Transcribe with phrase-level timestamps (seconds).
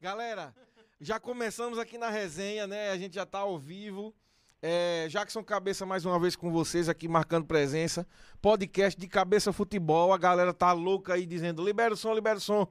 [0.00, 0.54] Galera,
[1.00, 2.90] já começamos aqui na resenha, né?
[2.90, 4.14] A gente já tá ao vivo.
[4.62, 8.06] É, Jackson Cabeça mais uma vez com vocês aqui marcando presença.
[8.40, 10.12] Podcast de Cabeça Futebol.
[10.12, 12.68] A galera tá louca aí dizendo: libera o som, libera o som.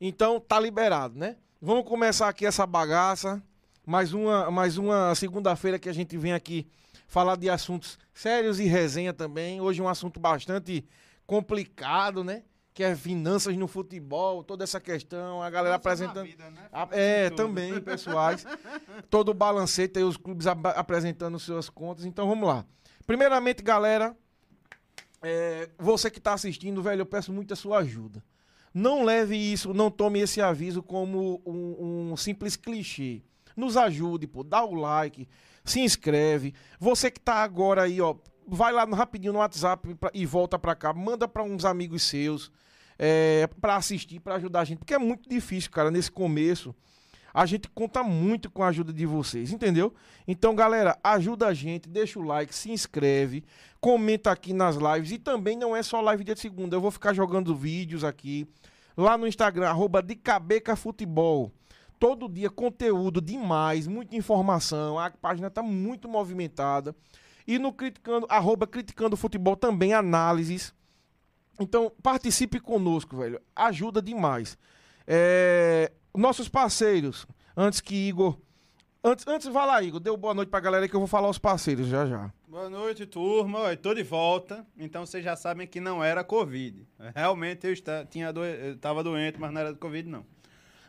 [0.00, 1.36] Então tá liberado, né?
[1.60, 3.42] Vamos começar aqui essa bagaça.
[3.84, 6.66] Mais uma, mais uma segunda-feira que a gente vem aqui
[7.06, 9.60] falar de assuntos sérios e resenha também.
[9.60, 10.82] Hoje um assunto bastante
[11.26, 12.42] complicado, né?
[12.74, 16.24] Que é finanças no futebol, toda essa questão, a galera apresentando.
[16.26, 16.68] vida, né?
[16.90, 18.44] É, também, pessoais.
[19.08, 22.04] Todo o balancete aí, os clubes aba- apresentando suas contas.
[22.04, 22.66] Então vamos lá.
[23.06, 24.16] Primeiramente, galera,
[25.22, 28.22] é, você que está assistindo, velho, eu peço muito a sua ajuda.
[28.72, 33.22] Não leve isso, não tome esse aviso como um, um simples clichê.
[33.56, 35.28] Nos ajude, pô, dá o like,
[35.64, 36.52] se inscreve.
[36.80, 38.16] Você que tá agora aí, ó,
[38.48, 42.02] vai lá no- rapidinho no WhatsApp pra- e volta pra cá, manda pra uns amigos
[42.02, 42.50] seus
[42.98, 46.74] é, para assistir, pra ajudar a gente, porque é muito difícil, cara, nesse começo.
[47.32, 49.92] A gente conta muito com a ajuda de vocês, entendeu?
[50.26, 53.44] Então, galera, ajuda a gente, deixa o like, se inscreve,
[53.80, 56.92] comenta aqui nas lives e também não é só live dia de segunda, eu vou
[56.92, 58.46] ficar jogando vídeos aqui
[58.96, 61.50] lá no Instagram, arroba de Cabeca Futebol.
[61.98, 66.94] Todo dia conteúdo demais, muita informação, a página tá muito movimentada.
[67.46, 70.72] E no criticando, arroba criticando futebol também análises.
[71.60, 73.40] Então, participe conosco, velho.
[73.54, 74.58] Ajuda demais.
[75.06, 78.38] É, nossos parceiros, antes que Igor.
[79.02, 80.00] Antes, antes, vai lá, Igor.
[80.00, 82.32] Deu boa noite pra galera que eu vou falar os parceiros já já.
[82.48, 83.58] Boa noite, turma.
[83.64, 84.64] Oi, tô de volta.
[84.78, 86.86] Então vocês já sabem que não era Covid.
[87.14, 90.24] Realmente eu, está, tinha do, eu tava doente, mas não era do Covid, não.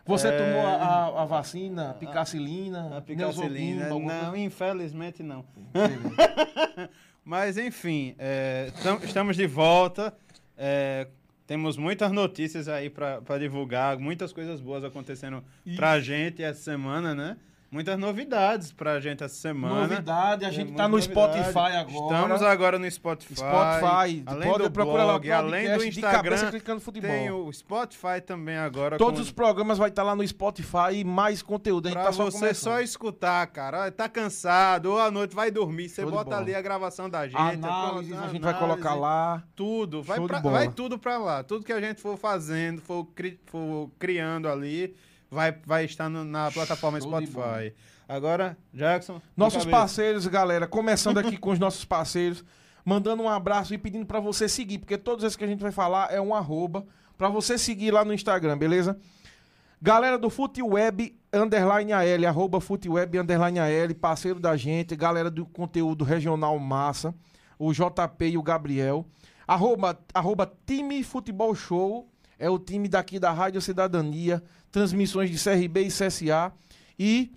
[0.05, 3.89] Você É, tomou a, a- a vacina, a picacilina, A picacilina.
[3.89, 5.43] Não, infelizmente não.
[7.23, 10.15] Mas enfim, é, tam- estamos de volta.
[10.57, 11.07] É,
[11.47, 15.43] temos muitas notícias aí pra divulgar, muitas coisas boas acontecendo
[15.75, 17.37] pra gente essa semana, né?
[17.75, 19.81] Muitas novidades pra gente essa semana.
[19.81, 21.37] Novidade, a É, gente muita tá no novidade.
[21.43, 22.15] Spotify agora.
[22.15, 23.35] Estamos agora no Spotify.
[23.35, 27.11] Spotify, além pode do procurar lá blog, além do podcast de cabeça Instagram, clicando futebol.
[27.11, 28.97] tem o Spotify também agora.
[28.97, 31.87] Todos com- os programas vai estar lá no Spotify e mais conteúdo.
[31.87, 32.73] A gente Pra tá só você começando.
[32.73, 33.91] só escutar, cara.
[33.91, 35.89] Tá cansado, ou à noite vai dormir.
[35.89, 36.37] Você bota bola.
[36.37, 37.35] ali a gravação da gente.
[37.35, 39.43] Análises, pronto, a gente vai análise, colocar lá.
[39.53, 40.01] Tudo.
[40.01, 41.43] Vai, pra- vai tudo pra lá.
[41.43, 44.95] Tudo que a gente for fazendo, for, cri- for criando ali,
[45.29, 47.73] vai, vai estar no- na plataforma Show Spotify.
[48.07, 49.21] Agora, Jackson.
[49.35, 52.43] Nossos parceiros, galera, começando aqui com os nossos parceiros,
[52.83, 55.71] mandando um abraço e pedindo pra você seguir, porque todos esses que a gente vai
[55.71, 56.85] falar é um arroba,
[57.17, 58.97] pra você seguir lá no Instagram, beleza?
[59.81, 66.03] Galera do Futeweb underline AL, arroba Futeweb underline AL, parceiro da gente, galera do conteúdo
[66.03, 67.13] regional massa,
[67.59, 69.05] o JP e o Gabriel.
[69.47, 72.07] Arroba, arroba Time Futebol Show,
[72.39, 74.41] é o time daqui da Rádio Cidadania,
[74.75, 76.51] transmissões de CRB e CSA.
[76.99, 77.31] E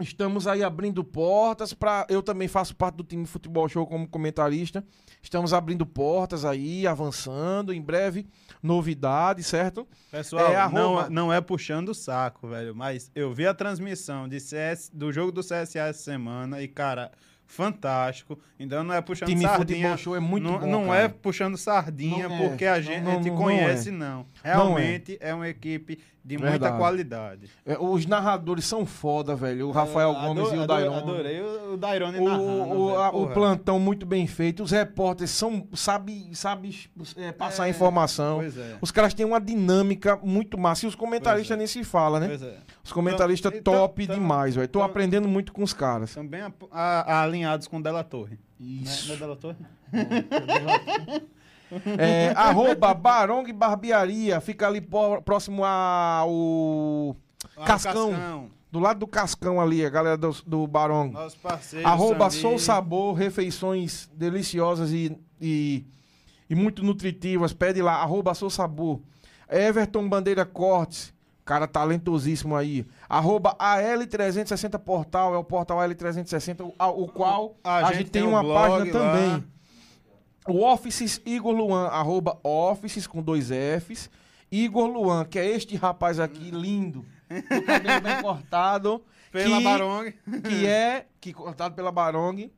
[0.00, 2.06] Estamos aí abrindo portas para.
[2.08, 4.82] Eu também faço parte do time Futebol Show como comentarista.
[5.20, 7.74] Estamos abrindo portas aí, avançando.
[7.74, 8.26] Em breve,
[8.62, 9.86] novidade, certo?
[10.10, 14.40] Pessoal, É, não, não é puxando o saco, velho, mas eu vi a transmissão de
[14.40, 17.10] CS, do jogo do CSA essa semana e, cara,
[17.44, 18.38] fantástico.
[18.58, 19.90] Então não é puxando time sardinha.
[19.90, 20.66] Futebol Show é muito não, bom.
[20.66, 22.48] não é puxando sardinha Não é.
[22.48, 23.92] porque a Não, gente não, não conhece, é.
[23.92, 24.26] não.
[24.42, 25.34] Realmente é.
[25.34, 26.78] uma equipe de muita Verdade.
[26.78, 27.50] qualidade.
[27.66, 29.68] É, os narradores são foda, velho.
[29.68, 30.94] O Rafael Eu Gomes e o Dairon.
[30.96, 34.62] Adorei o, o Dairone O, narrando, o, a- o plantão muito bem feito.
[34.62, 38.36] Os repórteres são sabe, sabe é, passar É, informação.
[38.38, 38.76] Pois é.
[38.80, 40.86] Os caras têm uma dinâmica muito massa.
[40.86, 41.58] E os comentaristas é.
[41.58, 42.28] nem se fala, né?
[42.28, 42.56] Pois é.
[42.84, 44.68] Os comentaristas Então- top então- demais, velho.
[44.68, 46.16] Tô então- aprendendo muito com os caras.
[46.70, 46.78] A-
[47.14, 48.38] a- alinhados com o Della Torre.
[48.60, 49.08] Isso.
[49.08, 49.08] Né?
[49.08, 49.56] Não é Della Torre?
[51.98, 54.80] É, arroba Barong Barbearia, fica ali
[55.24, 57.16] próximo ao
[57.56, 58.50] Ah, Cascão.
[58.70, 61.10] do lado do Cascão ali, a galera do, do Barong.
[61.12, 61.86] Nosso parceiro.
[61.86, 62.42] Arroba Samir.
[62.42, 65.84] Sou Sabor, refeições deliciosas e, e,
[66.48, 67.52] e muito nutritivas.
[67.52, 69.00] Pede lá, arroba Sou Sabor.
[69.48, 71.12] Everton Bandeira Cortes,
[71.44, 72.86] cara talentosíssimo aí.
[73.08, 78.22] Arroba AL360 Portal, é o portal AL360, o, o qual A a, gente gente tem
[78.22, 79.12] tem um uma página lá.
[79.12, 79.44] também.
[80.48, 84.10] O Offices Igor Luan, arroba Offices com dois Fs.
[84.50, 89.02] Igor Luan, que é este rapaz aqui, lindo, do cabelo bem cortado.
[89.30, 90.14] Pela que, Barong.
[90.48, 92.50] Que é, que cortado pela Barong.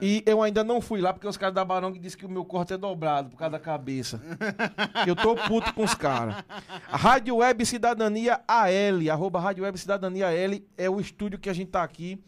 [0.00, 2.44] E eu ainda não fui lá porque os caras da Barong disseram que o meu
[2.44, 4.20] corte é dobrado por causa da cabeça.
[5.06, 6.44] eu tô puto com os caras.
[6.88, 11.70] Rádio Web Cidadania AL, arroba Rádio Web Cidadania AL, é o estúdio que a gente
[11.70, 12.22] tá aqui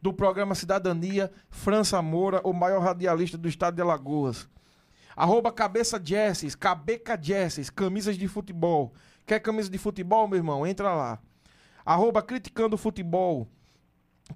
[0.00, 4.48] do programa Cidadania, França Moura, o maior radialista do estado de Alagoas.
[5.14, 8.94] Arroba Cabeça Jesses, Cabeca Jesses, camisas de futebol.
[9.26, 10.66] Quer camisa de futebol, meu irmão?
[10.66, 11.18] Entra lá.
[11.84, 13.46] arroba Criticando Futebol,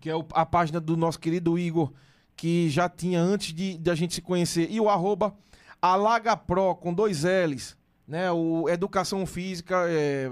[0.01, 1.93] que é a página do nosso querido Igor,
[2.37, 5.35] que já tinha antes de, de a gente se conhecer, e o arroba
[5.81, 8.31] Alaga Pro, com dois L's, né?
[8.31, 10.29] O Educação Física, é,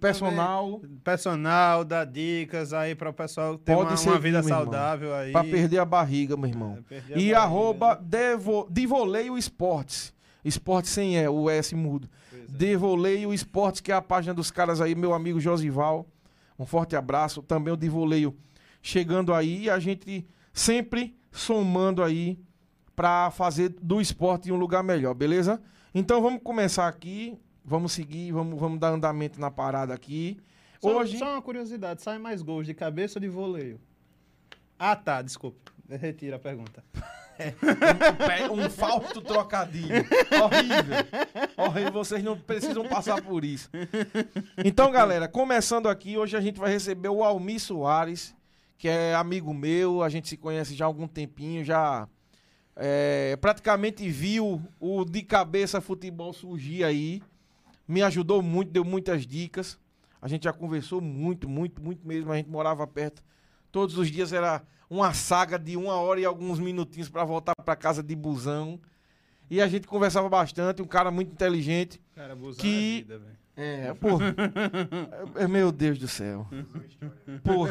[0.00, 5.14] personal, também- personal, dá dicas aí para o pessoal ter Pode uma, uma vida saudável
[5.14, 5.32] aí.
[5.32, 6.78] pra perder a barriga, meu irmão.
[6.90, 7.94] É, E barriga, arroba?
[8.02, 10.12] Devo, Divoleio Esportes.
[10.44, 12.08] Esporte sem E, o S mudo.
[12.30, 12.46] Pois é.
[12.48, 16.06] Devoleio Esportes, que é a página dos caras aí, meu amigo Josival.
[16.58, 17.42] Um forte abraço.
[17.42, 18.36] Também o Divoleio
[18.80, 19.64] chegando aí.
[19.64, 22.38] E a gente sempre somando aí
[22.96, 25.60] pra fazer do esporte um lugar melhor, beleza?
[25.94, 27.38] Então vamos começar aqui.
[27.64, 30.38] Vamos seguir, vamos, vamos dar andamento na parada aqui.
[30.80, 31.18] Só, Hoje.
[31.18, 33.80] só uma curiosidade, sai mais gols de cabeça ou de voleio?
[34.78, 35.70] Ah, tá, desculpa.
[35.88, 36.82] Retira a pergunta.
[38.50, 40.04] um, um falso trocadilho.
[40.42, 41.56] Horrível.
[41.56, 43.70] Horrível, vocês não precisam passar por isso.
[44.64, 48.34] Então, galera, começando aqui, hoje a gente vai receber o Almir Soares,
[48.76, 52.08] que é amigo meu, a gente se conhece já há algum tempinho, já
[52.76, 57.22] é, praticamente viu o de cabeça futebol surgir aí.
[57.86, 59.78] Me ajudou muito, deu muitas dicas.
[60.20, 62.30] A gente já conversou muito, muito, muito mesmo.
[62.32, 63.22] A gente morava perto.
[63.70, 67.74] Todos os dias era uma saga de uma hora e alguns minutinhos para voltar para
[67.76, 68.78] casa de busão.
[69.50, 72.00] E a gente conversava bastante, um cara muito inteligente.
[72.14, 73.41] Cara, abusar Que- da vida, velho.
[73.56, 74.08] É, pô.
[75.38, 76.46] é, meu Deus do céu.
[77.44, 77.66] Pô.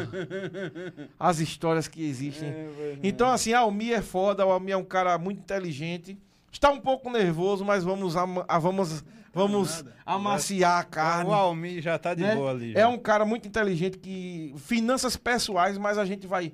[1.18, 2.48] As histórias que existem.
[2.48, 6.16] É, Então, assim, Almir é foda, o Almir é um cara muito inteligente.
[6.52, 9.02] Está um pouco nervoso, mas vamos, ama- ah, vamos,
[9.32, 9.96] vamos Nada.
[10.04, 11.30] amaciar a carne.
[11.30, 12.34] O Almir já tá de né?
[12.36, 12.72] boa ali.
[12.76, 12.88] É já.
[12.88, 14.54] um cara muito inteligente que.
[14.58, 16.52] Finanças pessoais, mas a gente vai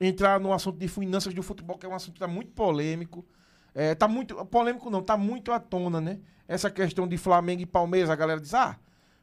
[0.00, 3.24] entrar no assunto de finanças do futebol, que é um assunto que tá muito polêmico.
[3.74, 4.34] É, tá muito.
[4.46, 6.18] Polêmico não, tá muito à tona, né?
[6.48, 8.76] Essa questão de Flamengo e Palmeiras, a galera diz, ah,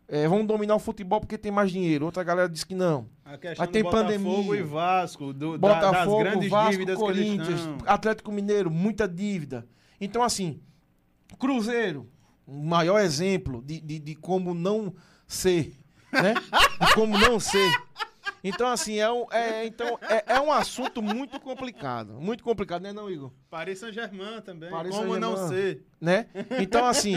[0.08, 2.06] é, vamos dominar o futebol porque tem mais dinheiro.
[2.06, 3.10] Outra galera diz que não.
[3.26, 4.56] A questão Mas tem do Botafogo pandemia.
[4.60, 7.62] e Vasco, do, da- das Botafogo, grandes Vasco, dívidas Corinthians.
[7.88, 9.68] Atlético Mineiro, muita dívida.
[10.00, 10.62] Então, assim,
[11.40, 12.08] Cruzeiro,
[12.46, 14.94] o maior exemplo de, de, de como não
[15.28, 15.74] ser,
[16.14, 16.36] né?
[16.86, 17.72] De como não ser.
[18.48, 22.14] Então, assim, é um, é, então, é, é um assunto muito complicado.
[22.22, 23.32] Muito complicado, né, não, Igor?
[23.50, 24.70] Paris Saint-Germain também.
[24.70, 25.74] Paris Como não Saint-Germain.
[25.74, 25.86] ser?
[26.00, 26.28] né?
[26.60, 27.16] Então, assim,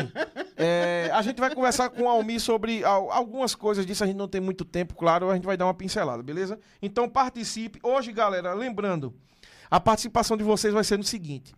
[0.56, 4.02] é, a gente vai conversar com o Almir sobre al- algumas coisas disso.
[4.02, 6.58] A gente não tem muito tempo, claro, a gente vai dar uma pincelada, beleza?
[6.80, 7.78] Então, participe.
[7.82, 9.14] Hoje, galera, lembrando,
[9.70, 11.54] a participação de vocês vai ser no seguinte.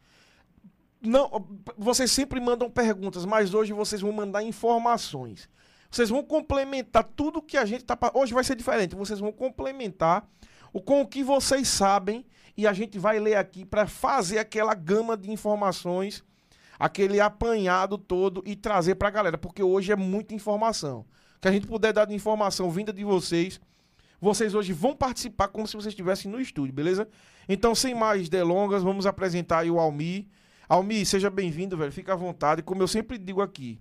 [1.00, 1.46] Não,
[1.78, 5.48] vocês sempre mandam perguntas, mas hoje vocês vão mandar informações.
[5.90, 7.98] Vocês vão complementar tudo que a gente tá.
[8.14, 8.94] Hoje vai ser diferente.
[8.94, 10.28] Vocês vão complementar
[10.72, 12.24] o, com o que vocês sabem
[12.56, 16.24] e a gente vai ler aqui para fazer aquela gama de informações
[16.80, 21.04] aquele apanhado todo e trazer pra galera, porque hoje é muita informação.
[21.38, 23.60] Que a gente puder dar de informação vinda de vocês,
[24.18, 27.06] vocês hoje vão participar como se vocês estivessem no estúdio, beleza?
[27.46, 30.26] Então, sem mais delongas, vamos apresentar aí o Almir.
[30.68, 31.92] Almir, seja bem-vindo, velho.
[31.92, 32.62] Fica à vontade.
[32.62, 33.78] Como eu sempre digo aqui,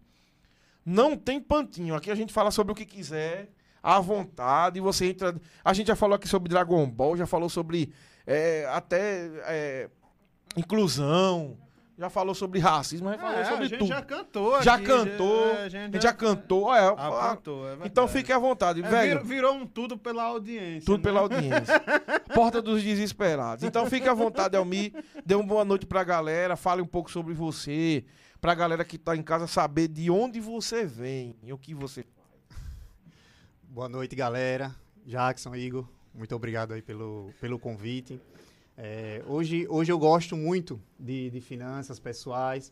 [0.85, 1.95] não tem pantinho.
[1.95, 3.49] Aqui a gente fala sobre o que quiser,
[3.81, 4.79] à vontade.
[4.79, 5.35] Você entra.
[5.63, 7.91] A gente já falou aqui sobre Dragon Ball, já falou sobre
[8.25, 9.89] é, até é,
[10.55, 11.57] inclusão,
[11.97, 13.87] já falou sobre racismo, já falou É, sobre a gente tudo.
[13.89, 16.63] já cantou Já aqui, cantou, é, a gente já cantou.
[16.63, 19.23] Olha, Apontou, é então fique à vontade, É, velho.
[19.25, 20.85] virou, um tudo pela audiência.
[20.85, 21.03] Tudo né?
[21.03, 21.81] pela audiência.
[22.33, 23.63] Porta dos desesperados.
[23.63, 24.93] Então fique à vontade, Almir.
[25.25, 26.55] Dê uma boa noite pra galera.
[26.55, 28.05] Fale um pouco sobre você.
[28.41, 32.05] Pra galera que tá em casa saber de onde você vem e o que você
[33.69, 34.73] Boa noite, galera.
[35.05, 38.19] Jackson, Igor, muito obrigado aí pelo, pelo convite.
[38.77, 42.71] É, hoje, hoje eu gosto muito de, de finanças pessoais,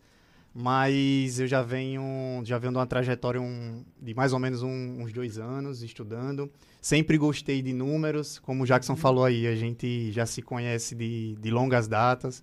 [0.54, 5.02] mas eu já venho, já venho de uma trajetória um- de mais ou menos um-
[5.04, 6.50] uns dois anos estudando.
[6.82, 11.36] Sempre gostei de números, como o Jackson falou aí, a gente já se conhece de,
[11.36, 12.42] de longas datas.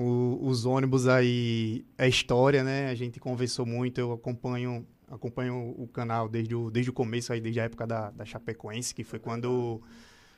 [0.00, 2.88] O- os ônibus aí é história, né?
[2.90, 7.40] A gente conversou muito, eu acompanho acompanho o canal desde o, desde o começo aí,
[7.40, 9.80] desde a época da, da Chapecoense, que foi quando,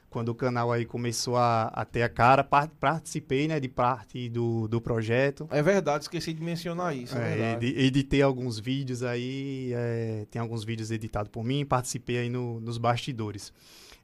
[0.08, 2.44] quando o canal aí começou a, a ter a cara.
[2.44, 5.48] Par- participei, né, de parte do, do projeto.
[5.50, 7.18] É verdade, esqueci de mencionar isso.
[7.18, 12.18] É, É, edi- editei alguns vídeos aí, é, tem alguns vídeos editados por mim, participei
[12.18, 13.52] aí no- nos bastidores.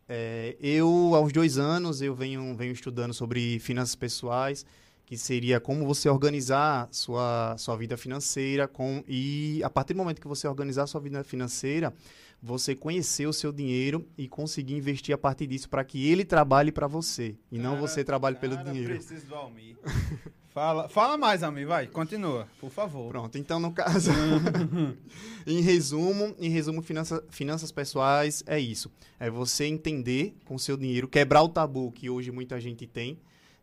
[0.08, 4.66] É, eu, aos dois anos, eu venho, venho estudando sobre finanças pessoais
[5.06, 10.20] que seria como você organizar sua, sua vida financeira com e a partir do momento
[10.20, 11.94] que você organizar sua vida financeira,
[12.42, 16.72] você conhecer o seu dinheiro e conseguir investir a partir disso para que ele trabalhe
[16.72, 18.94] para você e não você trabalhe pelo cara, dinheiro.
[18.94, 19.76] preciso do Almir.
[20.50, 23.08] fala, fala mais, Almir, vai, continua, por favor.
[23.08, 24.10] Pronto, então no caso,
[25.46, 28.90] em resumo, em resumo, finança, finanças pessoais é isso.
[29.20, 33.16] É você entender com o seu dinheiro, quebrar o tabu que hoje muita gente tem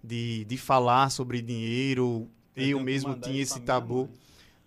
[0.03, 2.27] de, de falar sobre dinheiro.
[2.55, 4.09] Eu, que mesmo tinha esse tabu.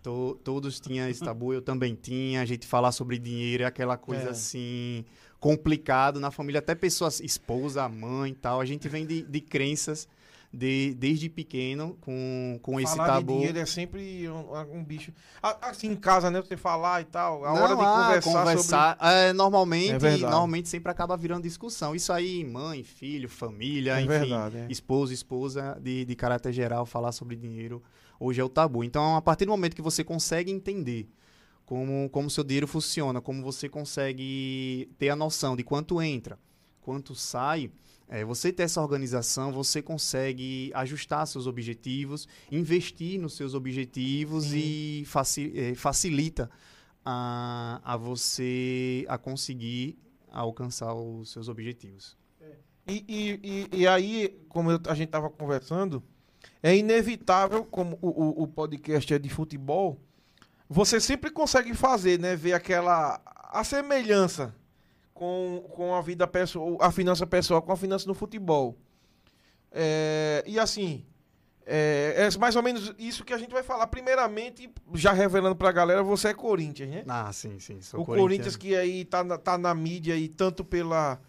[0.03, 2.41] To- todos tinham esse tabu, eu também tinha.
[2.41, 4.31] A gente falar sobre dinheiro é aquela coisa É.
[4.31, 5.05] assim,
[5.39, 8.61] complicado na família, até pessoas, esposa, mãe e tal.
[8.61, 10.09] A gente vem de, de crenças
[10.57, 13.33] de, desde pequeno com, com esse falar tabu.
[13.33, 15.13] de dinheiro é sempre um, um bicho.
[15.43, 16.41] Assim, em casa, né?
[16.41, 17.45] Você falar e tal.
[17.45, 21.95] A Não, hora de ah, conversar, conversar, é, normalmente, É normalmente sempre acaba virando discussão.
[21.95, 24.67] Isso aí, mãe, filho, família, É enfim, verdade, é.
[24.71, 27.83] esposo, esposa, de, de caráter geral, falar sobre dinheiro
[28.19, 28.83] hoje é o tabu.
[28.83, 31.09] Então, a partir do momento que você consegue entender
[31.65, 36.39] como como seu dinheiro funciona, como você consegue ter a noção de quanto entra,
[36.81, 37.71] quanto sai,
[38.09, 44.59] é, você ter essa organização, você consegue ajustar seus objetivos, investir nos seus objetivos Sim.
[44.59, 46.49] e faci- eh, facilita
[47.05, 49.99] a, a você a conseguir
[50.31, 52.17] alcançar os seus objetivos.
[52.89, 53.41] E, e,
[53.73, 56.01] e, e aí, como eu- a gente tava conversando,
[56.63, 60.01] é inevitável, como o, o, o podcast é de futebol,
[60.69, 62.37] você sempre consegue fazer, né?
[62.37, 64.55] Ver aquela a semelhança
[65.17, 68.77] com, com a vida pessoal, a finança pessoal com a finança no futebol.
[69.73, 71.05] É, e assim,
[71.67, 73.87] é, é mais ou menos isso que a gente vai falar.
[73.87, 77.05] Primeiramente, já revelando pra galera, você é Corinthians, né?
[77.09, 77.81] Ah, sim, sim.
[77.81, 81.21] Sou o Corinthians que aí tá na, tá na mídia aí, tanto pela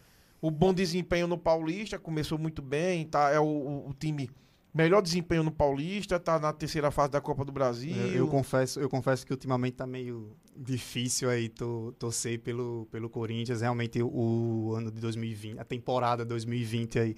[0.41, 4.29] o bom desempenho no Paulista, começou muito bem, tá, é o, o- o time
[4.77, 7.96] melhor desempenho no Paulista, tá na terceira fase da Copa do Brasil.
[7.96, 13.10] Eu, eu confesso, eu confesso que ultimamente tá meio difícil aí to- torcer pelo, pelo
[13.10, 13.62] Corinthians.
[13.62, 17.15] Realmente o, o ano de 2020, a temporada 2020 aí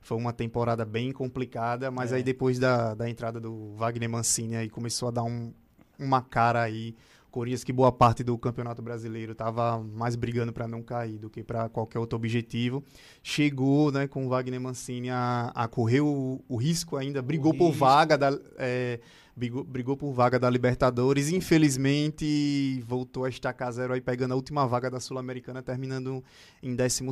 [0.00, 2.16] foi uma temporada bem complicada, mas É.
[2.16, 5.52] aí depois da, da entrada do Wagner Mancini aí começou a dar um,
[5.98, 6.94] uma cara aí.
[7.30, 11.42] Corinthians que boa parte do Campeonato Brasileiro tava mais brigando para não cair do que
[11.42, 12.82] para qualquer outro objetivo.
[13.22, 17.72] Chegou, né, com o Wagner Mancini a, a correr o, o risco ainda, brigou por
[17.72, 19.00] vaga da, é,
[19.38, 21.30] brigou, brigou por vaga da Libertadores.
[21.30, 26.22] Infelizmente, voltou a estacar zero aí, pegando a última vaga da Sul-Americana, terminando
[26.62, 27.04] em 12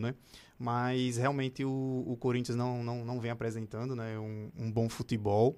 [0.00, 0.14] né?
[0.58, 4.18] Mas realmente o, o Corinthians não, não, não vem apresentando né?
[4.18, 5.56] um, um bom futebol.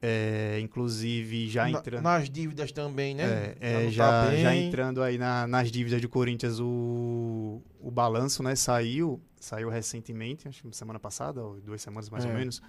[0.00, 2.02] É, inclusive, já Na- entrando.
[2.04, 3.24] nas dívidas também, né?
[3.24, 7.90] É, é, não tá já, já entrando aí na- nas dívidas do Corinthians, o, o
[7.90, 12.34] balanço né, saiu, saiu recentemente, acho que semana passada, ou duas semanas mais ou É.
[12.34, 12.62] menos.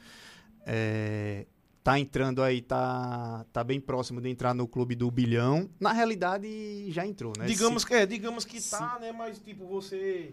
[0.66, 1.46] É,
[1.84, 5.70] tá entrando aí, tá, tá bem próximo de entrar no clube do bilhão.
[5.80, 7.46] Na realidade, já entrou, né?
[7.46, 9.12] Digamos que é, digamos que tá, né?
[9.12, 10.32] Mas tipo, você.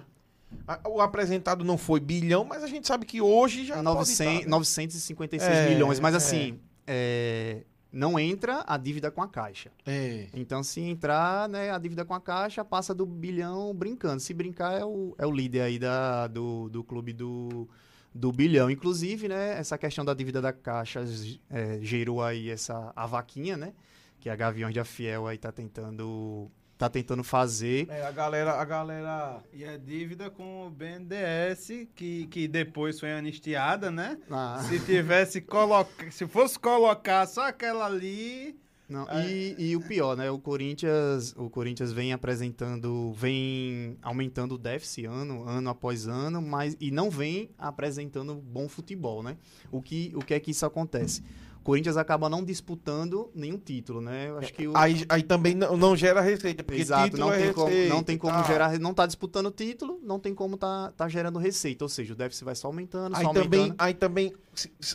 [0.86, 3.76] o apresentado não foi bilhão, mas a gente sabe que hoje já.
[3.76, 4.50] Se- pode 900, tá, né?
[4.50, 6.16] 956 É, milhões, mas é.
[6.16, 9.70] assim, é, não entra a dívida com a Caixa.
[9.86, 10.26] É.
[10.34, 14.20] Então, se entrar, né, a dívida com a Caixa passa do bilhão brincando.
[14.20, 17.68] Se brincar, é o, é o líder aí da, do, do clube do,
[18.14, 18.70] do bilhão.
[18.70, 21.04] Inclusive, né, essa questão da dívida da Caixa
[21.48, 23.72] é, gerou aí essa, a vaquinha, né?
[24.20, 27.88] Que a Gaviões da Fiel aí tá tentando, tá tentando fazer.
[27.90, 29.42] É, a galera, a galera.
[29.52, 34.18] E a dívida com o BNDES, que, que depois foi anistiada, né?
[34.30, 36.10] Ah, Se tivesse coloca...
[36.10, 38.56] se fosse colocar só aquela ali,
[38.88, 39.26] não, É.
[39.28, 40.30] e, e o pior, né?
[40.30, 46.76] O Corinthians, o Corinthians vem apresentando, vem aumentando o déficit ano, ano após ano, mas
[46.80, 49.36] e não vem apresentando bom futebol, né?
[49.72, 51.22] O que, o que é que isso acontece?
[51.66, 54.28] Corinthians acaba não disputando nenhum título, né?
[54.28, 57.38] Eu acho que o, Aí, aí também não, não gera receita, porque Exato, não é
[57.38, 58.46] tem, como, receita não tem como tal.
[58.46, 62.16] gerar, não tá disputando título, não tem como tá, tá gerando receita, ou seja, o
[62.16, 63.76] déficit vai só aumentando, Aí só também, aumentando.
[63.80, 64.32] aí também,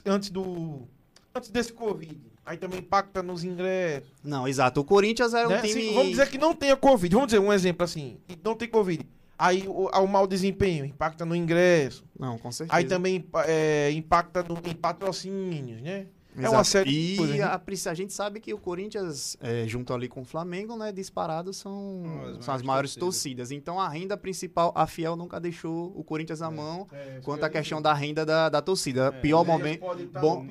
[0.06, 0.88] antes do.
[1.36, 4.10] Antes desse Covid, aí também impacta nos ingressos.
[4.24, 4.80] Não, exato.
[4.80, 5.62] O Corinthians era um né?
[5.62, 7.14] time Se- vamos dizer que não tenha Covid.
[7.14, 9.06] Vamos dizer um exemplo assim, não tem Covid.
[9.38, 12.06] Aí o, o mau desempenho impacta no ingresso.
[12.18, 12.78] Não, com certeza.
[12.78, 16.06] Aí também é, impacta no, em patrocínios, né?
[16.36, 16.64] É uma Exato.
[16.66, 20.26] série de e a, a gente sabe que o Corinthians, é, junto ali com o
[20.26, 23.50] Flamengo, né, disparado são, As são maiores as maiores torcidas.
[23.50, 23.52] torcidas.
[23.52, 27.50] Então a renda principal, a Fiel nunca deixou o Corinthians na mão É, quanto à
[27.50, 29.12] questão da renda da, da torcida.
[29.12, 29.84] Pior momento.
[30.22, 30.46] bom,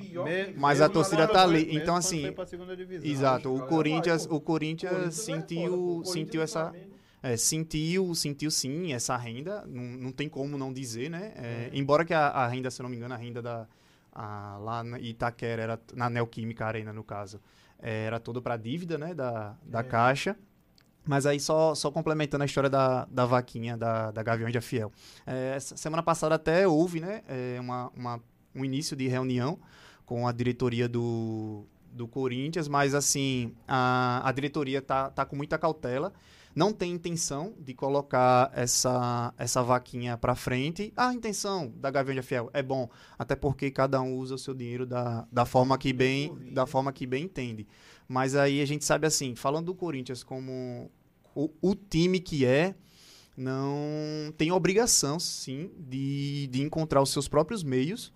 [0.55, 1.75] mas a torcida tá ali.
[1.75, 2.31] Então, assim,
[3.03, 6.73] Exato, o Corinthians, o Corinthians sentiu, sentiu essa,
[7.23, 11.33] é, sentiu, sentiu sim essa renda, não, não tem como não dizer, né?
[11.35, 13.67] É, Embora que a, a renda, se eu não me engano, a renda da,
[14.11, 17.39] a- lá na Itaquera, era, na Neoquímica Arena, no caso,
[17.79, 19.83] eh, era todo para dívida, né, da, da É.
[19.83, 20.35] Caixa.
[21.03, 24.91] Mas aí, só, só complementando a história da, da vaquinha, da, da Gaviões da Fiel.
[25.25, 28.19] Essa semana passada até houve, né, eh, uma, uma,
[28.53, 29.57] um início de reunião
[30.05, 35.57] com a diretoria do, do Corinthians, mas assim, a, a diretoria tá, tá com muita
[35.57, 36.13] cautela,
[36.55, 40.91] não tem intenção de colocar essa, essa vaquinha para frente.
[40.97, 44.53] A intenção da Gavião de Fiel é bom, até porque cada um usa o seu
[44.53, 47.67] dinheiro da, da forma que bem da forma que bem entende.
[48.07, 50.91] Mas aí a gente sabe assim, falando do Corinthians como
[51.33, 52.75] o, o time que é,
[53.37, 58.11] não tem obrigação, sim, de, de encontrar os seus próprios meios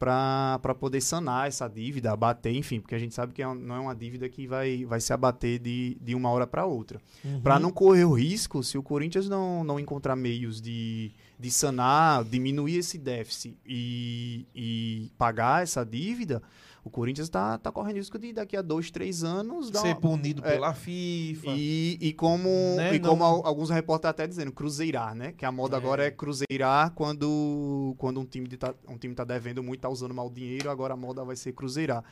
[0.00, 3.78] para poder sanar essa dívida, abater, enfim, porque a gente sabe que é não é
[3.80, 6.98] uma dívida que vai, vai se abater de, de uma hora para outra.
[7.22, 7.42] Uhum.
[7.42, 12.24] Para não correr o risco, se o Corinthians não, não encontrar meios de, de sanar,
[12.24, 16.42] diminuir esse déficit e, e pagar essa dívida,
[16.84, 20.42] o Corinthians está tá correndo risco de daqui a dois, três anos Ser uma- punido
[20.44, 20.52] é.
[20.52, 21.46] pela FIFA.
[21.50, 25.32] e, e como, Né, e não- como al- alguns repórteres até dizendo, cruzeirar, né?
[25.32, 25.78] Que a moda É.
[25.78, 29.88] agora é cruzeirar quando, quando um, time de tá, um time tá devendo muito, tá
[29.88, 32.02] usando mal dinheiro, agora a moda vai ser cruzeirar.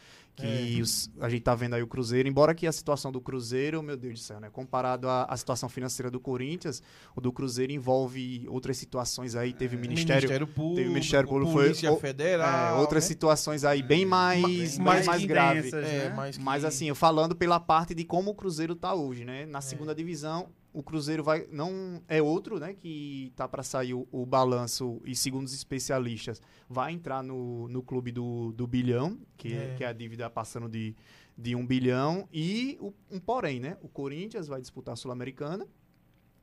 [0.41, 0.81] Que É.
[0.81, 3.97] os- a gente tá vendo aí o Cruzeiro, embora que a situação do Cruzeiro, meu
[3.97, 4.49] Deus do céu, né?
[4.51, 6.81] Comparado à, à situação financeira do Corinthians,
[7.17, 10.29] o do Cruzeiro envolve outras situações aí, teve o Ministério...
[10.47, 12.77] Público, teve o Ministério Público, foi- Polícia o- Federal.
[12.77, 13.09] é, outras né?
[13.09, 14.43] situações aí bem mais,
[14.77, 15.67] bem mais mais, que graves.
[15.67, 16.15] intensas, É, né?
[16.17, 19.45] mas, que- Mas assim, eu falando pela parte de como o Cruzeiro tá hoje, né?
[19.47, 20.47] Na segunda divisão,
[20.79, 25.15] o Cruzeiro vai não é outro, né, que tá para sair o, o balanço e
[25.17, 29.73] segundo os especialistas, vai entrar no, no clube do, do bilhão, que é.
[29.73, 29.75] É.
[29.77, 30.95] que é a dívida passando de,
[31.37, 33.77] de um bilhão e o- um porém, né?
[33.83, 35.67] O Corinthians vai disputar a Sul-Americana.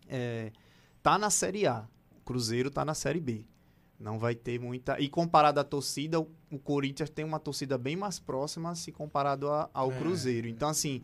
[0.08, 0.52] É,
[1.02, 1.88] tá na Série A.
[2.18, 3.46] O Cruzeiro tá na Série B.
[3.98, 5.00] Não vai ter muita.
[5.00, 9.50] E comparado à torcida, o, o Corinthians tem uma torcida bem mais próxima se comparado
[9.50, 9.98] a- ao É.
[9.98, 10.48] Cruzeiro.
[10.50, 11.02] Então, assim,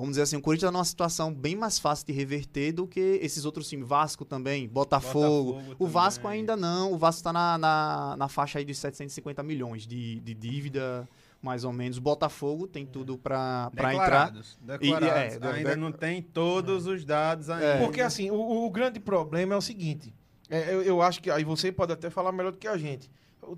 [0.00, 3.00] vamos dizer assim, o Corinthians está numa situação bem mais fácil de reverter do que
[3.22, 3.86] esses outros times.
[3.88, 5.52] Vasco também, Botafogo.
[5.54, 6.40] Botafogo o Vasco também.
[6.40, 6.92] ainda não.
[6.92, 11.08] O Vasco está na, na, na faixa aí de 750 milhões de, de dívida,
[11.42, 11.98] mais ou menos.
[11.98, 13.90] Botafogo tem tudo para entrar.
[14.30, 14.58] Declarados.
[14.80, 17.84] E- é, ainda de- não tem todos os dados ainda.
[17.84, 20.14] Porque assim, o, o grande problema é o seguinte.
[20.50, 23.10] é, eu, eu acho que aí você pode até falar melhor do que a gente.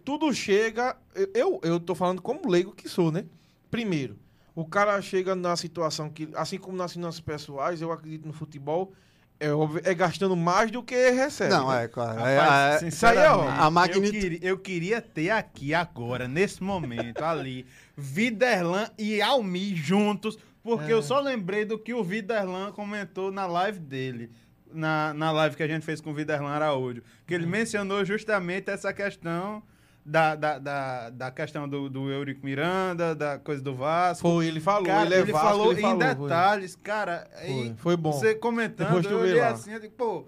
[0.05, 0.96] Tudo chega.
[1.14, 3.24] eu- Eu, eu tô falando como leigo que sou, né?
[3.70, 4.16] Primeiro,
[4.54, 8.92] o cara chega na situação que, assim como nas finanças pessoais, eu acredito no futebol,
[9.38, 11.50] é, óbvio- é gastando mais do que recebe.
[11.50, 11.84] Não, né?
[11.84, 12.18] é, claro.
[12.18, 17.22] Rapaz, É, é- sinceramente, a magnitude- eu, queria, eu queria ter aqui agora, nesse momento,
[17.24, 17.64] ali,
[17.96, 20.94] Viderlan e Almi juntos, porque É.
[20.94, 24.30] eu só lembrei do que o Viderlan comentou na live dele.
[24.72, 27.02] Na, na live que a gente fez com o Viderlan Araújo.
[27.26, 29.62] Que ele mencionou justamente essa questão
[30.04, 34.28] da, da, da, da questão do, do Eurico Miranda, da coisa do Vasco.
[34.28, 36.28] Foi, ele falou, Cara, ele é ele Vasco, falou ele em falou, foi.
[36.28, 37.28] detalhes, cara.
[37.36, 38.12] aí Foi, foi bom.
[38.12, 39.48] Você comentando, eu olhei lá.
[39.50, 40.24] assim, eu digo, pô,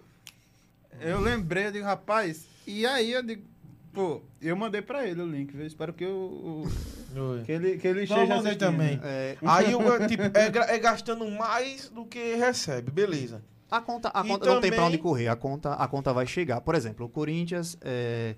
[1.01, 3.43] eu lembrei, eu digo, rapaz, e aí eu digo,
[3.93, 5.67] pô, eu mandei pra ele o link, viu?
[5.67, 6.67] espero que, eu,
[7.15, 7.43] Foi.
[7.43, 9.01] que ele, que ele esteja mandei também.
[9.03, 13.43] é, Aí o- tipo, é, é gastando mais do que recebe, beleza.
[13.71, 15.29] A conta, a E conta não tem pra também- onde correr.
[15.29, 16.61] A conta, a conta vai chegar.
[16.61, 18.35] Por exemplo, o Corinthians é,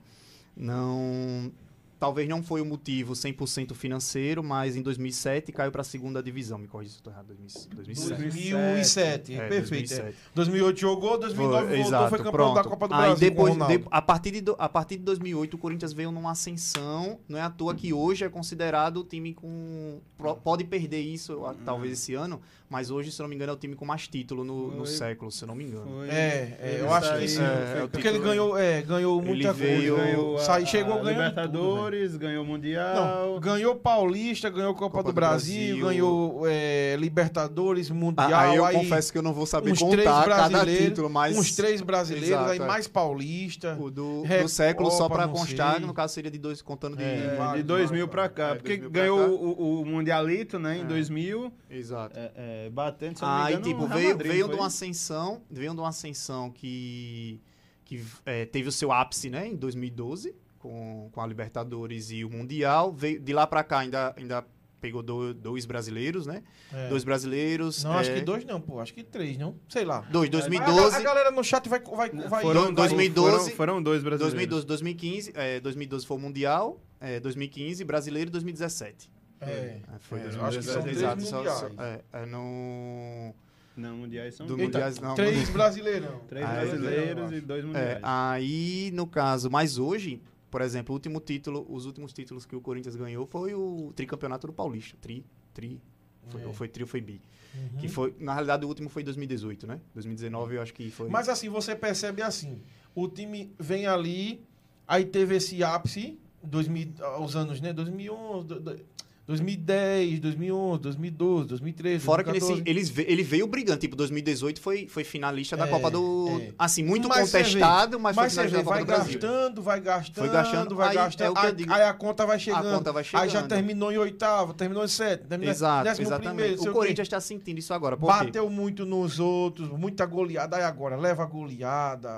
[0.56, 1.52] não.
[1.96, 6.58] Talvez não foi o motivo 100% financeiro, mas em 2007 caiu para a segunda divisão.
[6.58, 7.28] Me corrija se eu estou errado.
[7.28, 7.74] 2007.
[8.16, 9.88] 2007, É, perfeito.
[9.88, 10.08] 2007.
[10.08, 10.12] é.
[10.34, 12.54] 2008 jogou, 2009 Foi, voltou, exato, foi campeão pronto.
[12.56, 13.30] da Copa do Aí Brasil.
[13.30, 17.20] depois, de- a, partir de, a partir de 2008, o Corinthians veio numa ascensão.
[17.26, 20.00] Não é à toa que hoje é considerado o time com.
[20.42, 23.58] Pode perder isso, a- talvez esse ano, mas hoje, se não me engano, é o
[23.58, 25.86] time com mais título no, no século, se eu não me engano.
[25.86, 27.42] Foi- É, é, ele eu acho que saiu, sim.
[27.42, 30.10] É, é Porque ele ganhou, é, ganhou Ele muita veio- coisa.
[30.10, 32.94] ganhou a, chegou a ganhando Libertadores, ganhou o tudo, Mundial.
[33.32, 35.86] Não, ganhou Paulista, ganhou Copa, Copa do, do Brasil, Brasil.
[35.86, 38.30] ganhou é, Libertadores, Mundial.
[38.32, 40.84] Ah, aí eu aí confesso que eu não vou saber uns três contar cada brasileiros,
[40.88, 41.36] título, mas.
[41.38, 42.66] uns três brasileiros, Exato, aí é.
[42.66, 43.76] mais Paulista.
[43.80, 45.86] O do, do século, só pra constar, sei.
[45.86, 47.04] no caso seria de dois, contando de.
[47.04, 49.34] De vários, 2000 vários, pra cá, porque 2000 pra ganhou
[49.80, 50.84] o, Mundialito, né, em É.
[50.84, 52.18] 2000, Exato.
[52.18, 52.32] é,
[52.66, 54.54] é, batendo, se eu não me Aí, engano, tipo, veio, Madrid, veio foi?
[54.54, 57.40] de uma ascensão, veio de uma ascensão que,
[57.84, 62.30] que é, teve o seu ápice, né, em 2012, com, com a Libertadores e o
[62.30, 62.92] Mundial.
[62.92, 64.44] Veio, de lá pra cá ainda, ainda
[64.80, 66.42] pegou do- dois brasileiros, né?
[66.72, 66.88] É.
[66.90, 67.82] Dois brasileiros.
[67.84, 68.80] Não, acho é, que dois não, pô.
[68.80, 69.56] Acho que três, não?
[69.68, 70.00] Sei lá.
[70.10, 71.80] Dois, A, 2012, a galera no chat vai...
[71.80, 74.34] vai, vai Foram, vai- 2012, foram, foram dois brasileiros.
[74.34, 75.32] 2012, 2015.
[75.34, 79.10] É, 2012 foi o Mundial, é, 2015 brasileiro e 2017.
[79.40, 80.36] É, É, foi é, 2017.
[80.38, 82.00] eu acho que são três Exato, só- só- mundiais.
[82.12, 83.34] é, é no...
[83.76, 84.66] Não, mundiais são Do dois.
[84.68, 85.14] Mundiais não.
[85.16, 86.20] Três brasileirão.
[86.28, 87.98] Três Ah, brasileiros e dois É, mundiais.
[88.02, 92.60] aí, no caso, mas hoje, por exemplo, o último título, os últimos títulos que o
[92.60, 94.96] Corinthians ganhou foi o tricampeonato do Paulista.
[95.00, 95.80] Tri, tri,
[96.28, 96.46] foi, É.
[96.46, 97.20] ou foi tri ou foi bi.
[97.52, 97.78] Uhum.
[97.80, 99.80] Que foi, na realidade, o último foi em 2018, né?
[99.92, 101.08] 2019 eu acho que foi.
[101.08, 102.62] Mas assim, você percebe assim,
[102.94, 104.40] o time vem ali,
[104.86, 107.72] aí teve esse ápice, 2000, os anos, né?
[107.72, 108.93] 2011, do- do-
[109.26, 112.60] 2010, 2011, 2012, 2013, Fora que 2014.
[112.60, 116.28] nesse, eles, ve- ele veio brigando, tipo, 2018 foi, foi finalista da É, Copa do.
[116.42, 116.52] é.
[116.58, 119.20] Assim, muito Mas contestado, mas, Mas foi finalista da Copa vai do Brasil.
[119.20, 122.36] gastando, vai gastando, Foi gastando, vai aí é gastando, que eu aí, a conta vai
[122.36, 122.76] A chegando.
[122.76, 123.48] conta vai Aí já chegando.
[123.48, 126.34] terminou em oitavo, terminou em sétimo, terminou Exato, décimo exatamente.
[126.36, 126.72] primeiro, o.
[126.74, 127.96] Corinthians está sentindo isso agora.
[127.96, 128.24] Por quê?
[128.26, 130.56] Bateu muito nos outros, muita goleada.
[130.58, 132.10] Aí agora, leva a goleada.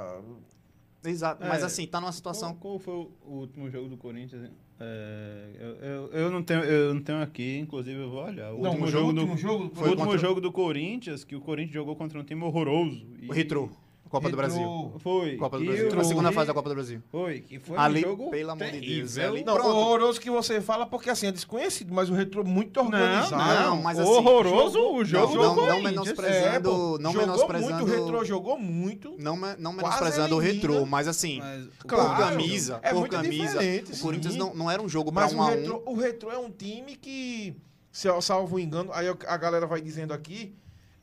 [1.05, 1.49] Exato, É.
[1.49, 2.49] mas assim, tá numa situação.
[2.57, 4.51] Qual, qual foi o o último jogo do Corinthians?
[4.79, 5.45] É,
[5.81, 8.53] eu, eu, não tenho, eu não tenho aqui, inclusive eu vou olhar.
[8.53, 11.41] O último, jogo, do, último jogo o Foi último contra- jogo do Corinthians, que o
[11.41, 13.07] Corinthians jogou contra um time horroroso.
[13.23, 13.71] e- O Retrô,
[14.09, 14.93] Copa do Brasil.
[14.99, 15.37] Foi.
[15.37, 15.89] Copa do E Brasil.
[15.91, 17.03] o- Na segunda fase da Copa do Brasil.
[17.11, 19.69] Foi, que foi Ali, um jogo pelo amor de Deus, ali- Não, Pronto.
[19.77, 23.37] horroroso que você fala, porque assim, é desconhecido, mas o retrô muito Não, organizado.
[23.71, 25.91] não, mas assim, horroroso o jogo não, do não Corinthians.
[25.93, 29.15] menosprezando- É, pô, não jogou menosprezando- muito, o retrô jogou muito.
[29.19, 30.69] Não, me- não Quase menosprezando o elimina.
[30.69, 34.39] retrô, mas assim, Mas, Claro, por camisa, é por muito camisa, diferente, o Corinthians sim.
[34.39, 35.49] não, não era um jogo pra Mas um o a um.
[35.51, 37.55] retrô, o retrô é um time que,
[37.93, 40.55] se eu salvo engano, aí eu- a galera vai dizendo aqui,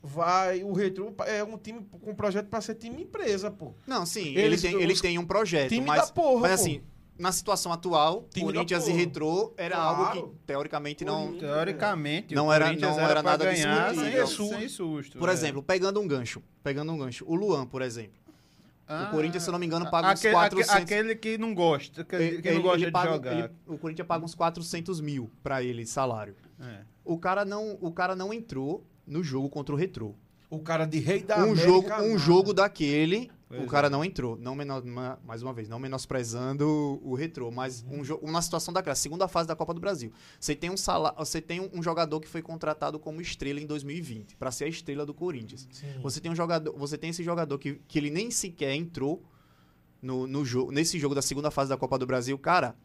[0.06, 3.72] vai, o retrô é um time com projeto pra ser time empresa, pô.
[3.86, 6.50] Não, sim, ele Eles- tem, ele os- tem um projeto, Time mas, da porra, mas
[6.50, 6.54] pô.
[6.66, 6.82] assim,
[7.18, 8.92] na situação atual, Time Corinthians e.
[8.92, 10.04] Retrô era Claro.
[10.04, 11.26] algo que teoricamente não.
[11.28, 11.50] Corinthians.
[11.52, 14.26] teoricamente, Não o era- não era, era nada ganhar discutível.
[14.26, 15.18] sem, sem susto.
[15.18, 15.32] Por é.
[15.32, 18.22] exemplo, pegando um gancho, pegando um gancho, o Luan, por exemplo.
[18.86, 21.54] Ah, o Corinthians, se eu não me engano, paga uns aquele, 400 Aquele que não
[21.54, 23.32] gosta, que, que ele- não gosta ele de paga- jogar.
[23.38, 26.36] ele- o Corinthians paga uns 400 mil pra ele, salário.
[26.60, 26.80] É.
[27.02, 30.14] O cara não, o cara não entrou no jogo contra o Retrô.
[30.50, 33.66] O cara de rei da um América, jogo, um jogo daquele, Pois o é.
[33.66, 34.36] cara não entrou.
[34.36, 34.54] Não
[35.24, 39.48] mais uma vez, não menosprezando o retrô, mas um jo- uma situação daquela, segunda fase
[39.48, 40.12] da Copa do Brasil.
[40.38, 43.66] Você tem um sala, você tem um, um jogador que foi contratado como estrela em
[43.66, 45.66] 2020 para ser a estrela do Corinthians.
[45.72, 45.86] Sim.
[46.02, 49.22] Você tem um jogador, você tem esse jogador que, que ele nem sequer entrou
[50.00, 52.76] no, no jogo, nesse jogo da segunda fase da Copa do Brasil, cara.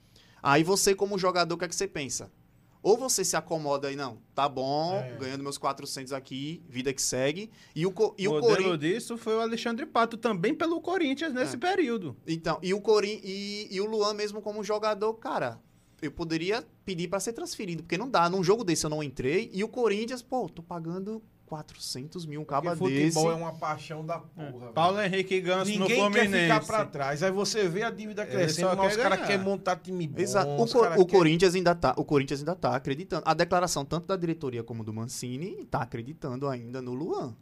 [0.42, 2.32] Aí você como jogador, o que é que você pensa?
[2.82, 5.18] Ou você se acomoda e não, tá bom, É.
[5.18, 7.50] ganhando meus 400 aqui, vida que segue.
[7.76, 11.56] E o, e o o modelo disso foi o Alexandre Pato, também pelo Corinthians nesse
[11.56, 11.60] É.
[11.60, 12.16] período.
[12.26, 15.60] Então, e o Corin e, e o Luan mesmo como jogador, cara,
[16.02, 18.30] eu poderia pedir pra ser transferido, porque não dá.
[18.30, 19.50] Num jogo desse eu não entrei.
[19.54, 23.14] E o Corinthians, pô, tô pagando 400 mil um caba Porque desse.
[23.16, 24.52] futebol é uma paixão da porra.
[24.60, 24.74] velho.
[24.74, 26.44] Paulo Henrique Ganso no Ninguém quer Fluminense.
[26.44, 27.24] ficar pra trás.
[27.24, 30.22] Aí você vê a dívida crescendo, mas os quer caras querem montar time bom.
[30.22, 30.50] Exato.
[30.52, 33.24] O, Co- o quer- Corinthians ainda tá, o Corinthians ainda tá acreditando.
[33.26, 37.36] A declaração tanto da diretoria como do Mancini tá acreditando ainda no Luan.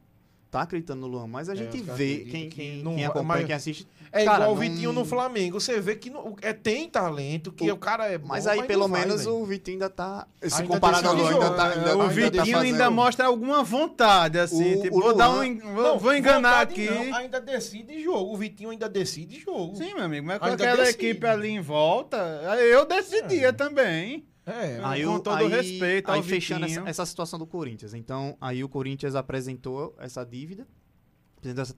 [0.50, 3.02] Tá acreditando no Luan, mas a É, gente caras vê quem, que quem, não quem
[3.02, 3.88] vai- acompanha, mas- quem assiste.
[4.14, 5.60] É Cara, igual o Vitinho no Flamengo.
[5.60, 8.30] Você vê que não- é, tem talento, que O- o, cara é bom.
[8.30, 9.36] Mas aí pelo não vai, menos velho.
[9.36, 12.14] o Vitinho ainda tá se Ainda comparado ao Luan ainda tá é, ainda, o ainda
[12.14, 12.62] Vitinho tá fazendo...
[12.64, 14.76] ainda mostra alguma vontade, assim.
[14.76, 15.60] O- tipo, o vou dar um.
[15.60, 16.88] Vou, Não, vou enganar aqui.
[16.88, 18.34] ainda decide jogo.
[18.34, 19.76] O Vitinho ainda decide jogo.
[19.76, 21.06] Sim, meu amigo, mas com Ainda aquela decide.
[21.08, 22.16] equipe ali em volta,
[22.62, 23.52] eu decidia É.
[23.52, 24.26] também.
[24.48, 24.80] É.
[24.82, 27.94] Ah, Aí, com o- todo aí, respeito aí ao fechando essa, essa situação do Corinthians.
[27.94, 30.66] Então, aí o Corinthians apresentou essa dívida.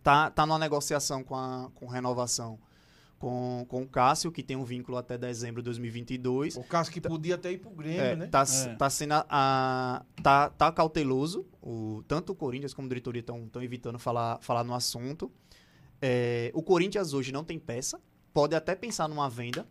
[0.02, 2.58] Tá, tá numa negociação com, a, com renovação
[3.20, 6.56] com, com o Cássio, que tem um vínculo até dezembro de 2022.
[6.56, 8.28] O caso que podia até ir pro Grêmio, É, né?
[8.28, 8.76] tá, É.
[8.76, 11.46] tá sendo a, a- tá, tá cauteloso.
[11.62, 15.30] O, tanto o Corinthians como a diretoria estão evitando falar, falar no assunto.
[16.02, 18.00] É, o Corinthians hoje não tem peça.
[18.34, 19.68] Pode até pensar numa venda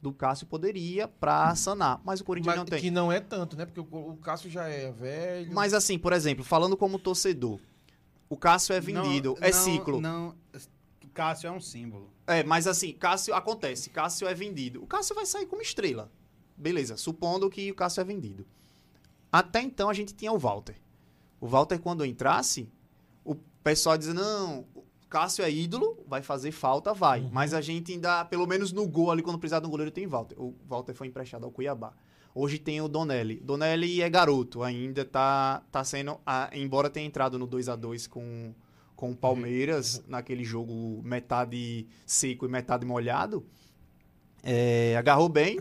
[0.00, 2.00] do Cássio, poderia pra sanar.
[2.04, 2.80] Mas o Corinthians Mas não tem.
[2.80, 3.66] que não é tanto, né?
[3.66, 5.52] Porque o, o Cássio já é velho.
[5.52, 7.58] Mas assim, por exemplo, falando como torcedor,
[8.28, 10.00] o Cássio é vendido, Não- é não- ciclo.
[10.00, 10.34] Não,
[11.12, 12.08] Cássio é um símbolo.
[12.28, 14.82] É, mas assim, Cássio acontece, Cássio é vendido.
[14.82, 16.10] O Cássio vai sair como estrela.
[16.56, 18.46] Beleza, supondo que o Cássio é vendido.
[19.32, 20.76] Até então a gente tinha o Walter.
[21.40, 22.68] O Walter, quando entrasse,
[23.24, 23.34] o
[23.64, 24.64] pessoal dizia: não,
[25.08, 27.20] Cássio é ídolo, vai fazer falta, vai.
[27.20, 27.30] Uhum.
[27.32, 30.06] Mas a gente ainda, pelo menos no gol ali, quando precisar de um goleiro, tem
[30.06, 30.38] Walter.
[30.38, 31.92] O Walter foi emprestado ao Cuiabá.
[32.34, 33.40] Hoje tem o Donelli.
[33.40, 36.20] Donelli é garoto, ainda tá, tá sendo.
[36.26, 38.54] ah, embora tenha entrado no 2 a 2 com,
[38.94, 43.44] com o Palmeiras, naquele jogo metade seco e metade molhado,
[44.42, 45.58] é, agarrou bem,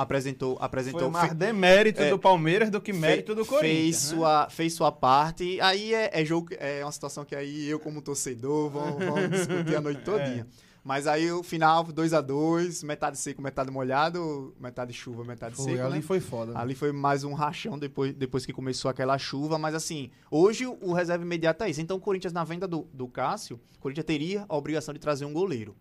[0.00, 0.56] apresentou.
[0.60, 4.10] apresentou Foi mais fe- demérito é, do Palmeiras do que fe- mérito do Fez Corinthians.
[4.12, 4.16] né?
[4.16, 5.60] sua, fez sua parte.
[5.60, 9.76] Aí é, é jogo, é uma situação que aí eu, como torcedor, vamos, vamos discutir
[9.76, 10.46] a noite todinha.
[10.82, 15.72] Mas aí o final, 2 a 2 metade seco, metade molhado, metade chuva, metade Foi,
[15.72, 15.84] seco.
[15.84, 16.00] ali né?
[16.02, 16.58] foi foda.
[16.58, 20.78] Ali foi mais um rachão depois, depois que começou aquela chuva, mas assim, hoje o,
[20.80, 21.82] o reserva imediato é isso.
[21.82, 25.26] Então o Corinthians, na venda do, do Cássio, o Corinthians teria a obrigação de trazer
[25.26, 25.76] um goleiro.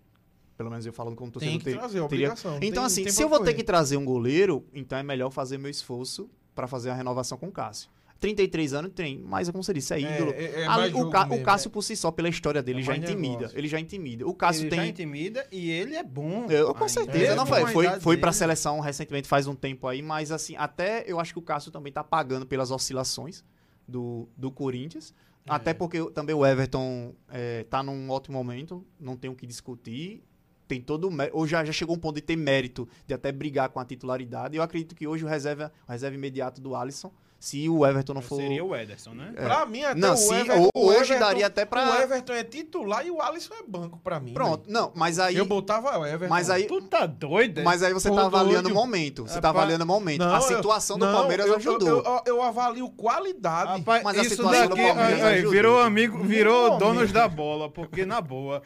[0.59, 1.57] Pelo menos eu falando como Tem torcedor.
[1.59, 3.53] que ter- trazer, é teria- Então, tem- assim, tem se eu vou ter correr.
[3.55, 7.47] que trazer um goleiro, então é melhor fazer meu esforço pra fazer a renovação com
[7.47, 7.89] o Cássio.
[8.19, 10.31] 33 anos tem, mas como você disse, é É, ídolo.
[10.33, 12.83] é- é mais o, Ca- o mesmo, Cássio, por si só, pela história dele, É
[12.83, 13.37] já intimida.
[13.37, 13.57] negócio.
[13.57, 14.27] Ele já intimida.
[14.27, 14.79] O Cássio ele tem.
[14.79, 16.47] já intimida e ele é bom.
[16.49, 16.89] Eu, com ainda.
[16.89, 17.71] certeza, não é foi.
[17.71, 21.39] Foi, foi pra seleção recentemente, faz um tempo aí, mas assim, até eu acho que
[21.39, 23.45] o Cássio também tá pagando pelas oscilações
[23.87, 25.13] do, do Corinthians.
[25.45, 25.53] É.
[25.53, 29.47] Até porque o- também o Everton é, tá num ótimo momento, não tem o que
[29.47, 30.21] discutir.
[30.69, 33.79] Tem todo ou já, já chegou um ponto de ter mérito de até brigar com
[33.79, 34.55] a titularidade.
[34.55, 38.21] Eu acredito que hoje o reserva, o reserva imediato do Alisson, se o Everton não
[38.21, 38.35] for.
[38.35, 39.31] Seria o Ederson, né?
[39.33, 42.01] Pra mim, até Não, o sim, Everton, ho- o hoje Everton- daria até pra- O
[42.01, 44.33] Everton é titular e o Alisson é banco pra mim.
[44.33, 45.37] Pronto, não, mas aí.
[45.37, 46.27] Eu botava o Everton.
[46.29, 47.61] Mas aí, Tu tá doido?
[47.61, 47.63] é?
[47.63, 48.75] Mas aí você Pô, tá avaliando doido.
[48.77, 49.23] o momento.
[49.23, 50.19] Você tá Rapaz, avaliando o momento.
[50.19, 51.87] Não, a eu- situação do não, Palmeiras eu, ajudou.
[51.87, 53.79] Eu, eu, eu avalio qualidade.
[53.79, 57.69] Rapaz, Mas a isso situação daqui do Palmeiras aí, virou amigo, virou donos da bola,
[57.71, 58.61] porque na boa.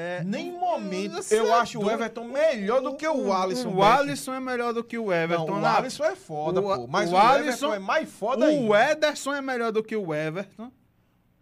[0.00, 1.90] É, Nem momento eu é acho o.
[1.90, 3.70] Everton melhor do que o Alisson.
[3.74, 3.82] O.
[3.82, 5.46] Alisson é melhor do que o Everton.
[5.48, 6.86] Não, o na- Alisson é foda, O- pô.
[6.86, 8.92] Mas o o, Alisson- Everton é mais foda O ainda.
[8.92, 10.70] Ederson é melhor do que o Everton.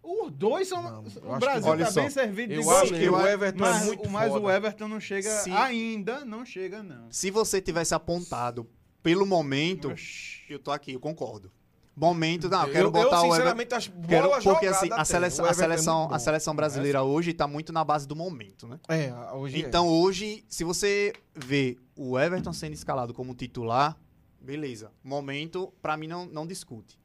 [0.01, 0.81] Os dois são.
[0.81, 3.59] Não, o que- Brasil Olha tá só, bem servido de Eu acho que o Everton
[3.59, 4.45] mas, é muito Mas foda.
[4.45, 5.29] o Everton não chega.
[5.29, 7.05] Se- Ainda não chega, não.
[7.11, 8.67] Se você tivesse apontado
[9.03, 10.41] pelo momento, Oxi.
[10.49, 11.51] eu tô aqui, eu concordo.
[11.99, 13.31] Momento, não, eu quero eu, botar eu, o Everton.
[13.31, 17.01] sinceramente, acho Quero, bola porque assim, a seleção, a é seleção, muito a seleção brasileira
[17.01, 18.79] hoje tá muito na base do momento, né?
[18.87, 23.97] É, hoje Então hoje, se você vê o Everton sendo escalado como titular,
[24.39, 24.91] beleza.
[25.03, 26.99] Momento, pra mim não, não discute.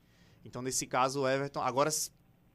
[0.45, 1.89] Então nesse caso o Everton, agora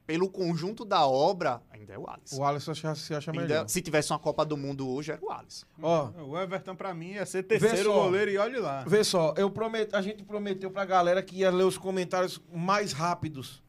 [0.07, 2.13] pelo conjunto da obra, ainda é o é.
[2.13, 2.37] Alisson.
[2.41, 3.67] o Alisson acha- se acha Ainda- melhor.
[3.69, 5.65] se tivesse uma Copa do Mundo hoje, era o Alisson.
[5.81, 8.03] Ó, O Everton, pra mim, ia ser terceiro só.
[8.05, 8.83] goleiro e olhe lá.
[8.87, 12.93] Vê só, eu promet, a gente prometeu pra galera que ia ler os comentários mais
[12.93, 13.61] rápidos.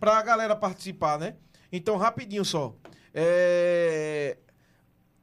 [0.00, 1.36] Pra galera participar, né?
[1.72, 2.74] Então, rapidinho só.
[3.14, 4.36] É...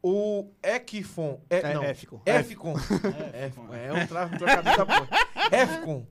[0.03, 1.39] O Ekfon.
[1.49, 1.83] É, É, não.
[1.83, 2.21] Efcon.
[2.25, 2.73] Efcon.
[3.73, 5.09] É um tra- um trocadilho da porra.
[5.51, 6.07] Efcon.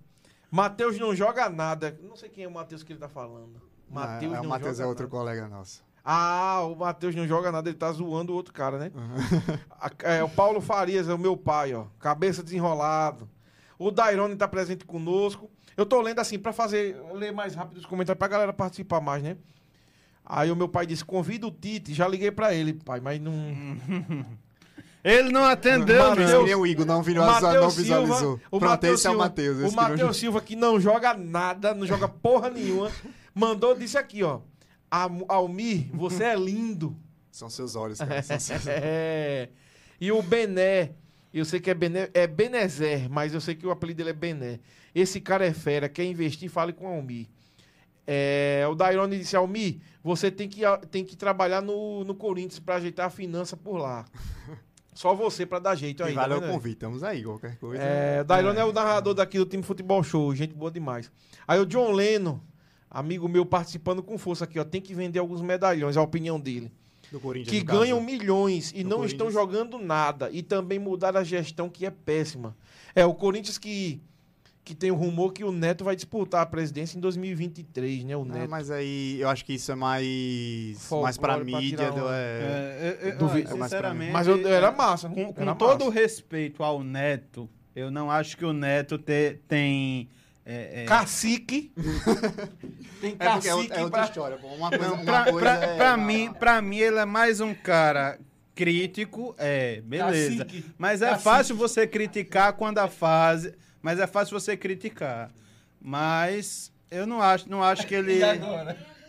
[0.51, 1.99] Matheus não joga nada.
[2.03, 3.61] Não sei quem é o Matheus que ele tá falando.
[3.91, 5.17] Matheus Ah, não o Matheus joga é outro nada.
[5.17, 5.83] colega nosso.
[6.05, 8.91] Ah, o Matheus não joga nada, ele tá zoando o outro cara, né?
[9.81, 11.85] A- é, o Paulo Farias é o meu pai, ó.
[11.99, 13.29] Cabeça desenrolado.
[13.79, 15.51] O Dairone tá presente conosco.
[15.77, 19.23] Eu tô lendo assim, pra fazer, ler mais rápido os comentários, pra galera participar mais,
[19.23, 19.37] né?
[20.25, 21.93] Aí o meu pai disse: convida o Tite.
[21.95, 23.33] Já liguei pra ele, pai, mas não.
[25.03, 26.45] Ele não atendeu, Mateus- não.
[26.45, 28.35] Nem o Igor não, virou, Mateus não Silva, visualizou.
[28.51, 29.57] o Pronto, Mateus esse é o Silva- Matheus.
[29.59, 32.91] O não Matheus Silva, que não joga nada, não joga porra nenhuma,
[33.35, 34.41] mandou, disse aqui, ó.
[34.91, 36.97] "Am- Almir, você é lindo.
[37.31, 38.23] São seus olhos, cara.
[38.23, 38.67] São seus...
[38.69, 39.49] É.
[40.01, 40.93] E o Bené,
[41.33, 44.13] eu sei que é Bené, é Benezer, mas eu sei que o apelido dele é
[44.15, 44.61] Bené.
[44.95, 47.27] Esse cara é fera, quer investir, fale com o Almir.
[48.07, 52.77] É, o Dairone disse, Almir, você tem que, tem que trabalhar no, no Corinthians pra
[52.77, 54.05] ajeitar a finança por lá.
[54.93, 56.13] Só você pra dar jeito aí.
[56.13, 56.57] E tá valeu o vendo aí?
[56.57, 57.81] convite, estamos aí, qualquer coisa.
[57.83, 61.11] É, Dairone é o narrador daqui do time Futebol Show, gente boa demais.
[61.47, 62.43] Aí o John Leno,
[62.91, 66.71] amigo meu, participando com força aqui, ó, tem que vender alguns medalhões, a opinião dele.
[67.13, 67.79] Do Corinthians, Que no caso.
[67.81, 70.29] ganham milhões e Do não estão jogando nada.
[70.31, 72.57] E também mudar a gestão, que é péssima.
[72.95, 74.01] É, o Corinthians que,
[74.65, 78.17] que tem o rumor que o Neto vai disputar a presidência em 2023, né?
[78.17, 78.49] O Não, Neto.
[78.51, 81.93] mas aí eu acho que isso é mais, Folclore mais pra pra mídia.
[81.93, 82.99] uma- é...
[83.03, 83.55] É, é, é, Duvido.
[83.55, 84.13] olha, sinceramente.
[84.13, 85.15] Mas eu- era massa, né?
[85.17, 85.99] Com, com Era todo o massa.
[86.01, 90.09] respeito ao Neto, eu não acho que o Neto te- tem.
[90.45, 91.73] É, é, Cacique.
[93.01, 94.37] tem É é, cacique é outra pra- história.
[94.39, 94.49] pô.
[94.49, 97.41] Uma coisa, não, uma pra, coisa pra- é- pra mim, pra mim, ele é mais
[97.41, 98.19] um cara
[98.55, 100.45] crítico, é, beleza.
[100.45, 100.65] Cacique.
[100.77, 101.25] Mas é Cacique.
[101.25, 103.55] fácil você criticar quando a fase.
[103.83, 105.31] Mas é fácil você criticar.
[105.81, 108.19] Mas eu não acho, não acho que ele.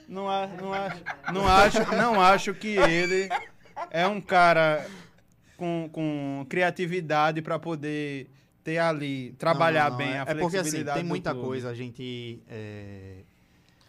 [0.08, 3.30] Não, a- não, acho, não, acho, não acho que ele
[3.90, 4.86] é um cara
[5.58, 8.30] com, com criatividade para poder
[8.64, 11.48] ter ali, trabalhar Não, não, bem é, a é porque assim, tem muita clube.
[11.48, 11.70] coisa.
[11.70, 12.40] A gente.
[12.50, 13.16] é,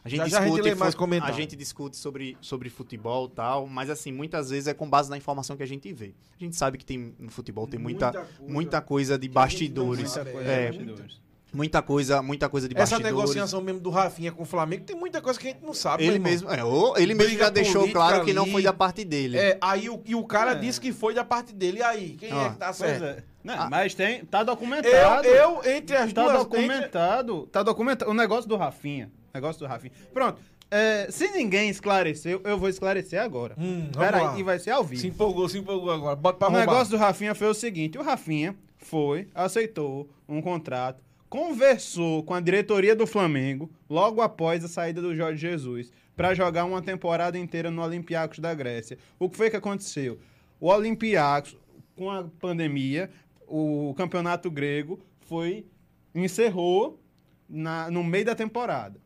[0.04, 1.37] A gente Já, já a gente discute, fu- comentários.
[1.37, 5.08] a gente discute sobre, sobre futebol e tal, mas assim, muitas vezes é com base
[5.08, 6.12] na informação que a gente vê.
[6.40, 8.52] A gente sabe que tem no futebol tem muita, Muita coisa.
[8.52, 10.11] muita coisa de a gente bastidores.
[10.11, 10.30] sabe.
[10.32, 11.22] Muita coisa, É, bastidores.
[11.54, 13.14] Muita coisa, muita coisa de Essa bastidores.
[13.14, 16.02] negociação mesmo do Rafinha com o Flamengo tem muita coisa que a gente não sabe.
[16.02, 18.52] Ele mesmo, é, ou ele mesmo Briga já deixou claro que não ali.
[18.52, 19.37] foi da parte dele.
[19.37, 20.54] É, aí o, e o cara É.
[20.54, 21.78] disse que foi da parte dele.
[21.80, 22.16] E aí?
[22.18, 23.22] Quem é Ó, que tá certo?
[23.44, 23.68] Não, Ah.
[23.70, 25.26] Mas tem, tá Eu, documentado.
[25.28, 26.38] eu, entre as Tá duas.
[26.38, 27.46] documentado.
[27.48, 28.11] Tá documentado.
[28.11, 29.11] O negócio do Rafinha.
[29.35, 29.92] Negócio do Rafinha.
[30.12, 30.40] Pronto.
[30.74, 33.55] é, se ninguém esclareceu, eu vou esclarecer agora.
[33.59, 34.33] Hum, vamos Pera lá.
[34.33, 35.00] aí, e vai ser ao entre- vivo.
[35.02, 36.16] Se empolgou, se empolgou agora.
[36.16, 36.66] Bota pra O roubar.
[36.66, 42.40] negócio do Rafinha foi o seguinte: o Rafinha foi, aceitou um contrato, conversou com a
[42.40, 47.70] diretoria do Flamengo logo após a saída do Jorge Jesus para jogar uma temporada inteira
[47.70, 48.96] no Olympiacos da Grécia.
[49.18, 50.18] O que foi que aconteceu?
[50.59, 51.55] O Olympiacos
[51.96, 53.11] com a pandemia,
[53.53, 55.67] o campeonato grego foi
[56.15, 56.99] encerrou
[57.47, 58.99] na, no meio da temporada.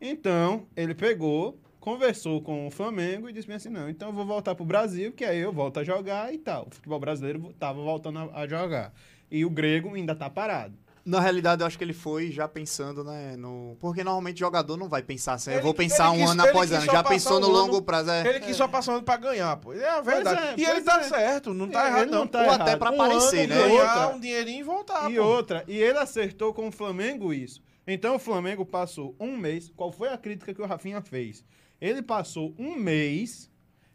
[0.00, 4.54] Então, ele pegou, conversou com o Flamengo e disse assim: não, então eu vou voltar
[4.54, 6.68] pro Brasil, que aí eu volto a jogar e tal.
[6.68, 8.94] O futebol brasileiro tava voltando a, a jogar.
[9.28, 10.78] E o grego ainda tá parado.
[11.08, 13.76] Na realidade, eu acho que ele foi já pensando, né, no...
[13.80, 16.84] Porque normalmente jogador não vai pensar assim, eu vou pensar um quis- ano após ano.
[16.84, 18.28] Já passar pensou um no ano- longo prazo, é.
[18.28, 19.72] Ele quis só passando pra ganhar, pô.
[19.72, 20.38] É a verdade.
[20.40, 21.04] é, e ele tá é.
[21.04, 22.18] certo, não tá É, errado não.
[22.20, 22.60] não tá Ou errado.
[22.60, 23.68] até pra Um aparecer, ano, né?
[23.68, 25.22] Ganhar outra- um dinheirinho e voltar, e pô.
[25.22, 27.62] outra, e ele acertou com o Flamengo isso.
[27.86, 29.72] Então o Flamengo passou um mês.
[29.74, 31.42] Qual foi a crítica que o Rafinha fez?
[31.80, 33.50] Ele passou um mês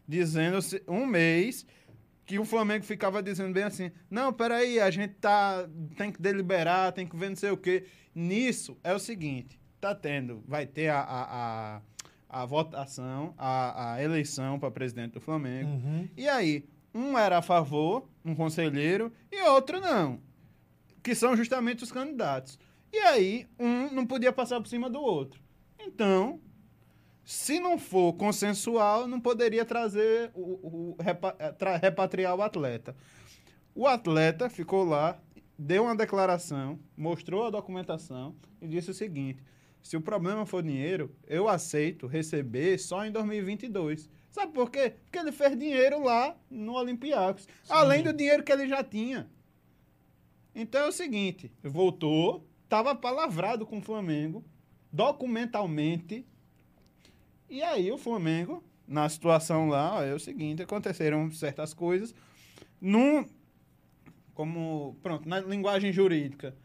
[0.08, 1.64] dizendo se- um mês
[2.26, 6.92] que o Flamengo ficava dizendo bem assim: não, peraí, a gente tá tem que deliberar,
[6.92, 7.86] tem que ver não sei o quê.
[8.14, 14.04] Nisso é o seguinte: tá tendo, vai ter a, a, a, a votação, a, a
[14.04, 15.70] eleição para presidente do Flamengo.
[15.70, 16.08] Uhum.
[16.16, 20.20] E aí, um era a favor, um conselheiro, e outro não.
[21.02, 22.58] Que são justamente os candidatos.
[22.92, 25.42] E aí, um não podia passar por cima do outro.
[25.80, 26.40] Então,
[27.24, 32.96] se não for consensual, não poderia trazer o, o- repa- eh, tra- repatriar o atleta.
[33.76, 35.20] O atleta ficou lá,
[35.58, 39.42] deu uma declaração, mostrou a documentação e disse o seguinte:
[39.82, 44.10] se o problema for dinheiro, eu aceito receber só em 2022.
[44.30, 44.96] Sabe por quê?
[45.04, 49.30] Porque ele fez dinheiro lá no Olympiacos, além do dinheiro que ele já tinha.
[50.56, 54.44] Então é o seguinte, voltou, estava palavrado com o Flamengo,
[54.92, 56.26] documentalmente,
[57.58, 62.14] e aí o Flamengo, na situação lá, ó, é o seguinte, aconteceram certas coisas,
[62.82, 63.26] num,
[64.34, 66.56] como, pronto, na linguagem jurídica,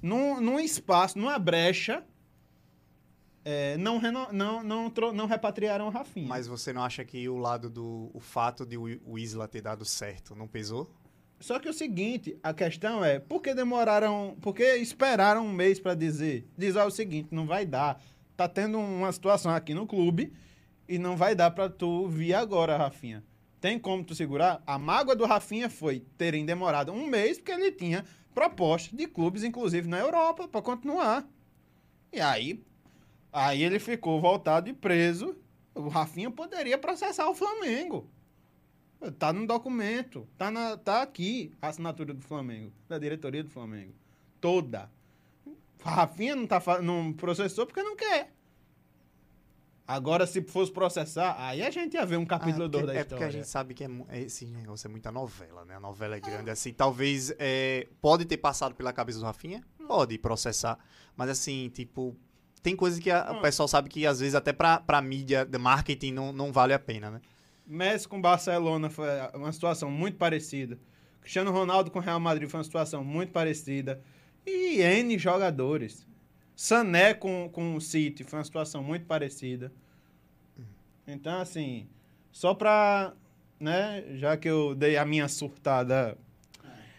[0.00, 2.04] num, num espaço, numa brecha,
[3.44, 6.28] é, não, reno- não, não, tro- não repatriaram o Rafinha.
[6.28, 9.62] Mas você não acha que o lado do o fato de o o Isla ter
[9.62, 10.90] dado certo não pesou?
[11.40, 15.78] Só que o seguinte, a questão é, por que demoraram, por que esperaram um mês
[15.78, 16.46] para dizer?
[16.58, 18.02] Dizer o seguinte, não vai dar.
[18.38, 20.32] Tá tendo uma situação aqui no clube
[20.88, 23.24] e não vai dar para tu vir agora, Rafinha.
[23.60, 24.62] Tem como tu segurar?
[24.64, 29.42] A mágoa do Rafinha foi terem demorado um mês porque ele tinha proposta de clubes,
[29.42, 31.28] inclusive na Europa, para continuar.
[32.12, 32.62] E aí,
[33.32, 35.36] aí ele ficou voltado e preso.
[35.74, 38.08] O Rafinha poderia processar o Flamengo.
[39.18, 40.28] Tá no documento.
[40.38, 43.94] Tá, na, tá aqui a assinatura do Flamengo, da diretoria do Flamengo.
[44.40, 44.88] Toda.
[45.82, 48.32] Rafinha não, tá, não processou porque não quer.
[49.86, 53.00] Agora, se fosse processar, aí a gente ia ver um capítulo Ah, 2 porque- da
[53.00, 53.26] é porque história.
[53.26, 55.76] a gente sabe que é, é- esse negócio é muita novela, né?
[55.76, 56.50] A novela é grande.
[56.50, 60.78] Assim, talvez é, pode ter passado pela cabeça do Rafinha, pode processar.
[61.16, 62.14] Mas assim, tipo,
[62.62, 63.40] tem coisas que a- o Hum.
[63.40, 66.78] pessoal sabe que às vezes até pra, pra mídia de marketing não, não vale a
[66.78, 67.20] pena, né?
[67.66, 70.78] Messi com Barcelona foi uma situação muito parecida.
[71.22, 74.02] Cristiano Ronaldo com Real Madrid foi uma situação muito parecida.
[74.48, 76.06] E N jogadores.
[76.56, 79.72] Sané com, com o City foi uma situação muito parecida.
[81.06, 81.86] Então, assim,
[82.32, 83.12] só pra,
[83.60, 86.18] né, já que eu dei a minha surtada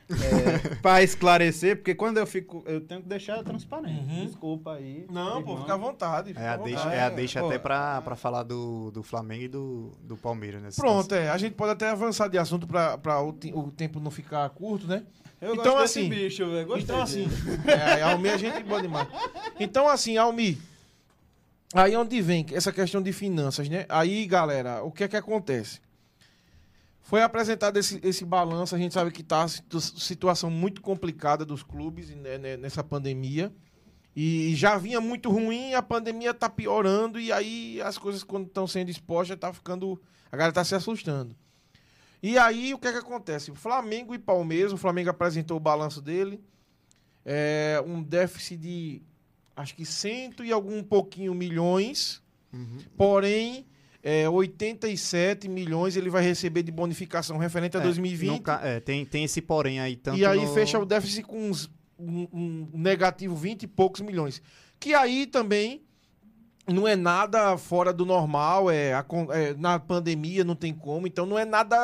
[0.09, 4.09] é, pra esclarecer, porque quando eu fico, eu tenho que deixar transparente.
[4.09, 4.25] Uhum.
[4.25, 5.05] Desculpa aí.
[5.12, 6.29] Não, pô, fica à vontade.
[6.29, 6.73] fica É a vontade.
[6.75, 7.47] deixa, é a deixa pô.
[7.47, 10.69] até pra, pra falar do, do Flamengo e do, do Palmeiras, né?
[10.75, 11.29] Pronto, é.
[11.29, 14.88] A gente pode até avançar de assunto pra, pra o, o tempo não ficar curto,
[14.88, 15.03] né?
[15.41, 16.67] Eu Então, gosto assim, bicho, velho.
[16.67, 17.28] Gostei Então, assim,
[17.67, 19.08] é, Almi a gente boa demais.
[19.60, 20.58] Então, assim, Almi,
[21.73, 23.86] aí onde vem essa questão de finanças, né?
[23.88, 25.80] Aí, galera, o que é que acontece?
[27.02, 31.63] Foi apresentado esse, esse balanço, a gente sabe que tá situ- situação muito complicada dos
[31.63, 33.52] clubes né, né, nessa pandemia.
[34.15, 38.67] E já vinha muito ruim, a pandemia tá piorando, e aí as coisas, quando estão
[38.67, 39.99] sendo expostas, tá ficando.
[40.32, 41.36] A galera tá se assustando.
[42.21, 43.51] E aí, o que é que acontece?
[43.55, 46.41] Flamengo e Palmeiras, o Flamengo apresentou o balanço dele.
[47.25, 49.01] É, um déficit de
[49.55, 52.21] acho que cento e algum pouquinho milhões.
[52.51, 52.77] Uhum.
[52.97, 53.65] Porém,
[54.01, 58.29] é, 87 milhões ele vai receber de bonificação referente a É, 2020.
[58.32, 61.23] no ca- é, tem, tem esse porém aí, tanto e aí no- fecha o déficit
[61.23, 64.41] com uns- um, um negativo 20 e poucos milhões.
[64.79, 65.84] Que aí também
[66.69, 71.25] não é nada fora do normal, é, acon- é, na pandemia não tem como, então
[71.25, 71.77] não é nada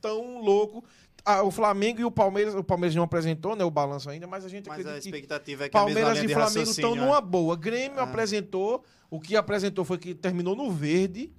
[0.00, 0.84] tão louco.
[1.24, 4.44] Ah, o Flamengo e o Palmeiras, o Palmeiras não apresentou né, o balanço ainda, mas
[4.44, 6.94] a gente Mas a acredita que expectativa é que a mesma Palmeiras e Flamengo estão
[6.94, 7.00] né?
[7.02, 7.54] numa boa.
[7.56, 8.04] Grêmio Ah.
[8.04, 11.30] apresentou, o que apresentou foi que terminou no verde.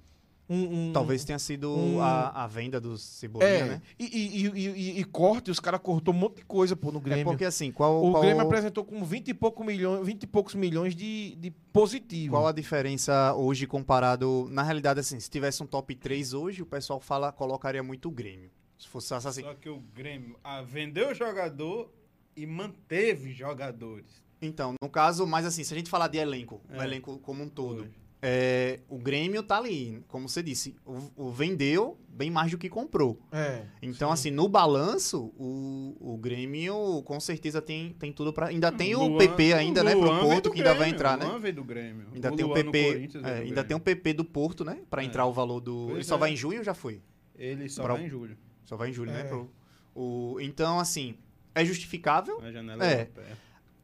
[0.52, 3.82] Um, um- Talvez tenha sido um- a, a venda do Cebolinha, É, né?
[3.98, 7.00] e, e, e, e- e corte, os caras cortou um monte de coisa pô, no
[7.00, 7.22] Grêmio.
[7.22, 10.26] É porque assim, qual, O qual, Grêmio apresentou com 20 e, pouco milhões, 20 e
[10.26, 12.32] poucos milhões de, de positivo.
[12.34, 14.46] qual a diferença hoje comparado...
[14.50, 18.10] Na realidade, assim, se tivesse um top 3 hoje, o pessoal fala, colocaria muito o
[18.12, 18.50] Grêmio.
[18.78, 19.42] Se fosse assim.
[19.42, 21.90] Só que o Grêmio ah, vendeu o jogador
[22.36, 24.22] e manteve jogadores.
[24.40, 26.84] Então, no caso, mas assim, se a gente falar de elenco, o É.
[26.84, 27.92] elenco como um todo, Hoje.
[28.22, 32.68] É, o Grêmio tá ali, como você disse, o, o vendeu bem mais do que
[32.68, 33.18] comprou.
[33.32, 33.64] É.
[33.82, 34.12] Então, sim.
[34.14, 38.46] assim, no balanço, o, o Grêmio com certeza tem, tem tudo pra.
[38.46, 41.20] Ainda tem o Luan- PP ainda, né, Luan pro Porto, que ainda vai entrar, o
[41.32, 41.38] né?
[41.40, 42.06] Veio do Grêmio.
[42.14, 45.02] Ainda tem o Luan no PP, é, ainda tem o PP do Porto, né, Pra
[45.02, 45.06] É.
[45.06, 45.86] entrar o valor do.
[45.86, 46.18] Pois Ele só é.
[46.18, 47.02] vai em junho ou já foi?
[47.36, 49.22] Ele só Pra- vai em julho, Só vai em julho, né?
[49.22, 49.24] É.
[49.24, 49.50] pro-
[49.94, 51.16] o, então, assim,
[51.54, 52.40] é justificável.
[52.40, 53.00] na janela É.
[53.00, 53.36] europeia.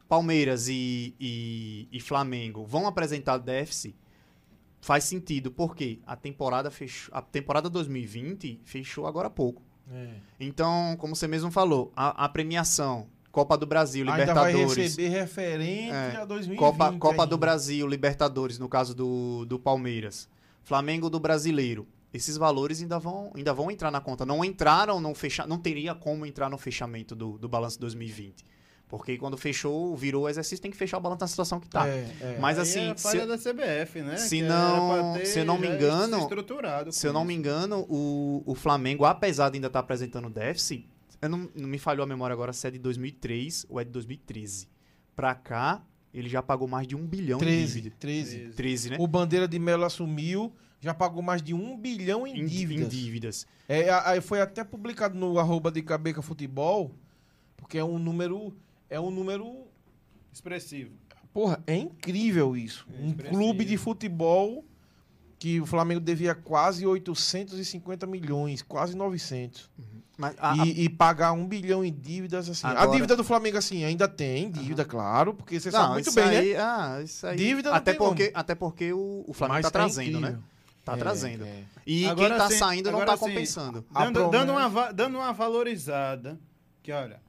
[0.09, 3.95] Palmeiras e, e, e Flamengo vão apresentar déficit,
[4.81, 9.63] faz sentido, porque a temporada fechou, a temporada 2020 fechou agora há pouco.
[9.91, 10.09] É.
[10.39, 15.09] Então, como você mesmo falou, a, a premiação, Copa do Brasil, Ainda vai Libertadores, receber
[15.09, 16.17] referente É.
[16.17, 16.59] a 2020.
[16.59, 17.39] Copa, Copa do.
[17.39, 20.29] Brasil, Libertadores, no caso do, do Palmeiras,
[20.63, 21.87] Flamengo do Brasileiro.
[22.13, 24.25] Esses valores ainda vão, ainda vão entrar na conta.
[24.25, 28.45] Não entraram no fecha, não teria como entrar no fechamento do, do balanço 2020.
[28.89, 31.87] Porque quando fechou, virou o exercício, tem que fechar o balanço na situação que tá.
[31.87, 32.39] É, é.
[32.41, 34.17] Mas Aí assim, é a se- falha da CBF, né?
[34.17, 37.35] se Que não- pra ter se eu não me engano- estruturado Se eu não me
[37.35, 40.89] engano, o, o Flamengo, apesar de ainda estar apresentando déficit,
[41.21, 43.91] eu não, não me falhou a memória agora se é de 2003 ou é de
[43.91, 44.67] 2013.
[45.15, 45.83] Pra cá,
[46.15, 47.97] ele já pagou mais de um bilhão em 13, dívida.
[48.01, 48.39] 13.
[48.57, 48.97] 13, né?
[48.99, 52.87] O Bandeira de Melo assumiu, já pagou mais de um bilhão em, Em, dívidas.
[52.87, 53.47] em dívidas.
[53.69, 56.95] É, a- aí foi até publicado no arroba de Cabeca Futebol,
[57.57, 58.55] porque é um número.
[58.91, 59.67] É um número.
[60.33, 60.93] Expressivo.
[61.33, 62.87] Porra, é incrível isso.
[62.99, 63.39] É um expressivo.
[63.39, 64.65] clube de futebol
[65.39, 69.71] que o Flamengo devia quase 850 milhões, quase 900.
[70.17, 72.67] Mas a- a- e, e pagar um bilhão em dívidas, assim.
[72.67, 76.13] A Agora- dívida do Flamengo, assim, ainda tem dívida, claro, porque você não, sabe muito
[76.13, 76.59] bem, aí, né?
[76.61, 77.37] Ah, isso aí.
[77.37, 78.39] Dívida não até porque, como.
[78.41, 80.29] até porque o, o Flamengo Mas tá trazendo, né?
[80.31, 80.45] incrível.
[80.85, 81.45] Tá É, trazendo.
[81.45, 81.63] é.
[81.87, 83.21] E Agora quem tá sim, saindo não tá sim.
[83.27, 83.85] compensando.
[83.95, 86.37] A Dando, promessa- dando, uma, dando uma valorizada,
[86.83, 87.21] que olha,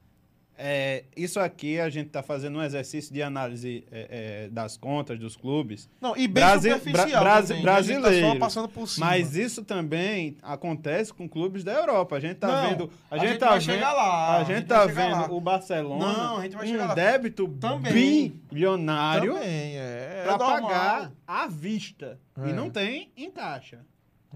[0.62, 5.18] é, isso aqui a gente tá fazendo um exercício de análise é, é, das contas
[5.18, 8.38] dos clubes, Não, e bem Brasi- superficial Bra- Brasi- tá só brasileiro.
[8.38, 9.06] passando por cima.
[9.06, 12.16] mas isso também acontece com clubes da Europa.
[12.16, 14.36] A gente tá Não, vendo, a, a gente, gente tá vai vendo, chegar lá, a
[14.38, 15.32] a gente tá chegar vendo lá.
[15.32, 16.94] o Barcelona Não, a gente vai um chegar lá.
[16.94, 18.40] débito Também.
[18.52, 20.22] bilionário é.
[20.24, 20.60] para é normal.
[20.62, 22.50] pagar à vista É.
[22.50, 23.80] e não tem em caixa.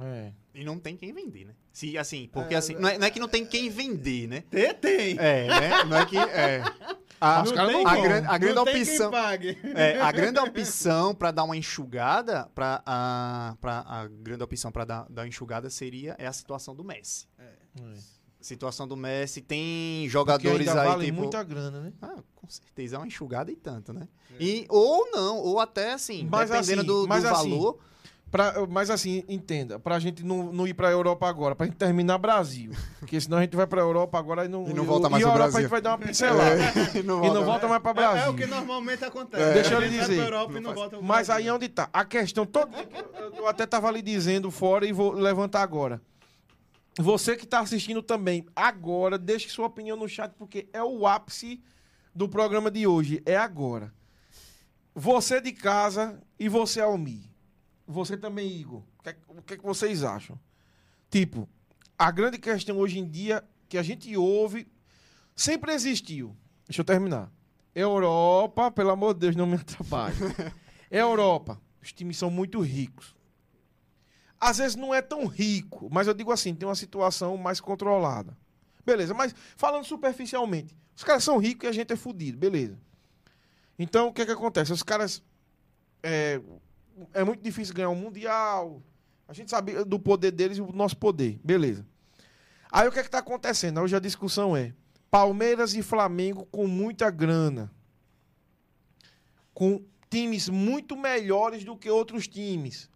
[0.01, 0.33] É.
[0.55, 1.55] E não tem quem vender, né?
[1.75, 4.45] Se, assim, porque assim, não é, não é que não tem quem vender, né?
[4.49, 5.17] Tem, tem.
[5.19, 5.85] É, né?
[5.85, 6.17] Não é que.
[6.17, 6.63] É.
[7.21, 8.03] A, Os caras a, não vão.
[8.03, 9.11] gran- a grande não tem opção.
[9.11, 9.59] quem pague.
[9.75, 14.85] É, a grande opção para dar uma enxugada, para a, pra, a grande opção para
[14.85, 17.27] dar, dar uma enxugada seria é a situação do Messi.
[18.41, 21.93] Situação do Messi tem jogadores ainda aí vale tipo, muita grana, né?
[22.03, 24.07] ah, com certeza é uma enxugada e tanto, né?
[24.39, 27.79] E ou não, ou até assim, Mas dependendo assim, do, do mas assim, valor,
[28.35, 32.19] Pra, mas assim, entenda, pra gente não, não ir pra Europa agora, pra gente terminar
[32.19, 32.73] Brasil.
[32.99, 35.25] Porque senão a gente vai pra Europa agora e não, E não volta mais e
[35.25, 35.59] a pro Europa Brasil.
[35.59, 36.99] a gente vai dar uma pincelada.
[36.99, 38.23] É, não E não volta mais pra É, Brasil.
[38.25, 39.41] é o que normalmente acontece.
[39.41, 39.53] É.
[39.53, 40.17] Deixa eu lhe dizer.
[40.17, 41.45] pra Europa e Não não faz- volta pro Mas Brasil.
[41.45, 41.89] aí é onde tá.
[41.93, 42.73] A questão toda.
[43.37, 46.03] Eu até tava ali dizendo fora e vou levantar agora.
[46.99, 51.63] Você que tá assistindo também, agora, deixe sua opinião no chat, porque é o ápice
[52.13, 53.23] do programa de hoje.
[53.25, 53.93] É agora.
[54.93, 57.33] Você de casa e você, Almi.
[57.87, 58.83] Você também, Igor.
[58.99, 60.39] O que, é- o que é que vocês acham?
[61.11, 61.49] Tipo,
[61.99, 64.67] a grande questão hoje em dia que a gente ouve
[65.37, 66.37] sempre existiu.
[66.67, 67.31] Deixa eu terminar.
[67.75, 70.17] Europa, pelo amor de Deus, não me atrapalhe.
[70.91, 73.15] Europa, os times são muito ricos.
[74.41, 78.37] Às vezes não é tão rico, mas eu digo assim, tem uma situação mais controlada.
[78.85, 82.79] Beleza, mas falando superficialmente, os caras são ricos e a gente é fudido, beleza.
[83.79, 84.73] Então, o que é que acontece?
[84.73, 85.23] Os caras.
[86.03, 86.41] É,
[87.13, 88.83] é muito difícil ganhar um Mundial.
[89.27, 91.87] A gente sabe do poder deles e o nosso poder, beleza.
[92.71, 93.81] Aí o que é que tá acontecendo?
[93.81, 94.75] Hoje a discussão é
[95.11, 97.71] Palmeiras e Flamengo com muita grana.
[99.53, 102.91] Com times muito melhores do que outros times.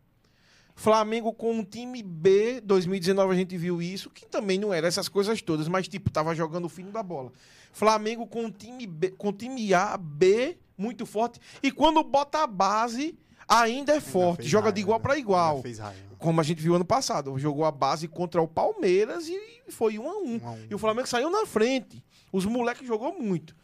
[0.74, 5.08] Flamengo com um time B, 2019 a gente viu isso, que também não era essas
[5.08, 7.32] coisas todas, mas tipo, tava jogando o fino da bola.
[7.72, 12.46] Flamengo com um time B, com time A, B, muito forte, e quando bota a
[12.46, 13.18] base,
[13.48, 15.02] ainda é forte, fez joga de igual né?
[15.02, 15.50] para igual.
[15.56, 15.98] Ainda fez raiva.
[16.18, 19.38] Como a gente viu ano passado, jogou a base contra o Palmeiras e
[19.70, 20.34] foi um a um.
[20.42, 20.66] Um a um.
[20.70, 22.02] E o Flamengo saiu na frente.
[22.32, 23.54] Os moleques jogou muito.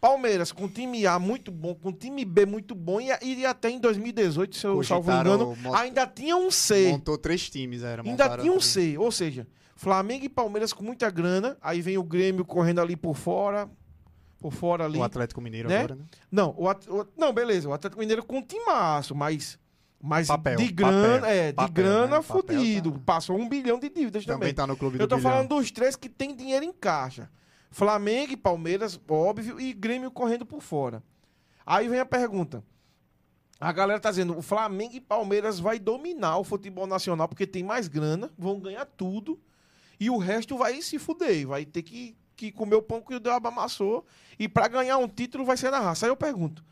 [0.00, 3.78] Palmeiras com time A muito bom, com time B muito bom e, e até em
[3.80, 6.90] 2018, se eu salvo Cogitaram engano, mont- ainda tinha um C.
[6.92, 8.02] Montou três times, era.
[8.02, 8.60] Ainda tinha um.
[8.60, 8.98] C.
[8.98, 13.16] Ou seja, Flamengo e Palmeiras com muita grana, aí vem o Grêmio correndo ali por
[13.16, 13.68] fora,
[14.44, 14.98] por fora ali.
[14.98, 15.78] O Atlético Mineiro né?
[15.78, 16.04] agora, né?
[16.30, 16.86] Não, o, At-
[17.16, 19.58] não, beleza, o Atlético Mineiro com um timaço, mas
[19.98, 22.22] Mas Papel, de grana, papel, é, de papel, grana né?
[22.22, 22.92] Fudido.
[22.92, 24.54] tá- Passou um bilhão de dívidas Também também.
[24.54, 25.30] tá no clube Eu do tô bilhão.
[25.32, 27.30] falando dos três que tem dinheiro em caixa.
[27.70, 31.02] Flamengo e Palmeiras, óbvio, e Grêmio correndo por fora.
[31.64, 32.62] Aí vem a pergunta.
[33.58, 37.62] A galera tá dizendo, o Flamengo e Palmeiras vai dominar o futebol nacional porque tem
[37.64, 39.40] mais grana, vão ganhar tudo,
[39.98, 43.20] e o resto vai se fuder, vai ter que, que comer o pão que o
[43.20, 44.04] diabo amassou,
[44.38, 46.06] e pra ganhar um título vai ser na raça.
[46.06, 46.64] Aí eu pergunto,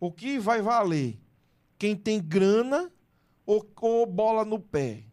[0.00, 1.18] o que vai valer?
[1.78, 2.90] Quem tem grana
[3.46, 5.04] ou, ou bola no pé?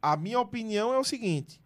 [0.00, 1.60] A minha opinião é o seguinte,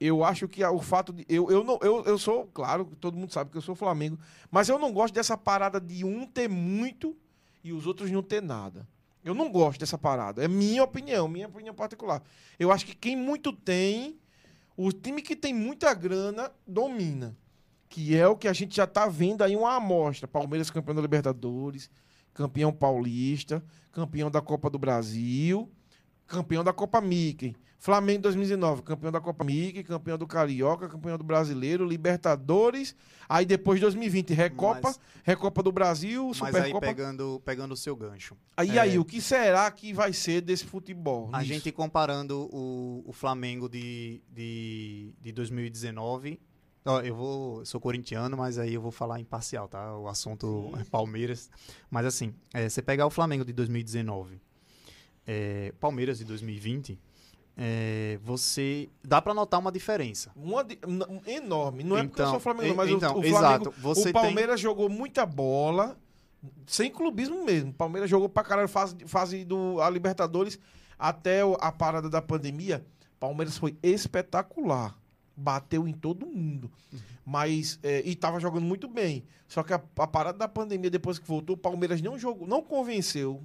[0.00, 1.26] eu acho que o fato de.
[1.28, 4.18] Eu, eu, não, eu, eu sou, claro, todo mundo sabe que eu sou Flamengo,
[4.50, 7.14] mas eu não gosto dessa parada de um ter muito
[7.62, 8.88] e os outros não ter nada.
[9.22, 10.42] Eu não gosto dessa parada.
[10.42, 12.22] É minha opinião, minha opinião particular.
[12.58, 14.18] Eu acho que quem muito tem,
[14.86, 17.36] o time que tem muita grana, domina.
[17.86, 20.26] Que é o que a gente já tá vendo aí uma amostra.
[20.26, 21.90] Palmeiras campeão da Libertadores,
[22.32, 23.62] campeão paulista,
[23.92, 25.70] campeão da Copa do Brasil,
[26.26, 27.54] campeão da Copa Mickey.
[27.82, 32.94] Flamengo 2019, campeão da Copa Mickey, campeão do Carioca, campeão do Brasileiro, Libertadores.
[33.26, 36.86] Aí depois 2020, Recopa, Mas- Recopa do Brasil, Mas aí Supercopa.
[36.86, 38.36] pegando, pegando o seu gancho.
[38.54, 38.80] Aí, É.
[38.80, 41.30] aí, o que será que vai ser desse futebol?
[41.32, 41.54] A nisso?
[41.54, 46.38] gente comparando o, o Flamengo de, de, de 2019.
[46.84, 47.58] Ó, eu vou.
[47.60, 49.96] eu sou corintiano, mas aí eu vou falar imparcial, tá?
[49.96, 51.50] O assunto é Palmeiras.
[51.90, 54.38] Mas assim, é, você pegar o Flamengo de 2019,
[55.26, 56.98] é, Palmeiras de 2020,
[57.56, 58.88] é, você.
[59.02, 60.30] Dá pra notar uma diferença.
[60.36, 60.78] Uma de-
[61.26, 61.84] enorme.
[61.84, 63.36] Não é porque eu Então, sou Flamengo, não, e- mas o- então, o, Flamengo.
[63.38, 65.96] exato, o tem- Palmeiras jogou muita bola,
[66.66, 67.70] sem clubismo mesmo.
[67.70, 70.58] O Palmeiras jogou pra caralho fase, fase do a Libertadores
[70.98, 72.84] até o- a parada da pandemia.
[73.18, 74.96] Palmeiras foi espetacular.
[75.36, 76.70] Bateu em todo mundo.
[77.24, 77.78] Mas.
[77.82, 79.24] é, e tava jogando muito bem.
[79.48, 82.62] Só que a, a parada da pandemia, depois que voltou, o Palmeiras não jogou, não
[82.62, 83.40] convenceu.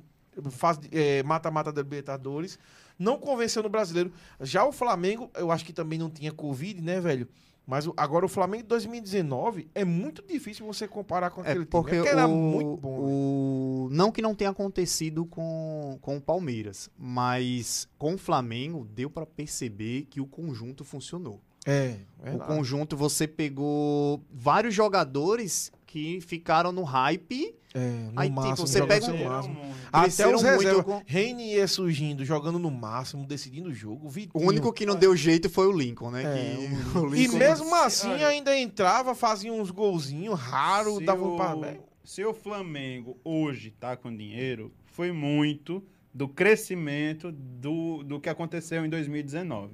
[0.52, 2.60] Fase é, Mata-mata da Libertadores.
[2.98, 4.12] Não convenceu no brasileiro.
[4.42, 7.28] Já o Flamengo, eu acho que também não tinha Covid, né, velho?
[7.68, 11.92] Mas agora o Flamengo de 2019 é muito difícil você comparar com aquele É porque,
[11.94, 12.04] time.
[12.04, 13.00] Porque era o, muito bom.
[13.00, 19.10] o- não que não tenha acontecido com, com o Palmeiras, mas com o Flamengo deu
[19.10, 21.42] pra perceber que o conjunto funcionou.
[21.66, 22.48] É, O verdade.
[22.56, 27.56] conjunto você pegou vários jogadores que ficaram no hype.
[27.74, 29.58] É, no Aí, tipo, máximo, você jogando pega no um- máximo.
[29.94, 30.84] Até os muito reservas.
[30.84, 34.08] com- Reinier surgindo, jogando no máximo, decidindo o jogo.
[34.08, 34.46] O Vitinho.
[34.46, 36.24] único que não deu jeito foi o Lincoln, né?
[36.24, 36.58] É,
[36.92, 38.28] que o E Lincoln- mesmo assim Olha.
[38.28, 41.56] ainda entrava, fazia uns golzinhos raros, Se dava um o- par...
[42.04, 45.82] Se o Flamengo hoje tá com dinheiro, foi muito
[46.14, 49.74] do crescimento do, do que aconteceu em 2019.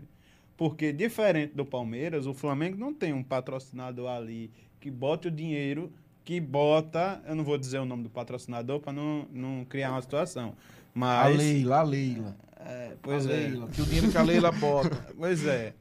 [0.55, 5.91] Porque, diferente do Palmeiras, o Flamengo não tem um patrocinador ali que bota o dinheiro,
[6.23, 7.21] que bota.
[7.27, 10.49] Eu não vou dizer o nome do patrocinador para não, não criar uma situação.
[10.49, 10.53] A
[10.93, 11.37] Mas.
[11.37, 12.35] Leila, a Leila.
[12.63, 13.35] É, pois a é.
[13.35, 15.07] Leila, que o dinheiro que a Leila bota.
[15.17, 15.73] Pois é.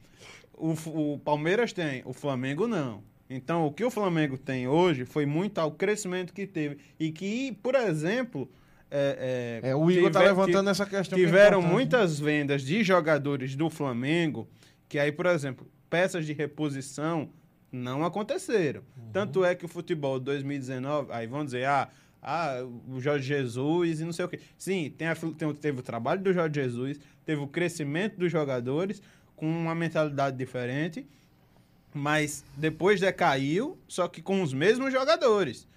[0.53, 0.73] O,
[1.13, 3.01] o Palmeiras tem, o Flamengo não.
[3.29, 6.77] Então, o que o Flamengo tem hoje foi muito ao crescimento que teve.
[6.99, 8.49] E que, por exemplo.
[8.93, 11.17] É, É, o Igor tá tiver- levantando essa questão.
[11.17, 11.73] que é Tiveram importante.
[11.73, 14.47] muitas vendas de jogadores do Flamengo
[14.89, 17.29] que aí, por exemplo, peças de reposição
[17.71, 18.81] não aconteceram.
[18.97, 19.11] Uhum.
[19.13, 21.89] Tanto é que o futebol de 2019, aí vão dizer, ah,
[22.21, 24.39] ah, o Jorge Jesus e não sei o quê.
[24.57, 28.31] Sim, tem a tem o- teve o trabalho do Jorge Jesus, teve o crescimento dos
[28.31, 29.01] jogadores
[29.35, 31.05] com uma mentalidade diferente,
[31.93, 35.67] mas depois decaiu, só que com os mesmos jogadores.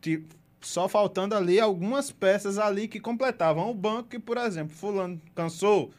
[0.00, 0.24] Ti-
[0.60, 5.90] Só faltando ali algumas peças ali que completavam o banco, que, por exemplo, fulano cansou,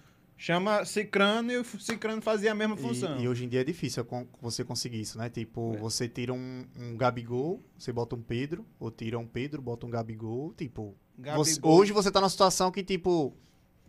[0.43, 3.17] chama Cicrano e o Cicrano fazia a mesma função.
[3.17, 4.05] E, e hoje em dia é difícil
[4.41, 5.29] você conseguir isso, né?
[5.29, 5.77] Tipo, É.
[5.77, 9.89] você tira um, um Gabigol, você bota um Pedro, ou tira um Pedro, bota um
[9.89, 10.95] Gabigol, tipo...
[11.17, 13.33] você- Gabigol- hoje você tá numa situação que, tipo,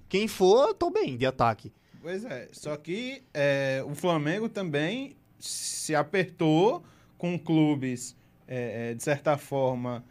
[0.08, 1.72] quem for, eu tô bem de ataque.
[2.00, 6.84] Pois é, só que é, o Flamengo também se apertou
[7.18, 10.04] com clubes, é, é, de certa forma,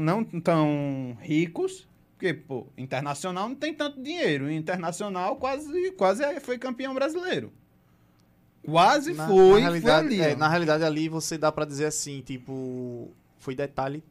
[0.00, 1.87] não tão ricos,
[2.18, 4.50] porque, pô, Internacional não tem tanto dinheiro.
[4.50, 7.52] Internacional quase, quase é- foi campeão brasileiro.
[8.64, 10.20] Quase Na- foi, na foi realidade, ali.
[10.20, 13.10] é, na realidade, ali você dá pra dizer assim, tipo...
[13.38, 14.02] Foi detalhe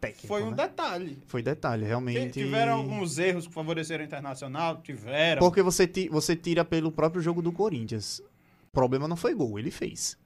[0.00, 0.56] técnico, Foi um né?
[0.56, 1.18] detalhe.
[1.26, 2.34] Foi detalhe, realmente.
[2.34, 4.80] Tiveram alguns erros que favoreceram o Internacional?
[4.80, 5.40] Tiveram.
[5.40, 8.20] Porque você, ti- você tira pelo próprio jogo do Corinthians.
[8.68, 10.16] O problema não foi gol, ele fez.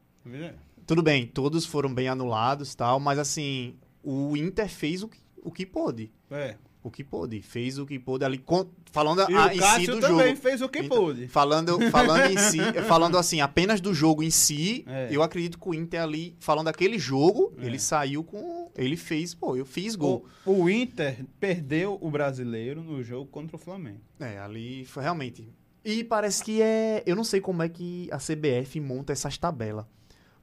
[0.87, 3.75] Tudo bem, todos foram bem anulados tal, mas assim,
[4.05, 6.13] o Inter fez o que, o que pôde.
[6.31, 6.57] É.
[6.85, 7.41] O que pôde.
[7.43, 8.43] Fez o que pôde ali.
[8.91, 10.37] falando E a, em si do também jogo.
[10.41, 11.29] fez o que Então, pôde.
[11.29, 12.59] Falando, falando em si,
[12.89, 15.09] falando assim, apenas do jogo em si, É.
[15.11, 17.67] eu acredito que o Inter ali, falando daquele jogo, É.
[17.67, 20.27] ele saiu com, ele fez, pô, eu fiz gol.
[20.45, 24.01] O, o Inter perdeu o brasileiro no jogo contra o Flamengo.
[24.19, 25.49] É, ali foi realmente.
[25.85, 27.03] E parece que é.
[27.07, 29.85] Eu não sei como é que a CBF monta essas tabelas.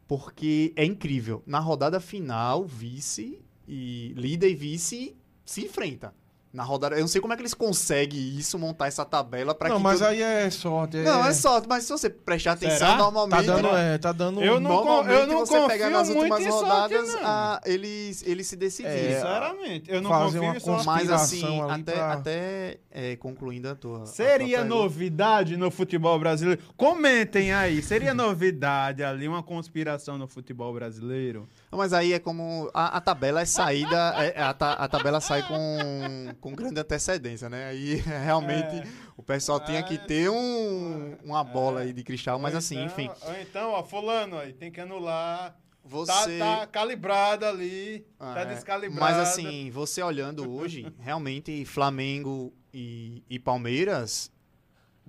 [0.07, 1.43] Porque é incrível.
[1.45, 5.15] Na rodada final, vice e líder e vice
[5.45, 6.13] se enfrenta.
[6.51, 6.95] Na rodada.
[6.95, 9.73] Eu não sei como é que eles conseguem isso, montar essa tabela para que.
[9.75, 10.97] Não, mas todo- aí é sorte.
[10.97, 12.89] Não, é sorte, mas se você prestar atenção, Será?
[12.93, 13.45] Tá normalmente.
[13.45, 14.41] dando, é, tá dando.
[14.41, 17.21] Eu não- normalmente eu não você pega confio nas muito últimas sorte, rodadas, não.
[17.23, 18.95] ah, eles, eles se decidiram.
[18.95, 20.85] É, Sinceramente, eu não fazer confio uma em sorte.
[20.87, 24.01] Mas assim, até, pra- até é, concluindo a tua.
[24.01, 24.65] a Seria tua pergunta.
[24.75, 26.59] novidade no futebol brasileiro?
[26.75, 27.79] Comentem aí.
[27.83, 31.47] Seria novidade ali uma conspiração no futebol brasileiro?
[31.71, 32.69] Mas aí é como.
[32.73, 33.95] A, a tabela é saída.
[34.23, 37.67] é- a, ta- a tabela sai com, com grande antecedência, né?
[37.67, 38.87] Aí realmente É.
[39.15, 42.39] o pessoal tinha que ter um, uma bola aí de cristal.
[42.39, 43.09] Mas Ou assim, então- enfim.
[43.27, 45.51] Ou então, ó, fulano aí, tem que anular.
[45.51, 45.57] Tá,
[45.95, 46.37] Você.
[46.37, 48.45] tá calibrado ali, Ah, tá é.
[48.45, 48.99] descalibrado.
[49.01, 54.31] Mas assim, você olhando hoje, realmente Flamengo e, e Palmeiras.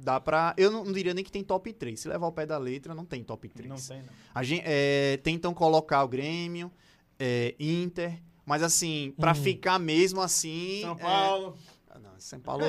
[0.03, 0.55] Dá pra.
[0.57, 1.98] Eu não, não diria nem que tem top 3.
[2.01, 3.68] Se levar o pé da letra, não tem top 3.
[3.68, 4.09] Não tem, não.
[4.34, 6.72] A gente, é, tentam colocar o Grêmio,
[7.18, 9.34] é, Inter, mas assim, pra Hum.
[9.34, 10.80] ficar mesmo assim.
[10.82, 11.57] São é- Paulo.
[11.90, 12.64] Ah, não, São Paulo.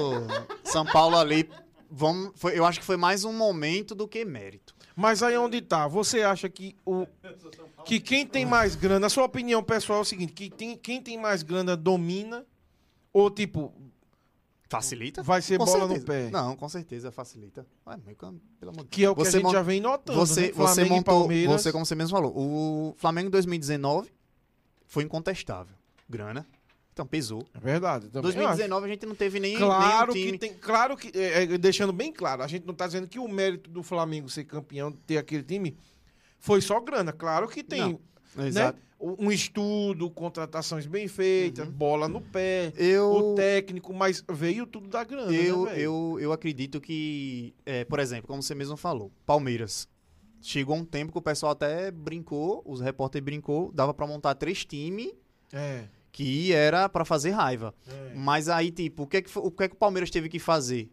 [0.65, 1.49] São Paulo ali.
[1.89, 4.73] Vamos, foi- eu acho que foi mais um momento do que mérito.
[4.95, 5.87] Mas aí onde tá?
[5.87, 7.05] Você acha que o
[7.85, 11.01] que quem tem mais grana, a sua opinião pessoal é o seguinte, que tem, quem
[11.01, 12.45] tem mais grana domina
[13.13, 13.73] ou tipo,
[14.71, 15.21] Facilita?
[15.21, 15.99] vai ser Com bola certeza.
[15.99, 16.29] no pé?
[16.31, 17.65] Não, com certeza facilita.
[18.05, 20.17] Meu cam- pelo amor de Que é o que Você a gente já vem notando,
[20.17, 20.47] Você, né?
[20.47, 20.53] você
[20.85, 21.27] Flamengo montou.
[21.47, 24.09] Você, como você mesmo falou, o Flamengo em 2019
[24.87, 25.75] foi incontestável.
[26.09, 26.47] Grana.
[26.93, 27.45] Então pesou.
[27.53, 28.07] É verdade.
[28.09, 28.37] também acho.
[28.37, 30.37] 2019 a gente não teve nem, Claro nenhum time.
[30.39, 33.19] que tem, claro que é, é, deixando bem claro, a gente não tá dizendo que
[33.19, 35.77] o mérito do Flamengo ser campeão, ter aquele time
[36.39, 37.11] foi só grana.
[37.13, 37.99] Claro que tem, né?
[38.37, 38.79] Exato.
[38.99, 42.85] Um estudo, contratações bem feitas, bola no pé, Uhum.
[42.85, 47.83] Eu, o técnico, mas veio tudo da grana, Eu, né, eu, eu acredito que, é,
[47.83, 49.89] por exemplo, como você mesmo falou, Palmeiras.
[50.39, 54.63] Chegou um tempo que o pessoal até brincou, os repórteres brincou, dava pra montar três
[54.65, 55.11] times
[55.51, 57.73] É, que era pra fazer raiva.
[57.87, 58.13] é.
[58.15, 60.37] Mas aí, tipo, o que é que, o que é que o Palmeiras teve que
[60.39, 60.91] fazer?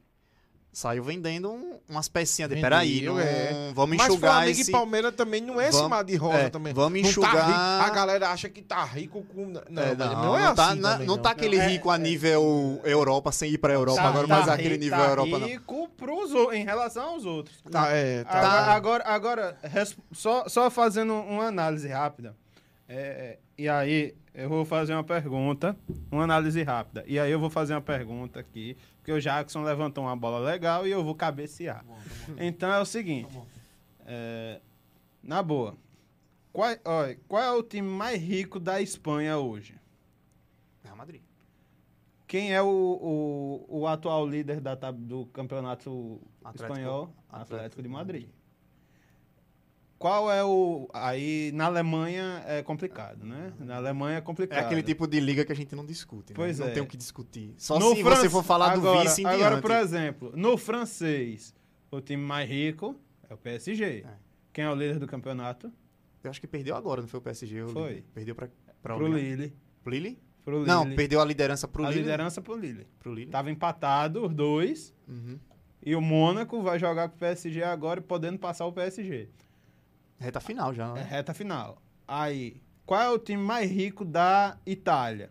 [0.79, 3.73] Saiu vendendo um- umas pecinhas de, Vendeu, peraí, não, é.
[3.75, 4.71] vamos Mas enxugar Flamengo esse...
[4.71, 6.73] e Palmeiras também não é esse Vamos- mar de rosa é, também.
[6.73, 7.59] vamos Não tá enxugar- rico.
[7.59, 9.47] A galera acha que tá rico com...
[9.47, 11.67] Não, É, velho, não, não, é não tá, assim na- também, não tá aquele É,
[11.67, 15.09] rico a é, nível Europa, sem ir pra Europa agora, mas aquele ri- nível tá
[15.09, 15.49] Europa não.
[15.49, 17.61] rico pros, em relação aos outros.
[17.69, 18.73] Tá, é, tá.
[18.73, 22.37] Agora, agora, res- só, só fazendo uma análise rápida.
[22.89, 25.77] É, e aí, eu vou fazer uma pergunta,
[26.09, 27.03] uma análise rápida.
[27.05, 28.77] E aí eu vou fazer uma pergunta aqui,
[29.09, 31.83] porque o Jackson levantou uma bola legal e eu vou cabecear.
[32.37, 33.35] Então é o seguinte,
[34.05, 34.61] é,
[35.23, 35.79] na boa,
[36.53, 39.75] qual, olha, qual é o time mais rico da Espanha hoje?
[40.85, 41.23] Real Madrid.
[42.27, 47.15] Quem é o, o, o atual líder da, do campeonato Atlético- espanhol?
[47.31, 48.29] Atlético Atlético de Madrid.
[49.99, 50.89] Qual é o.
[50.95, 53.53] Aí na Alemanha é complicado, né?
[53.59, 54.59] Na Alemanha é complicado.
[54.63, 56.37] É aquele tipo de liga que a gente não discute, né?
[56.37, 56.71] Pois não é.
[56.71, 57.53] tem o que discutir.
[57.57, 59.63] Só No se você for falar agora, do vice em Agora, diante.
[59.63, 61.53] por exemplo, no francês,
[61.91, 62.95] o time mais rico
[63.29, 64.05] é o PSG.
[64.07, 64.11] É.
[64.53, 65.73] Quem é o líder do campeonato?
[66.23, 67.67] Eu acho que perdeu agora, não foi o PSG?
[67.69, 67.89] Foi.
[67.95, 68.05] líder.
[68.15, 68.49] Perdeu pra,
[68.81, 69.53] pra Pro o Lille.
[69.83, 70.19] Pro Lille?
[70.45, 70.97] Pro Não, Lille.
[70.97, 72.03] perdeu a liderança pro a Lille.
[72.03, 72.87] liderança pro Lille.
[73.01, 73.31] Pro Lille.
[73.31, 74.95] Tava empatado os dois.
[75.09, 75.39] Uhum.
[75.85, 79.29] E o Mônaco vai jogar com o PSG agora, podendo passar o PSG.
[80.19, 81.03] Reta final já, É né?
[81.03, 81.81] reta final.
[82.07, 85.31] Aí, qual é o time mais rico da Itália?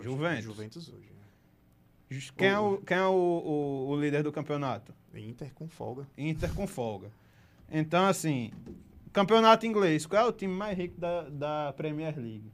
[0.00, 0.44] Juventus.
[0.44, 1.08] Juventus hoje.
[1.12, 2.18] né?
[2.36, 4.92] Quem é, o, quem é o, o- o líder do campeonato?
[5.14, 6.06] Inter com folga.
[6.18, 7.10] Inter com folga.
[7.70, 8.50] Então, assim,
[9.12, 12.50] campeonato inglês, qual é o time mais rico da, da Premier League?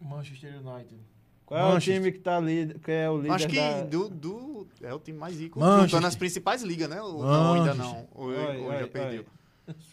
[0.00, 1.00] Manchester United.
[1.44, 1.94] Qual é Manchester.
[1.94, 3.82] o time que, tá líder, que é o líder Acho que da...
[3.82, 5.58] do, do- é o time mais rico.
[5.60, 5.88] Manchester.
[5.88, 7.00] Juntando as principais ligas, né?
[7.00, 8.08] Ou, não, ainda não.
[8.14, 8.86] Ou, Oi, ou oi, já oi.
[8.88, 9.26] perdeu.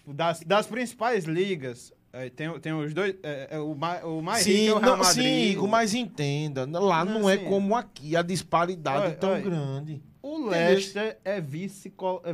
[0.07, 3.15] Das, das principais ligas, é, tem, tem os dois...
[3.21, 5.51] é, é, o, mais, o mais rico Sim, é o Real não, sim, Madrid.
[5.51, 6.65] Igor, mas entenda.
[6.79, 7.45] Lá não, Não, é sim.
[7.45, 10.01] como aqui, a disparidade é tão grande.
[10.47, 11.93] O Leicester é vice,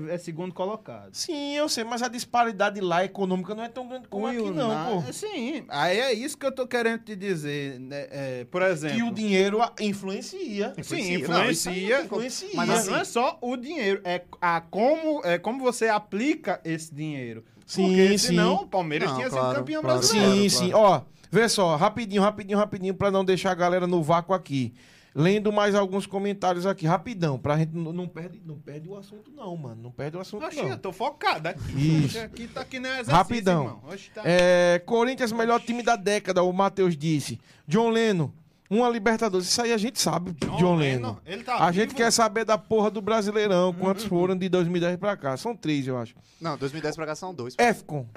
[0.09, 1.09] é é segundo colocado.
[1.13, 4.37] Sim, eu sei, mas a disparidade lá econômica não é tão grande como O aqui,
[4.39, 5.13] United- não, pô.
[5.13, 7.79] Sim, aí é isso que eu tô querendo te dizer.
[7.79, 8.07] né?
[8.11, 8.97] É, por exemplo.
[8.97, 10.73] Que o dinheiro a- influencia.
[10.75, 11.17] Sim, Influencia.
[11.27, 12.01] Não, influencia.
[12.03, 12.49] Influencia.
[12.55, 16.93] Mas assim- não é só o dinheiro, é, a como, é como você aplica esse
[16.93, 17.43] dinheiro.
[17.65, 18.27] Sim, Porque sim.
[18.27, 19.97] senão o Palmeiras Não, tinha claro, sido campeão claro.
[19.99, 20.49] brasileiro.
[20.49, 20.73] Sim, Claro, sim.
[20.73, 21.01] Ó,
[21.31, 24.73] vê só, rapidinho, rapidinho, rapidinho, pra não deixar a galera no vácuo aqui.
[25.13, 29.29] Lendo mais alguns comentários aqui, rapidão, pra gente não, não perde, não perde o assunto
[29.31, 29.81] não, mano.
[29.83, 30.77] Não perde o assunto Oxi, eu não.
[30.77, 32.05] tô focado aqui.
[32.05, 32.17] Isso.
[32.19, 33.63] Aqui tá que nem exercício, Rapidão.
[33.65, 33.83] irmão.
[33.91, 34.21] Oxi, tá...
[34.23, 37.37] É, Corinthians, melhor time da década, o Matheus disse.
[37.67, 38.33] John Leno,
[38.69, 39.47] uma Libertadores.
[39.49, 41.19] Isso aí a gente sabe, John, Leno.
[41.25, 41.95] Ele tá A gente vivo?
[41.97, 45.35] quer saber da porra do Brasileirão, quantos foram de 2010 pra cá.
[45.35, 46.15] São três, eu acho.
[46.39, 47.53] Não, 2010 pra cá são dois.
[47.59, 48.07] EFCON.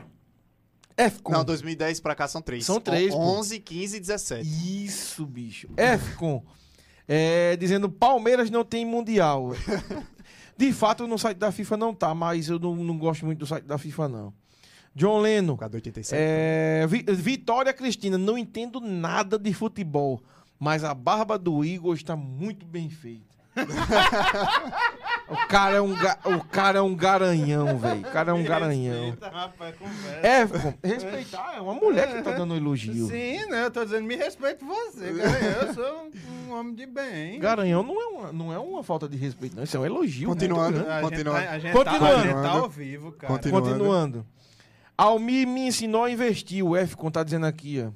[0.97, 1.32] EFCON.
[1.32, 2.64] Não, 2010 pra cá são três.
[2.64, 3.18] São três, pô.
[3.18, 4.84] 11, 15 e 17.
[4.84, 5.68] Isso, bicho.
[5.76, 6.40] EFCON.
[7.07, 9.52] É, dizendo Palmeiras não tem mundial.
[10.57, 13.46] De fato, no site da FIFA não tá, mas eu não, não gosto muito do
[13.46, 14.32] site da FIFA, não.
[14.94, 15.55] John Leno.
[15.55, 16.16] Por causa do 87.
[16.16, 20.22] É, Vi- Vitória Cristina, não entendo nada de futebol,
[20.59, 23.34] mas a barba do Igor está muito bem feita.
[25.28, 28.00] o, cara é um ga- o cara é um garanhão, velho.
[28.00, 29.10] O cara é um Me garanhão.
[29.10, 30.26] respeita, rapaz, conversa.
[30.26, 33.08] É, respeitar, é uma mulher que tá dando elogio.
[33.08, 33.64] Sim, né?
[33.64, 35.66] Eu tô dizendo, me respeito você, cara.
[35.66, 37.38] Eu sou um, um homem de bem.
[37.40, 39.62] Garanhão não é, uma, não é uma falta de respeito, não.
[39.64, 40.28] Isso é um elogio.
[40.28, 40.72] Continuando.
[40.78, 40.90] muito grande.
[40.90, 41.40] A gente, Continuando.
[41.44, 42.04] tá, a gente, Continuando.
[42.14, 43.32] Tá, a gente tá ao vivo, cara.
[43.32, 43.68] Continuando.
[43.70, 44.26] Continuando.
[44.96, 46.64] Almir me ensinou a investir.
[46.64, 47.90] O F tá dizendo aqui, ó.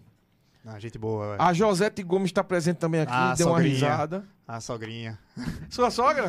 [0.71, 1.31] Ah, gente boa.
[1.31, 1.37] ué.
[1.39, 3.75] A Josete Gomes está presente também aqui, Ah, deu uma sogrinha.
[3.75, 4.25] risada.
[4.51, 5.19] A sogrinha.
[5.69, 6.29] Sua sogra?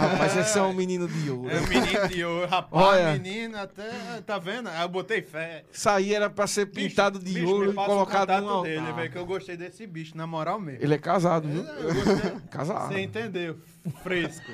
[0.00, 1.48] Rapaz, vocês são um menino de ouro.
[1.48, 3.12] É menino de ouro, rapaz, Olha.
[3.12, 3.88] menino até,
[4.26, 4.68] tá vendo?
[4.68, 5.64] Aí eu botei fé.
[5.72, 8.62] Isso aí era pra ser pintado de Bicho, ouro e colocado no altar.
[8.68, 10.82] dele, velho, que eu gostei desse bicho, na moral mesmo.
[10.82, 11.62] Ele é casado, viu?
[11.62, 12.32] Eu gostei.
[12.50, 12.92] Casado.
[12.92, 13.56] Você entendeu?
[14.02, 14.44] Fresco.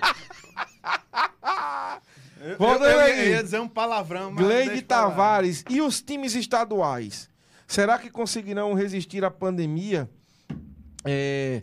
[2.42, 3.10] Eu, Volta eu, eu, aí.
[3.16, 4.82] ia- eu ia dizer um palavrão, mas Gleide.
[4.82, 5.64] Tavares.
[5.70, 7.30] E os times estaduais?
[7.66, 10.10] Será que conseguirão resistir à pandemia?
[11.04, 11.60] É,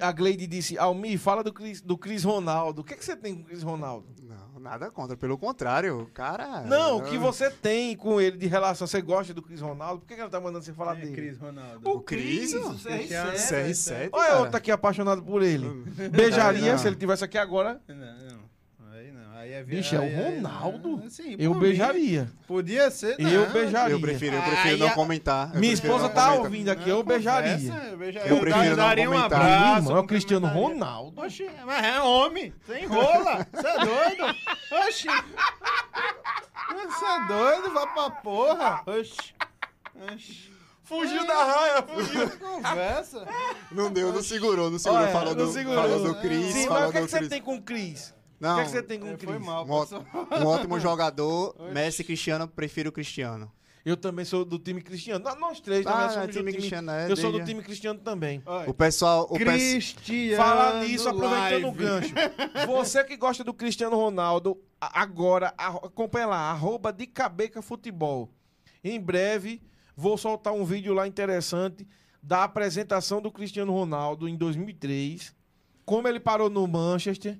[0.00, 2.82] a Gleide disse, Almir, fala do Cris, do Cris Ronaldo.
[2.82, 4.06] O que, que você tem com o Cris Ronaldo?
[4.22, 5.16] Não, nada contra.
[5.16, 6.60] Pelo contrário, o cara.
[6.62, 8.86] Não, o que você tem com ele de relação?
[8.86, 10.00] Você gosta do Cris Ronaldo?
[10.00, 11.14] Por que, que ela tá mandando você falar É, dele?
[11.16, 11.90] Cris Ronaldo.
[11.90, 13.34] O Cris, o CR7.
[13.34, 14.08] CR7.
[14.12, 14.40] Olha cara.
[14.40, 15.68] outro aqui apaixonado por ele.
[16.10, 16.78] Beijaria, Não.
[16.78, 18.46] se ele tivesse aqui agora, Não, não.
[19.46, 19.58] Aí não.
[19.58, 21.02] É Bicho, é o aí- Ronaldo?
[21.10, 22.22] Sim, eu beijaria.
[22.24, 23.16] mim, Podia ser.
[23.18, 23.52] Eu não.
[23.52, 23.94] beijaria.
[23.94, 25.50] Eu prefiro, eu prefiro Aí não a- comentar.
[25.54, 26.38] Eu Minha esposa não tá comentar.
[26.44, 27.56] ouvindo aqui, Não, eu beijaria.
[27.58, 28.30] conversa, Eu, beijaria.
[28.30, 29.38] Eu prefiro não daria um comentar.
[29.38, 29.76] Meu abraço.
[29.78, 30.46] irmão, é o um Cristiano.
[30.48, 31.20] Ronaldo.
[31.20, 33.46] Oxi, mas é homem, sem rola.
[33.52, 34.36] Você é doido?
[34.86, 35.08] Oxi.
[36.68, 37.72] Você é doido?
[37.72, 38.82] Vai pra porra.
[38.86, 39.34] Oxi.
[40.12, 40.56] Oxi.
[40.84, 42.30] Fugiu da raia, fugiu.
[42.38, 43.26] Conversa.
[43.72, 45.02] Não deu, não segurou, não segurou.
[45.02, 45.82] Olha, falou, não do, segurou.
[45.82, 48.14] falou do Cris, Sim, mas o que, é que você tem com o Cris?
[48.38, 49.46] O Não, que, é que você tem com o Foi Cris?
[49.46, 53.50] mal, um, um ótimo jogador, Messi e Cristiano, prefiro o Cristiano.
[53.84, 55.24] Eu também sou do time Cristiano.
[55.24, 57.62] Nós- Nós três também Ah, somos time do time Cristiano, é, Eu sou do time
[57.62, 58.42] Cristiano também.
[58.44, 59.26] Olha, O pessoal...
[59.30, 60.36] O Cristiano.
[60.36, 62.12] Falar nisso, aproveitando o gancho.
[62.66, 68.28] Você que gosta do Cristiano Ronaldo, agora, acompanha lá, arroba de Cabeca Futebol.
[68.82, 69.62] Em breve,
[69.96, 71.86] vou soltar um vídeo lá interessante
[72.20, 75.32] da apresentação do Cristiano Ronaldo em 2003.
[75.84, 77.38] Como ele parou no Manchester.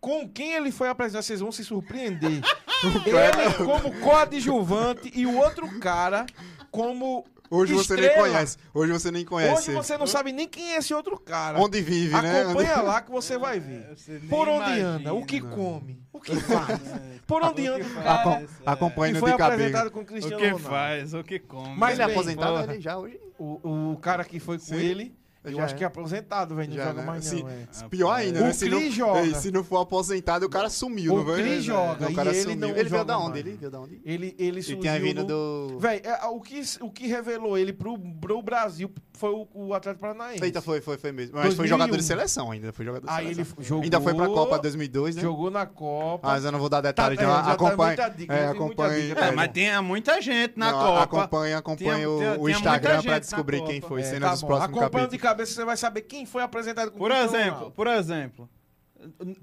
[0.00, 2.40] Com quem ele foi apresentar, vocês vão se surpreender.
[3.06, 6.24] ele como coadjuvante e o outro cara
[6.70, 8.28] como Hoje você nem estrela.
[8.28, 8.56] conhece.
[8.72, 9.70] Hoje você nem conhece.
[9.70, 11.58] Hoje você não sabe nem quem é esse outro cara.
[11.60, 12.42] Onde vive, né?
[12.42, 13.88] Acompanha lá que você vai ver.
[13.96, 14.88] Você nem Por onde imagina.
[14.88, 16.78] anda, o que come, o que faz.
[17.26, 18.08] Por onde O anda o.
[18.08, 18.46] Acom- é.
[18.64, 19.52] Acompanha no de cabelo.
[19.52, 20.68] apresentado com o O Cristiano que Ronaldo.
[20.68, 21.76] faz, o que come.
[21.76, 23.18] Mas Ele é aposentado ele já hoje?
[23.36, 24.76] O, o cara que foi com Sim.
[24.76, 25.14] ele,
[25.44, 25.78] eu Já acho é.
[25.78, 26.68] que é aposentado, velho.
[26.70, 27.06] Não Já, joga né?
[27.06, 27.42] mais Sim.
[27.42, 27.88] não, é.
[27.88, 28.52] Pior ainda, O né?
[28.52, 29.20] Se não, Cris joga.
[29.22, 31.42] Ei, se não for aposentado, o cara sumiu, O não vai?
[31.42, 32.56] Cris joga, O e cara ele sumiu.
[32.58, 33.38] não Ele veio joga da onde?
[33.38, 34.00] Ele veio da onde?
[34.04, 35.78] Ele, ele Ele surgiu tinha vindo do...
[35.78, 40.00] Véi, é, o, que, o que revelou ele pro, pro Brasil foi o, o Atlético
[40.02, 40.42] Paranaense.
[40.44, 41.32] Eita, foi, foi, foi mesmo.
[41.34, 41.68] Mas foi 2001.
[41.68, 42.72] jogador de seleção ainda.
[42.72, 43.56] Foi jogador de Aí ele seleção.
[43.62, 43.84] jogou...
[43.84, 45.22] Ainda foi pra Copa 2002, né?
[45.22, 46.28] Jogou na Copa.
[46.28, 47.18] Mas eu não vou dar Tá, detalhes.
[47.18, 47.30] é, não.
[47.42, 47.96] tá acompanhe.
[47.96, 49.08] muita dica, é, já tem muita acompanhe.
[49.08, 51.02] dica, tá mas tem muita gente na Copa.
[51.02, 54.00] Acompanhe, acompanhe Tinha- o, o Instagram pra descobrir quem foi.
[54.00, 55.29] É, Cena tá dos próximos capítulos.
[55.30, 58.50] Cabeça, você vai saber quem foi apresentado com o Por exemplo, por exemplo.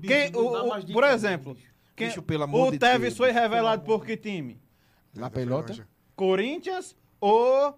[0.02, 1.58] Quem, o, o, por exemplo,
[1.96, 4.62] quem, Bicho, pelo amor o Tevez foi revelado por que time?
[5.14, 5.88] Na pelota?
[6.16, 7.78] Corinthians ou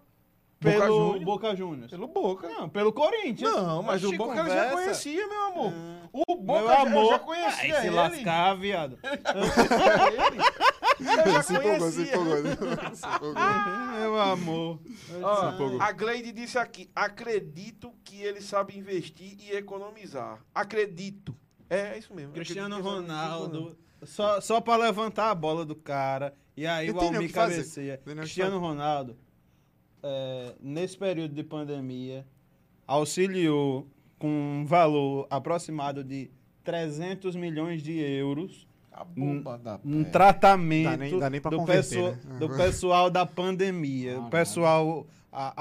[0.59, 1.23] pelo Juniors.
[1.23, 1.89] Boca Juniors?
[1.91, 2.47] Pelo Boca.
[2.49, 3.51] Não, pelo Corinthians.
[3.53, 4.73] Não, mas Oxi, o Boca ele já conversa.
[4.75, 5.73] conhecia, meu amor.
[5.75, 5.99] Ah.
[6.11, 7.03] O Boca Meu já- amor.
[7.03, 7.95] eu já conhecia Ai, se ele.
[7.95, 8.97] lascar, viado.
[10.99, 12.15] Eu já Se empolgou, se conhecia.
[12.15, 12.41] empolgou.
[12.95, 13.33] Se empolgou.
[13.99, 14.79] Meu amor.
[15.21, 20.39] Ó, a Gleide disse aqui: acredito que ele sabe investir e economizar.
[20.53, 21.35] Acredito.
[21.69, 22.33] É, é isso mesmo.
[22.33, 23.77] Cristiano Ronaldo.
[24.03, 26.33] Só, só pra levantar a bola do cara.
[26.55, 27.97] E aí o Almir cabeceia.
[28.03, 29.17] Cristiano Ronaldo,
[30.03, 32.25] é, nesse período de pandemia,
[32.87, 33.87] auxiliou
[34.17, 36.29] com um valor aproximado de
[36.63, 40.09] 300 milhões de euros A bomba da um pé.
[40.09, 42.39] tratamento Dá nem- dá nem do, pessoa- né?
[42.39, 44.17] do pessoal da pandemia.
[44.17, 45.53] Ah, o pessoal, a,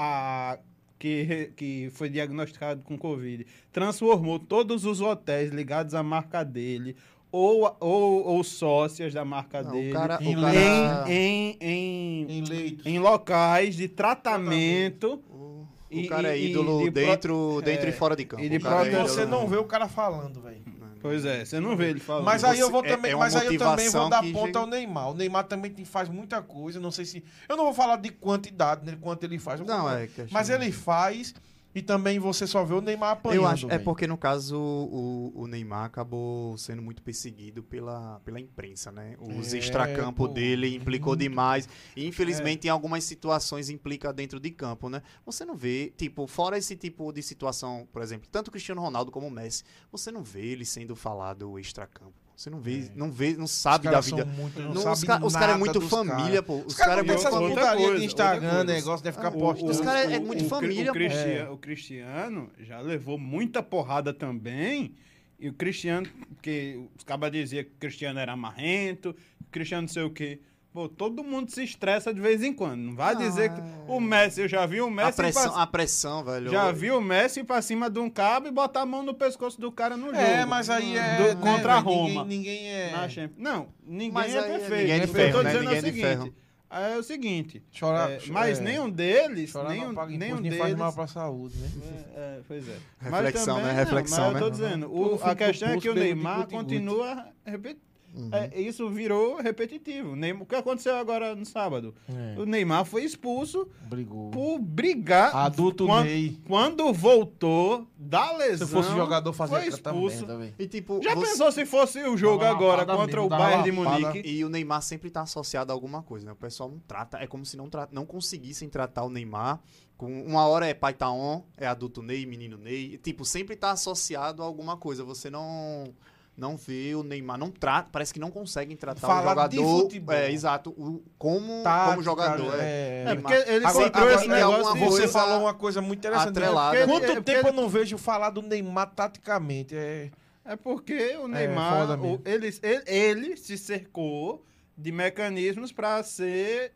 [0.53, 0.59] a
[0.97, 6.95] que, que foi diagnosticado com Covid, transformou todos os hotéis ligados à marca dele
[7.31, 12.77] ou, ou, ou sócias da marca Não, dele o cara, em cara- em, em, em,
[12.85, 15.21] Em locais de tratamento.
[15.29, 18.43] o, E- o cara é ídolo de pro- dentro, dentro é, e fora de campo.
[18.43, 20.61] e de O cara é Você não vê o cara falando, velho.
[21.01, 22.25] Pois é, você não vê ele falando.
[22.25, 24.45] Mas aí eu vou é- também, é uma mas aí eu também vou dar ponta
[24.47, 25.11] chega- ao Neymar.
[25.11, 28.09] O Neymar também tem- faz muita coisa, não sei se eu não vou falar de
[28.09, 29.61] quantidade, né, quanto ele faz.
[29.61, 31.33] Não, é questão- Mas ele faz
[31.79, 33.37] e também você só vê o Neymar apanhando.
[33.43, 33.83] Eu acho, é velho.
[33.83, 39.15] porque no caso o, o Neymar acabou sendo muito perseguido pela, pela imprensa, né?
[39.19, 41.67] Os É, extracampo pô, dele implicou demais.
[41.95, 42.67] E infelizmente É.
[42.67, 45.01] em algumas situações implica dentro de campo, né?
[45.25, 49.11] Você não vê, tipo, fora esse tipo de situação, por exemplo, tanto o Cristiano Ronaldo
[49.11, 52.13] como o Messi, você não vê ele sendo falado extracampo.
[52.39, 54.23] Você não vê, não vê, não sabe da vida.
[54.23, 56.45] muito, não Não, sabe os caras cara é muito família, caras.
[56.45, 56.63] pô.
[56.65, 59.31] Os caras caras é não muito pensam outra putaria coisa, de Instagram, negócio deve ficar
[59.31, 59.71] postando.
[59.71, 60.93] os caras é muito o- família, o, pô.
[60.93, 64.95] Cristiano, o Cristiano já levou muita porrada também.
[65.37, 69.09] E o Cristiano, porque os cabas diziam que o Cristiano era marrento,
[69.41, 70.39] o Cristiano não sei o quê.
[70.71, 72.79] Pô, todo mundo se estressa de vez em quando.
[72.79, 75.51] Não vai Ah, dizer que o Messi, eu já vi o A Messi ir pressão,
[75.53, 76.51] pra, a pressão, velho.
[76.51, 79.15] já vi o Messi ir pra cima de um cabo e botar a mão no
[79.15, 80.17] pescoço do cara no jogo.
[80.17, 82.23] É, mas aí é Do- né, contra a Roma.
[82.23, 82.91] Ninguém, ninguém é.
[83.35, 84.71] Não, ninguém Mas é é- perfeito.
[84.75, 85.49] ninguém é de O que ferro, eu tô né?
[85.49, 86.07] dizendo Ninguém é é o de seguinte.
[86.07, 86.33] ferro.
[86.71, 87.63] É o seguinte.
[87.71, 90.93] Chorar, é, mas é, nenhum deles, chorar nenhum, não paga nenhum nem deles faz mal
[90.93, 91.67] pra saúde, né?
[92.15, 92.77] é, é, pois é.
[92.99, 93.69] Reflexão, mas né?
[93.71, 94.63] também, Reflexão, não, mas eu tô né?
[94.67, 97.88] dizendo, o- a questão é que o Neymar continua repetindo.
[98.19, 98.29] Uhum.
[98.33, 100.15] É, isso virou repetitivo.
[100.41, 101.93] O que aconteceu agora no sábado?
[102.07, 104.29] É, O Neymar foi expulso brigou.
[104.31, 105.35] por brigar.
[105.35, 106.37] Adulto quando, Ney.
[106.47, 108.67] quando voltou da lesão.
[108.67, 110.17] Se fosse jogador, fazia foi expulso.
[110.17, 110.55] merda, velho.
[110.59, 113.63] E tipo, Já você- pensou se fosse o jogo uma agora contra mesmo, o Bayern
[113.63, 113.71] de.
[113.71, 114.21] Munique?
[114.27, 116.31] E o Neymar sempre tá associado a alguma coisa, né?
[116.31, 119.59] O pessoal não trata, é como se não, tra não conseguissem tratar o Neymar
[119.97, 123.55] com uma hora é pai tá on, é adulto Ney, menino Ney, e, tipo, sempre
[123.57, 125.03] tá associado a alguma coisa.
[125.03, 125.93] Você não
[126.39, 130.15] não vê o Neymar, não trata, parece que não conseguem tratar Falar o jogador, futebol.
[130.15, 132.63] é, exato, o, como Tática, como jogador, é.
[132.63, 133.05] é.
[133.09, 136.25] É, porque ele Agora- agora, esse negócio Você coisa falou uma coisa muito interessante.
[136.25, 136.31] né?
[136.31, 136.77] atrelada.
[136.77, 139.75] Porque- Quanto é, tempo ele- eu não vejo falar do Neymar taticamente?
[139.75, 140.09] É...
[140.45, 144.43] É porque o foda Neymar, o- ele, ele, ele se cercou
[144.75, 146.71] de mecanismos para ser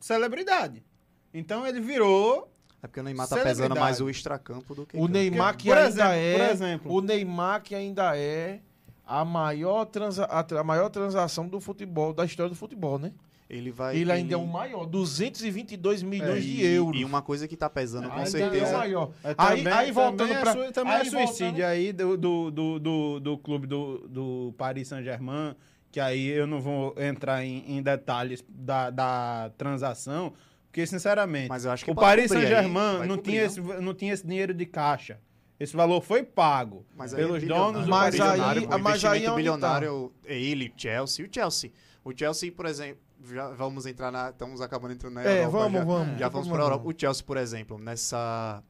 [0.00, 0.84] celebridade.
[1.32, 2.52] Então ele virou.
[2.82, 5.12] É porque o Neymar tá pesando mais o extracampo do que O campo.
[5.12, 6.32] Neymar que por ainda exemplo, é.
[6.38, 6.92] por exemplo.
[6.94, 8.60] O Neymar que ainda é
[9.06, 13.12] a maior, transa, a, a maior transação do futebol, da história do futebol, né?
[13.48, 17.00] Ele vai Ele ainda é o maior, 222 milhões e, de euros.
[17.00, 18.66] E uma coisa que tá pesando com Ainda certeza.
[18.66, 19.10] é o maior.
[19.22, 20.52] É, Aí, também- aí voltando também é pra.
[20.52, 24.54] sui- também aí é suicídio voltando- aí do, do, do, do, do clube do, do
[24.58, 25.54] Paris Saint-Germain,
[25.92, 30.32] que aí eu não vou entrar em, em detalhes da, da transação,
[30.66, 33.46] porque, sinceramente, Mas eu acho que o Paris Saint-Germain não, cobrir, tinha não?
[33.46, 35.20] esse, não tinha esse dinheiro de caixa.
[35.58, 37.72] Esse valor foi pago Mas aí é pelos bilionário.
[37.72, 41.24] donos do Mas Paris aí- mas aí é onde bilionário é ele, Chelsea.
[41.24, 41.72] E o Chelsea.
[42.04, 43.00] O Chelsea, por exemplo,
[43.32, 44.28] já vamos entrar na.
[44.30, 45.58] Estamos acabando entrando na É, Europa.
[45.58, 46.18] vamos, já, vamos.
[46.20, 46.88] Já vamos para a Europa.
[46.88, 48.62] O Chelsea, por exemplo, nessa,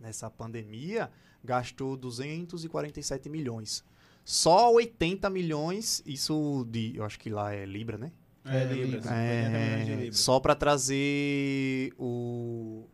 [0.00, 1.10] nessa pandemia,
[1.44, 3.84] gastou 247 milhões.
[4.24, 6.96] Só 80 milhões, isso de.
[6.96, 8.10] Eu acho que lá é Libra, né?
[8.44, 9.04] É, É, libras, libras.
[9.04, 10.18] 80 milhões de É, libras.
[10.18, 12.86] só para trazer o.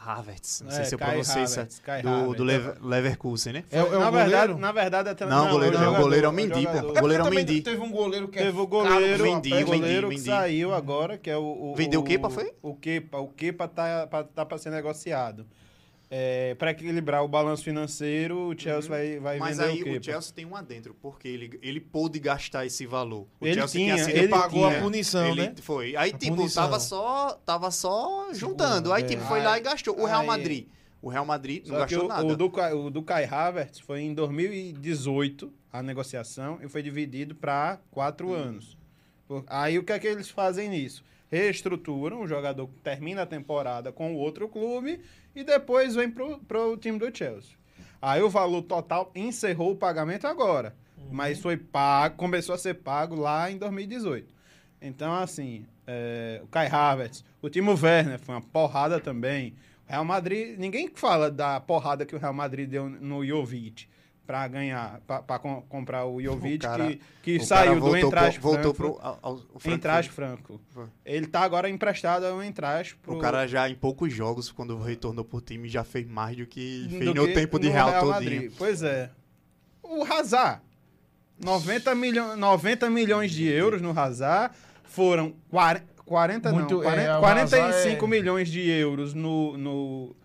[0.00, 0.62] Havertz.
[0.62, 1.54] Não sei É, se eu pronunciei isso.
[1.54, 2.36] Havertz, Kai Do, Havertz.
[2.36, 3.64] do Lever- Leverkusen, né?
[3.70, 6.28] É, o- é o na, verdade, na verdade, até Não, goleiro não, jogador, goleiro é
[6.28, 6.60] o Mendy, pô.
[6.60, 6.96] jogador.
[6.96, 7.62] É goleiro porque também Mendy.
[7.62, 10.26] Teve um goleiro que é Teve o goleiro, Mendy, o Mendy, goleiro que Mendy.
[10.30, 11.42] saiu agora, que é o...
[11.72, 12.52] o Vendeu o o- Kepa, foi?
[12.62, 13.18] O Kepa.
[13.18, 15.46] O Kepa tá, pra- tá para ser negociado.
[16.10, 19.40] É, para equilibrar o balanço financeiro, o Chelsea vai, vai Uhum.
[19.44, 19.98] Mas vender aí o Kepa.
[20.00, 23.26] o Chelsea tem um adentro, porque ele, ele pôde gastar esse valor.
[23.38, 24.78] O Ele Chelsea tinha, sido ele pagou tinha.
[24.78, 25.54] a punição, ele né?
[25.60, 25.94] Foi.
[25.96, 26.62] Aí, A tipo, punição.
[26.62, 28.90] tava só, tava só juntando.
[28.90, 29.06] Aí, é.
[29.06, 30.00] tipo, foi lá Aí- e gastou.
[30.00, 30.66] O Real aí- Madrid.
[31.02, 32.26] O Real Madrid não Só gastou o, nada.
[32.26, 37.34] o, do, Kai- o do Kai Havertz foi em 2018 a negociação e foi dividido
[37.34, 38.76] para quatro anos.
[39.28, 41.04] Por- Aí o que é que eles fazem nisso?
[41.30, 45.00] Reestruturam, o jogador termina a temporada com o outro clube
[45.38, 47.56] e depois vem pro, pro time do Chelsea.
[48.02, 50.74] Aí o valor total encerrou o pagamento agora,
[51.10, 54.34] mas foi pago, começou a ser pago lá em 2018.
[54.82, 59.54] Então, assim, é, o Kai Havertz, o Timo Werner foi uma porrada também.
[59.86, 63.88] O Real Madrid, ninguém fala da porrada que o Real Madrid deu no Jovic
[64.28, 65.38] para ganhar, para
[65.70, 69.00] comprar o Jovic, cara- que, que O saiu do Eintracht pro, voltou Frankfurt.
[69.00, 69.72] pro ao, ao, o Frankfurt.
[69.72, 70.60] Eintracht Franco.
[71.02, 73.14] Ele tá agora emprestado ao Eintracht pro...
[73.16, 76.82] O cara já em poucos jogos, quando retornou pro time, já fez mais do que
[76.90, 78.10] do fez no que tempo de no Real, todinho.
[78.10, 78.52] Madrid.
[78.58, 79.10] Pois é.
[79.82, 80.60] O Hazard.
[81.42, 84.54] 90, milho, 90 milhões de euros no Hazard.
[84.84, 89.56] Foram 40, 40 Muito- não, é, 40, o 45 Hazard é- milhões de euros no,
[89.56, 90.16] no,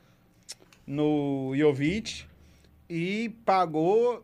[0.85, 2.25] no Jovic
[2.93, 4.23] e pagou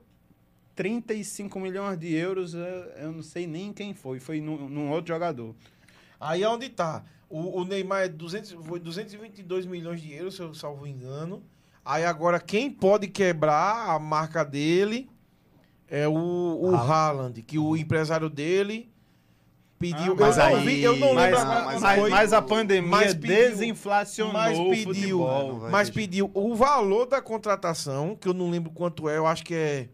[0.75, 5.55] 35 milhões de euros, eu não sei nem quem foi, foi num, num outro jogador.
[6.19, 7.03] Aí é onde tá.
[7.27, 11.41] O, o Neymar é 200, foi 222 milhões de euros, se eu salvo engano.
[11.83, 15.09] Aí agora quem pode quebrar a marca dele
[15.87, 18.87] é o, o Haaland, que o empresário dele
[19.79, 20.13] pediu.
[20.13, 21.45] Ah, mas eu, não aí- vi, eu não Mas, lembro.
[21.53, 25.47] não, mas, mas foi- mas a pandemia mas pediu- desinflacionou mas o pediu, futebol.
[25.53, 29.25] Não vai mas pediu o valor da contratação, que eu não lembro quanto é, eu
[29.25, 29.87] acho que é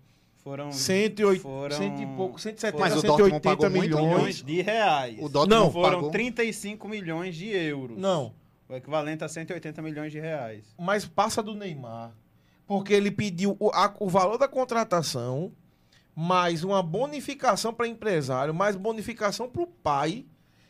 [0.43, 4.15] Foram 108, foram- 100 e pouco, 170, Mas o Dortmund 180 pagou muito milhões.
[4.17, 5.15] milhões de reais.
[5.19, 6.11] O Dortmund Não, foram pagou.
[6.11, 7.97] 35 milhões de euros.
[7.97, 8.33] Não,
[8.69, 10.63] O equivalente a 180 milhões de reais.
[10.79, 12.11] mas passa do Neymar.
[12.67, 15.51] Porque ele pediu o, a- o valor da contratação,
[16.15, 20.25] mais uma bonificação para empresário, mais bonificação para o pai,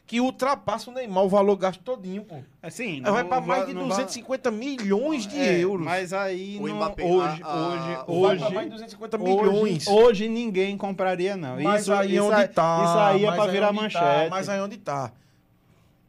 [0.07, 2.37] que ultrapassa o Neymar, o valor gasto todinho, pô.
[2.61, 5.83] Assim, Aí vai não para mais de não va- 250 milhões de É, euros.
[5.85, 9.17] Mas aí, O não- Mbappé, hoje, a- a- hoje, vai hoje, pra mais de 250
[9.17, 9.87] hoje, milhões.
[9.87, 11.59] hoje ninguém compraria, não.
[11.59, 12.83] Mas isso aí é isso onde aí- tá.
[12.85, 14.03] Isso aí é mas pra virar onde manchete.
[14.23, 15.11] Tá, mas aí onde tá.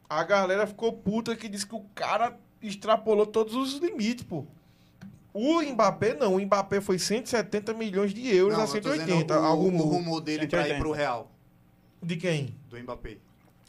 [0.09, 4.45] A galera ficou puta que disse que o cara extrapolou todos os limites, pô.
[5.37, 9.05] O Mbappé não, o Mbappé foi 170 milhões de euros Não, a eu tô 180.
[9.05, 10.79] dizendo o, algo o rumor dele pra ir 180.
[10.79, 11.31] pro Real,
[12.01, 12.55] De quem?
[12.69, 13.17] do Mbappé.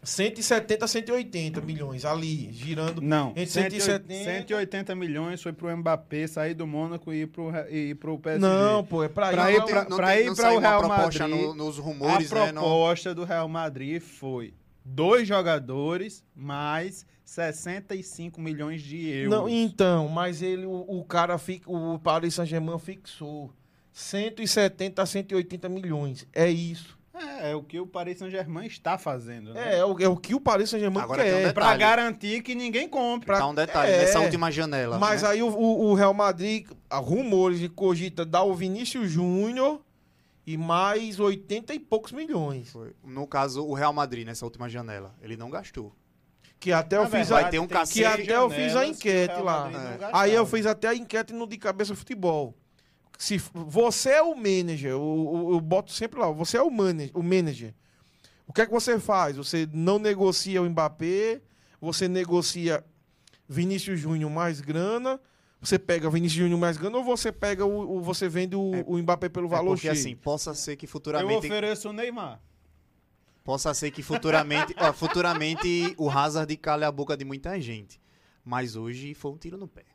[0.02, 3.00] 170 a 180 milhões ali, girando.
[3.02, 7.50] Não, Entre 170, 170 180 milhões foi pro Mbappé sair do Mônaco e ir pro,
[7.68, 8.40] e ir pro PSG.
[8.46, 10.80] Não, pô, é pra, Pra ir ir pra- tem- pra tem- ir pra o Real
[10.80, 12.52] proposta Madrid, no- nos rumores, a né?
[12.52, 14.54] Não, proposta do Real Madrid foi
[14.84, 19.30] dois jogadores mais 65 milhões de euros.
[19.38, 23.52] Não, então, mas ele, o, o cara, fica, o Paris Saint-Germain fixou
[23.92, 26.26] 170 a 180 milhões.
[26.32, 26.96] É isso.
[27.12, 29.52] É, é o que o Paris Saint-Germain está fazendo.
[29.52, 29.74] Né?
[29.74, 31.34] É, é o, é o que o Paris Saint-Germain Agora um quer.
[31.34, 31.52] detalhe.
[31.52, 33.26] Pra garantir que ninguém compre.
[33.26, 33.98] pra- Tá um detalhe, é.
[33.98, 34.98] nessa última janela.
[34.98, 35.28] Mas né?
[35.28, 39.82] aí o, o- o Real Madrid, há rumores de cogita dar o Vinícius Júnior
[40.46, 42.70] e mais 80 e poucos milhões.
[42.70, 42.92] Foi.
[43.04, 45.92] No caso, o Real Madrid, nessa última janela, ele não gastou.
[46.60, 49.70] Que até eu fiz a, um que até eu fiz a enquete Real lá.
[49.70, 50.10] É.
[50.12, 52.54] Aí eu fiz até a enquete no De Cabeça Futebol.
[53.16, 57.10] Se você é o manager, eu, eu- eu boto sempre lá, você é o manager,
[57.16, 57.74] o manager.
[58.46, 59.36] O que é que você faz?
[59.36, 61.40] Você não negocia o Mbappé,
[61.80, 62.84] você negocia
[63.48, 65.20] Vinícius Júnior mais grana,
[65.60, 68.84] você pega Vinícius Júnior mais grana ou você pega o, o- você vende o, É-
[68.86, 69.92] o Mbappé pelo É valor porque cheio?
[69.92, 71.46] assim, possa ser que Eu futuramente.
[71.46, 72.40] ofereço o Neymar.
[73.48, 74.74] Possa ser que futuramente.
[74.78, 77.98] ó, futuramente o Hazard cale a boca de muita gente.
[78.44, 79.86] Mas hoje foi um tiro no pé.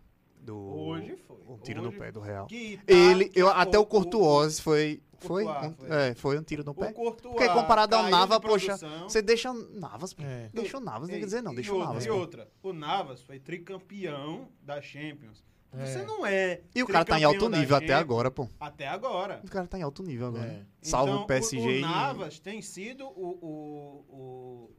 [0.41, 1.37] Do, Hoje foi.
[1.47, 2.47] Um tiro no Hoje pé do Real.
[2.47, 5.03] que tá- Ele, que eu, o- até o o- Courtois foi.
[5.19, 5.89] Foi, Courtois, um, foi.
[5.91, 6.91] É, foi um tiro no pé.
[6.93, 8.75] Courtois Porque comparado ao caiu de Nava, poxa.
[9.03, 10.15] Você deixa Navas.
[10.19, 10.49] É.
[10.51, 12.03] Deixa o Navas, não quer dizer não, deixa o Navas.
[12.07, 15.43] E outra, o Navas foi tricampeão da Champions.
[15.78, 15.86] É.
[15.86, 16.61] Você não é.
[16.76, 18.47] E o cara tá em alto nível até agora, pô.
[18.59, 19.41] Até agora.
[19.43, 20.45] O cara tá em alto nível agora.
[20.45, 20.61] É.
[20.82, 24.71] Salvo Então, o PSG O, e- Navas tem sido o, o- o-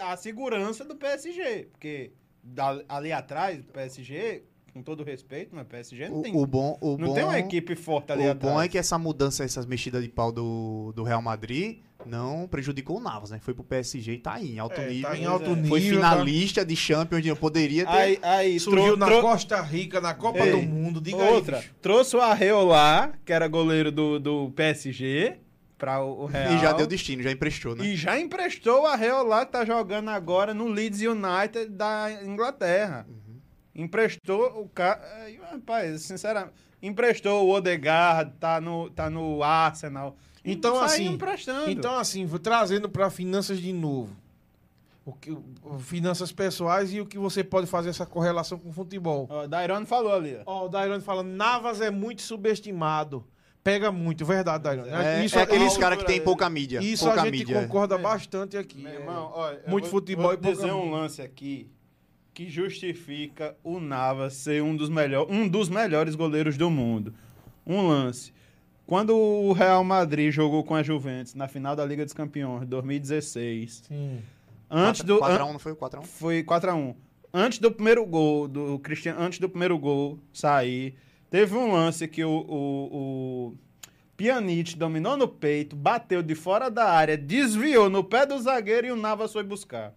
[0.00, 1.68] a segurança do PSG.
[1.72, 2.12] Porque
[2.42, 6.36] da- ali atrás, o PSG, com todo respeito, mas o PSG não O, tem.
[6.36, 8.54] o bom, o não bom, tem uma equipe forte ali o atrás.
[8.54, 12.98] bom é que essa mudança, essas mexidas de pau do, do Real Madrid não prejudicou
[12.98, 13.38] o Navas, né?
[13.42, 15.10] Foi pro PSG e tá aí, em alto É, nível.
[15.10, 15.54] tá em alto é.
[15.54, 15.68] nível.
[15.68, 17.92] Foi tá- finalista de Champions, não poderia ter.
[17.92, 21.00] Aí, aí Surgiu trou- na trou- Costa Rica, na Copa Ei, do Mundo.
[21.00, 25.38] Diga Outra, aí, trouxe o Arreolá, que era goleiro do, do PSG,
[25.76, 26.54] para o, o Real.
[26.54, 27.84] E já deu destino, já emprestou, né?
[27.84, 33.06] E já emprestou o Arreolá, que tá jogando agora no Leeds United da Inglaterra.
[33.08, 33.38] Uhum.
[33.74, 35.00] Emprestou o cara.
[35.52, 36.52] Rapaz, sinceramente.
[36.82, 40.16] Emprestou o Odegaard, tá no, tá no Arsenal.
[40.50, 41.70] Então, assim, emprestando.
[41.70, 44.16] Então, assim, vou trazendo para finanças de novo.
[45.04, 48.72] O que, o- finanças pessoais e o que você pode fazer essa correlação com o
[48.72, 49.26] futebol.
[49.30, 50.38] Ó, Dairone falou ali.
[50.44, 50.66] ó.
[50.66, 53.24] O Dairone falando, Navas é muito subestimado.
[53.64, 54.90] Pega muito, verdade, Dairone.
[54.90, 56.80] É, isso é aqueles isso, caras que tem pouca mídia.
[56.82, 57.56] isso pouca a gente mídia.
[57.58, 57.62] é.
[57.66, 57.98] concorda É.
[57.98, 58.78] bastante aqui.
[58.82, 58.94] Meu É.
[58.96, 60.96] irmão, olha, eu Muito vou- futebol vou e pouca dizer um mídia.
[60.96, 61.70] lance aqui
[62.34, 67.12] que justifica o Navas ser um dos, melhor, um dos melhores goleiros do mundo.
[67.66, 68.32] Um lance.
[68.88, 73.82] Quando o Real Madrid jogou com a Juventus na final da Liga dos Campeões, 2016,
[73.86, 74.22] Sim.
[74.70, 76.02] antes do 4x1, an- não foi o 4x1?
[76.04, 76.94] foi 4 a 1.
[77.34, 80.96] Antes do primeiro gol do Cristiano, antes do primeiro gol sair,
[81.30, 82.96] teve um lance que o, o,
[83.52, 83.54] o
[84.16, 88.90] Pjanic dominou no peito, bateu de fora da área, desviou no pé do zagueiro e
[88.90, 89.92] o Navas foi buscar.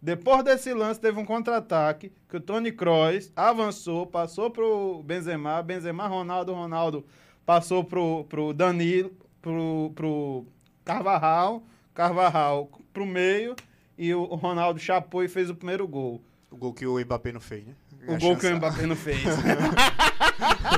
[0.00, 6.06] Depois desse lance teve um contra-ataque que o Tony Kroos avançou, passou pro Benzema, Benzema,
[6.06, 7.04] Ronaldo, Ronaldo
[7.48, 10.44] passou pro, pro Danilo, pro, pro
[10.84, 11.62] Carvajal,
[11.94, 13.56] Carvajal pro meio
[13.96, 16.20] e o Ronaldo chapou e fez o primeiro gol.
[16.50, 17.72] O gol que o Mbappé não fez, né?
[18.14, 19.18] O gol que o chance- Mbappé não fez.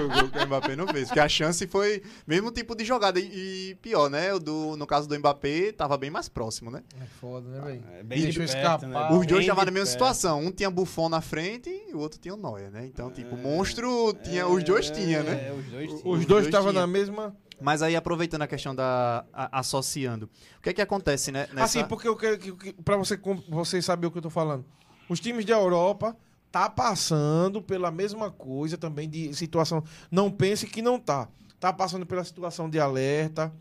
[0.00, 1.08] o gol que o Mbappé não fez.
[1.08, 3.18] Porque a chance foi mesmo tipo de jogada.
[3.20, 4.32] E, e pior, né?
[4.34, 6.82] O do, no caso do Mbappé, tava bem mais próximo, né?
[7.00, 7.84] É foda, né, velho?
[7.92, 9.10] É, bem Deixou de perto, escapar.
[9.10, 9.16] né?
[9.18, 9.92] Os dois estavam na mesma perto.
[9.92, 10.40] situação.
[10.40, 12.86] Um tinha Buffon na frente e o outro tinha o Neuer, né?
[12.86, 14.46] Então, tipo, monstro tinha.
[14.46, 15.48] Os dois tinham, né?
[15.48, 16.14] É, os dois O- tinham.
[16.18, 17.34] Os dois estavam na mesma.
[17.62, 19.22] Mas aí, aproveitando a questão da.
[19.32, 20.30] a- associando.
[20.58, 21.46] O que é que acontece, né?
[21.52, 21.64] Nessa...
[21.64, 23.20] Assim, porque eu quero que, que para você
[23.50, 24.64] você saber o que eu tô falando.
[25.10, 26.16] Os times da Europa
[26.50, 29.82] tá passando pela mesma coisa também de situação.
[30.10, 31.28] Não pense que não tá.
[31.58, 33.52] Tá passando pela situação de alerta.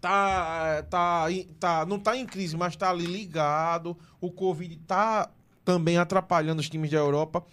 [0.00, 1.26] Tá, tá,
[1.60, 3.96] tá, não tá em crise, mas tá ali ligado.
[4.20, 5.30] O Covid tá
[5.64, 7.44] também atrapalhando os times da Europa.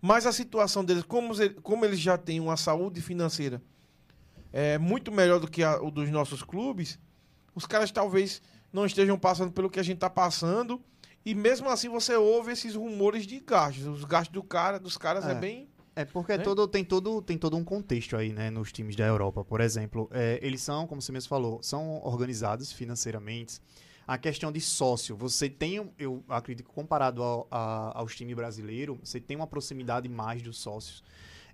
[0.00, 3.60] Mas a situação deles, como, como eles já têm uma saúde financeira
[4.52, 6.98] é muito melhor do que a, o dos nossos clubes,
[7.54, 8.40] os caras talvez
[8.72, 10.80] não estejam passando pelo que a gente tá passando.
[11.28, 13.84] E mesmo assim você ouve esses rumores de gastos.
[13.86, 15.34] Os gastos do cara, dos caras é, É.
[15.34, 15.68] bem.
[15.94, 16.42] É porque né?
[16.44, 19.44] todo, tem, todo, tem todo um contexto aí, né, nos times da Europa.
[19.44, 23.58] Por exemplo, é, eles são, como você mesmo falou, são organizados financeiramente.
[24.06, 28.96] A questão de sócio, você tem, eu acredito que comparado ao, a- aos times brasileiros,
[29.02, 31.02] você tem uma proximidade mais dos sócios.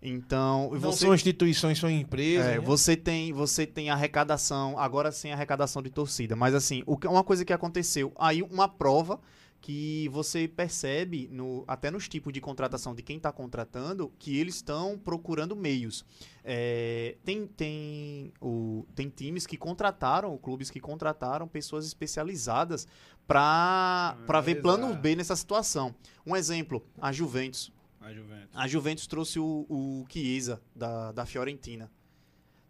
[0.03, 2.47] Então, Não você, são instituições, são empresas.
[2.47, 2.61] é, né?
[2.61, 6.37] você tem você tem arrecadação, agora sem arrecadação de torcida.
[6.37, 9.19] Mas assim, o que- uma coisa que aconteceu, aí uma prova
[9.65, 14.57] que você percebe no, até nos tipos de contratação de quem está contratando que eles
[14.57, 16.05] estão procurando meios.
[16.45, 22.87] É, tem, tem, o, tem times que contrataram, clubes que contrataram pessoas especializadas
[23.27, 24.61] para ver Analisar.
[24.61, 25.95] planos B nessa situação.
[26.27, 27.73] Um exemplo, a Juventus.
[28.03, 28.51] A Juventus.
[28.53, 31.91] A Juventus trouxe o, o Chiesa da, da Fiorentina.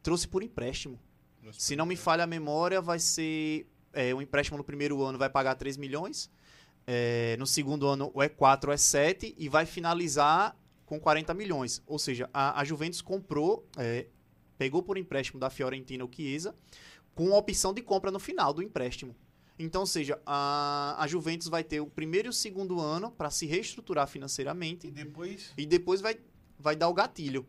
[0.01, 1.01] Trouxe por empréstimo.
[1.51, 3.67] Se não me falha a memória, vai ser.
[3.93, 6.31] É, um empréstimo no primeiro ano vai pagar 3 milhões.
[6.87, 9.35] É, no segundo ano, ou é 4 ou é 7.
[9.39, 10.57] E vai finalizar
[10.87, 11.83] com 40 milhões.
[11.87, 14.07] Ou seja, a, a Juventus comprou, é,
[14.59, 16.55] pegou por empréstimo da Fiorentina o Chiesa,
[17.15, 19.15] com a opção de compra no final do empréstimo.
[19.59, 23.31] Então, ou seja, a, a Juventus vai ter o primeiro e o segundo ano para
[23.31, 25.53] se reestruturar financeiramente E depois.
[25.57, 26.17] e depois vai,
[26.59, 27.47] vai dar o gatilho.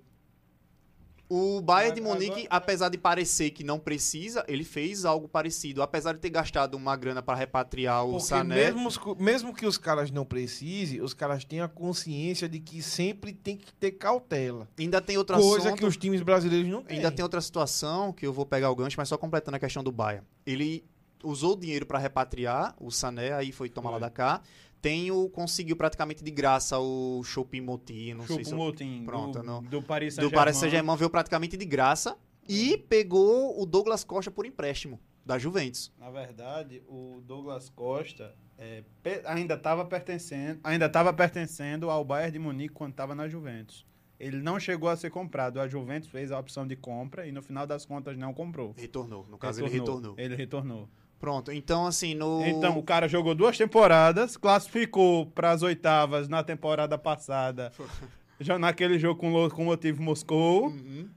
[1.28, 5.82] O Bayern de Munique, apesar de parecer que não precisa, ele fez algo parecido.
[5.82, 8.56] Apesar de ter gastado uma grana para repatriar o Porque Sané.
[8.56, 12.82] mesmo, os mesmo que os caras não precisem, os caras têm a consciência de que
[12.82, 14.68] sempre tem que ter cautela.
[14.78, 16.98] Ainda tem outra Coisa assunto- que os times brasileiros não têm.
[16.98, 19.84] Ainda tem outra situação que eu vou pegar o gancho, mas só completando a questão
[19.84, 20.26] do Bayern.
[20.46, 20.86] Ele
[21.24, 24.42] usou o dinheiro para repatriar o Sané, aí foi tomar lá da cá.
[24.86, 28.72] Tem o conseguiu praticamente de graça o Chopin Moti, não sei se eu
[29.04, 29.64] Pronto, do, não.
[29.64, 30.36] do Paris do Saint-Germain.
[30.36, 32.16] Paris Saint-Germain veio praticamente de graça
[32.48, 35.92] e pegou o Douglas Costa por empréstimo da Juventus.
[35.98, 38.84] Na verdade, o Douglas Costa é,
[39.26, 43.88] ainda estava pertencendo, ainda estava pertencendo ao Bayern de Munique quando estava na Juventus.
[44.20, 45.60] Ele não chegou a ser comprado.
[45.60, 48.76] A Juventus fez a opção de compra e no final das contas não comprou.
[48.78, 50.14] Retornou, no caso ele retornou.
[50.16, 50.88] Ele retornou.
[51.20, 56.43] Pronto, então assim, no Então, o cara jogou duas temporadas, classificou para as oitavas na
[56.43, 57.72] temporada passada,
[58.39, 61.09] já naquele jogo com, o motivo Moscou, Uhum.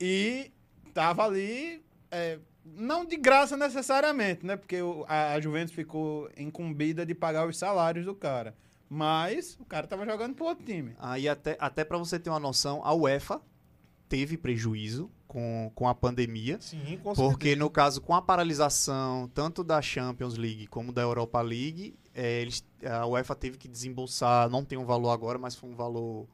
[0.00, 0.50] e
[0.94, 4.56] tava ali, é, não de graça necessariamente, né?
[4.56, 8.54] Porque o- a, a Juventus ficou incumbida de pagar os salários do cara.
[8.88, 10.94] Mas o cara tava jogando pro outro time.
[10.98, 13.40] Aí até, até para você ter uma noção, a UEFA
[14.10, 16.58] teve prejuízo com, com a pandemia.
[16.60, 21.40] Sim, com Porque no caso, com a paralisação tanto da Champions League como da Europa
[21.40, 25.70] League, eh, eles, a UEFA teve que desembolsar, não tem um valor agora, mas foi
[25.70, 26.26] um valor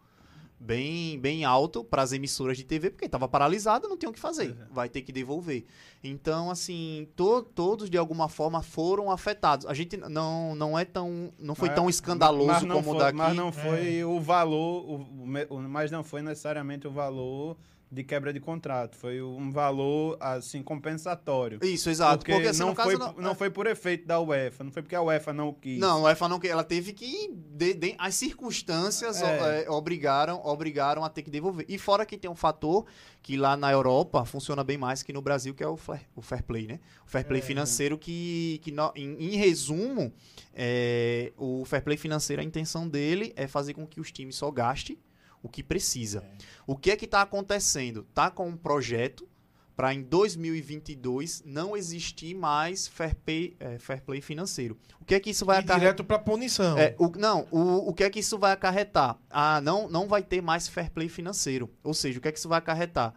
[0.67, 4.19] bem, bem alto para as emissoras de TV, porque estava paralisado, não tem o que
[4.19, 4.75] fazer, é.
[4.75, 5.65] vai ter que devolver.
[6.03, 9.65] Então, assim, to- todos de alguma forma foram afetados.
[9.67, 13.17] A gente não, não é tão, não foi Mas- tão escandaloso como o foi, daqui.
[13.19, 17.57] Mas não foi o valor, o, o- mas não foi necessariamente o valor
[17.91, 18.97] de quebra de contrato.
[18.97, 21.59] Foi um valor, assim, compensatório.
[21.63, 22.19] Isso, exato.
[22.19, 24.95] Porque, Porque, assim, não, foi, não, não, foi por efeito da UEFA, não foi porque
[24.97, 25.79] a UEFA não quis.
[25.79, 29.65] Não, a UEFA não que ela teve que de- de- as circunstâncias É.
[29.65, 31.65] é, obrigaram, obrigaram a ter que devolver.
[31.69, 32.85] E fora que tem um fator
[33.23, 36.23] que lá na Europa funciona bem mais que no Brasil, que é o fair, o
[36.23, 36.81] fair play, né?
[37.07, 37.45] O fair play É.
[37.45, 40.13] financeiro que, que no- em, em resumo,
[40.55, 44.51] é, o fair play financeiro, a intenção dele é fazer com que os times só
[44.51, 44.99] gastem
[45.43, 46.25] o que precisa.
[46.67, 48.05] O que é que está acontecendo?
[48.15, 49.29] Tá com um projeto
[49.77, 54.79] para em 2022 não existir mais fair play, é, fair play financeiro.
[55.01, 55.79] O que é que isso vai acarretar?
[55.81, 56.79] direto pra punição.
[56.79, 59.19] É, o, não, o, o que é que isso vai acarretar?
[59.31, 61.71] Ah, não, não vai ter mais fair play financeiro.
[61.85, 63.15] Ou seja, o que é que isso vai acarretar?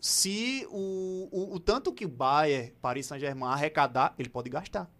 [0.00, 4.90] Se o, o, o tanto que o Bayern, Paris Saint-Germain arrecadar, ele pode gastar.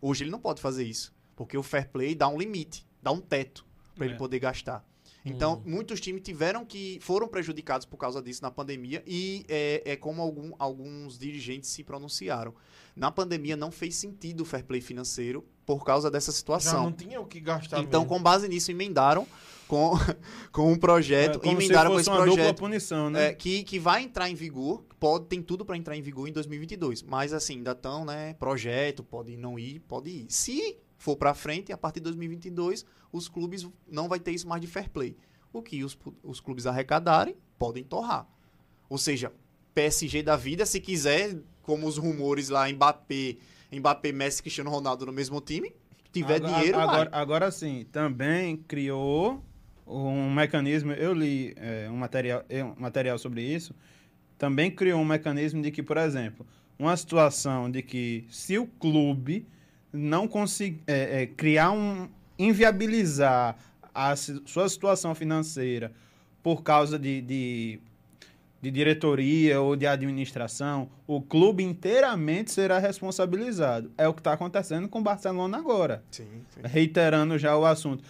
[0.00, 1.14] Hoje ele não pode fazer isso.
[1.36, 4.18] Porque o fair play dá um limite, dá um teto para ele É.
[4.18, 4.84] poder gastar.
[5.24, 6.98] Então, muitos times tiveram que.
[7.00, 11.82] foram prejudicados por causa disso na pandemia e é, é como algum- alguns dirigentes se
[11.82, 12.54] pronunciaram.
[12.94, 16.84] Na pandemia não fez sentido o fair play financeiro por causa dessa Já situação.
[16.84, 18.14] não tinha o que gastar Então, mesmo.
[18.16, 19.26] com base nisso, emendaram
[19.66, 19.92] com,
[20.52, 21.40] com um projeto.
[21.42, 22.56] É emendaram com esse projeto.
[22.58, 23.28] punição, né?
[23.28, 26.32] É, que, que vai entrar em vigor, pode, tem tudo para entrar em vigor em
[26.32, 27.02] 2022.
[27.02, 28.34] Mas assim, ainda estão, né?
[28.34, 30.26] Projeto, pode não ir, pode ir.
[30.28, 34.62] Se for para frente, a partir de 2022, os clubes não vai ter isso mais
[34.62, 35.14] de fair play.
[35.52, 38.26] O que os, os clubes arrecadarem, podem torrar.
[38.88, 39.30] Ou seja,
[39.74, 43.36] PSG da vida, se quiser, como os rumores lá, Mbappé,
[43.70, 45.74] Mbappé, Messi, Cristiano Ronaldo no mesmo time,
[46.10, 46.84] tiver Agora- dinheiro, vai.
[46.86, 49.44] agora, agora sim, também criou
[49.86, 50.92] um mecanismo.
[50.92, 53.74] Eu li é, um, material, é, um material sobre isso.
[54.38, 56.46] Também criou um mecanismo de que, por exemplo,
[56.78, 59.46] uma situação de que se o clube
[59.94, 62.08] não conseguir é, é, criar um.
[62.38, 63.56] inviabilizar
[63.94, 65.92] a sua situação financeira
[66.42, 67.78] por causa de, de,
[68.60, 73.90] de diretoria ou de administração, o clube inteiramente será responsabilizado.
[73.96, 76.60] É o que está acontecendo com o Barcelona agora Sim, sim.
[76.64, 78.02] reiterando já o assunto.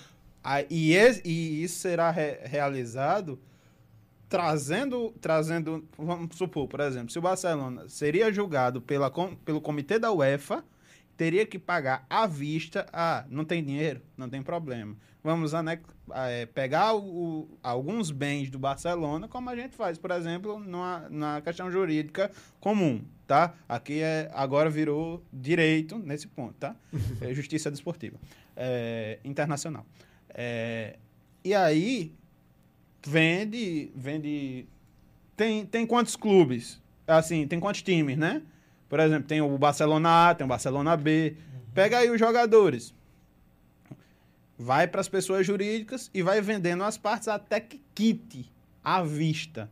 [0.43, 0.95] Ah, e,
[1.25, 3.39] e isso será re- realizado
[4.29, 9.11] trazendo, trazendo, vamos supor, por exemplo, se o Barcelona seria julgado pela,
[9.45, 10.65] pelo comitê da UEFA,
[11.17, 14.97] teria que pagar à vista, ah, não tem dinheiro, não tem problema.
[15.23, 19.97] Vamos anex- ah, é, pegar o- o- alguns bens do Barcelona, como a gente faz,
[19.97, 22.31] por exemplo, numa, na questão jurídica
[22.61, 23.55] comum, tá?
[23.69, 26.77] Aqui é, agora virou direito nesse ponto, tá?
[27.23, 28.19] É justiça desportiva,
[28.57, 29.87] é, internacional.
[30.29, 30.97] É,
[31.45, 32.13] e aí,
[33.07, 34.67] vende, vende...
[35.37, 36.81] Tem, tem quantos clubes?
[37.07, 38.43] Assim, tem quantos times, né?
[38.95, 41.37] Por exemplo, tem o Barcelona A, tem o Barcelona B.
[41.75, 42.95] Pega aí os jogadores.
[44.57, 48.49] Vai para as pessoas jurídicas e vai vendendo as partes até que quite
[48.85, 49.69] à vista.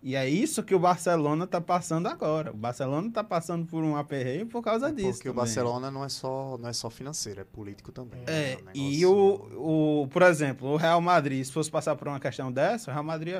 [0.00, 2.52] E é isso que o Barcelona está passando agora.
[2.52, 5.08] O Barcelona está passando por um aperreio por causa disso.
[5.08, 5.44] É Porque o também.
[5.46, 8.22] Barcelona não é só, não é só financeiro, é político também.
[8.28, 9.10] É, um e negócio-
[9.58, 12.94] o, o, por exemplo, o Real Madrid, se fosse passar por uma questão dessa, o
[12.94, 13.34] Real Madrid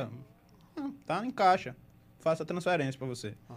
[1.06, 1.76] tá em caixa.
[2.18, 3.34] Faça a transferência para você.
[3.48, 3.54] Ah.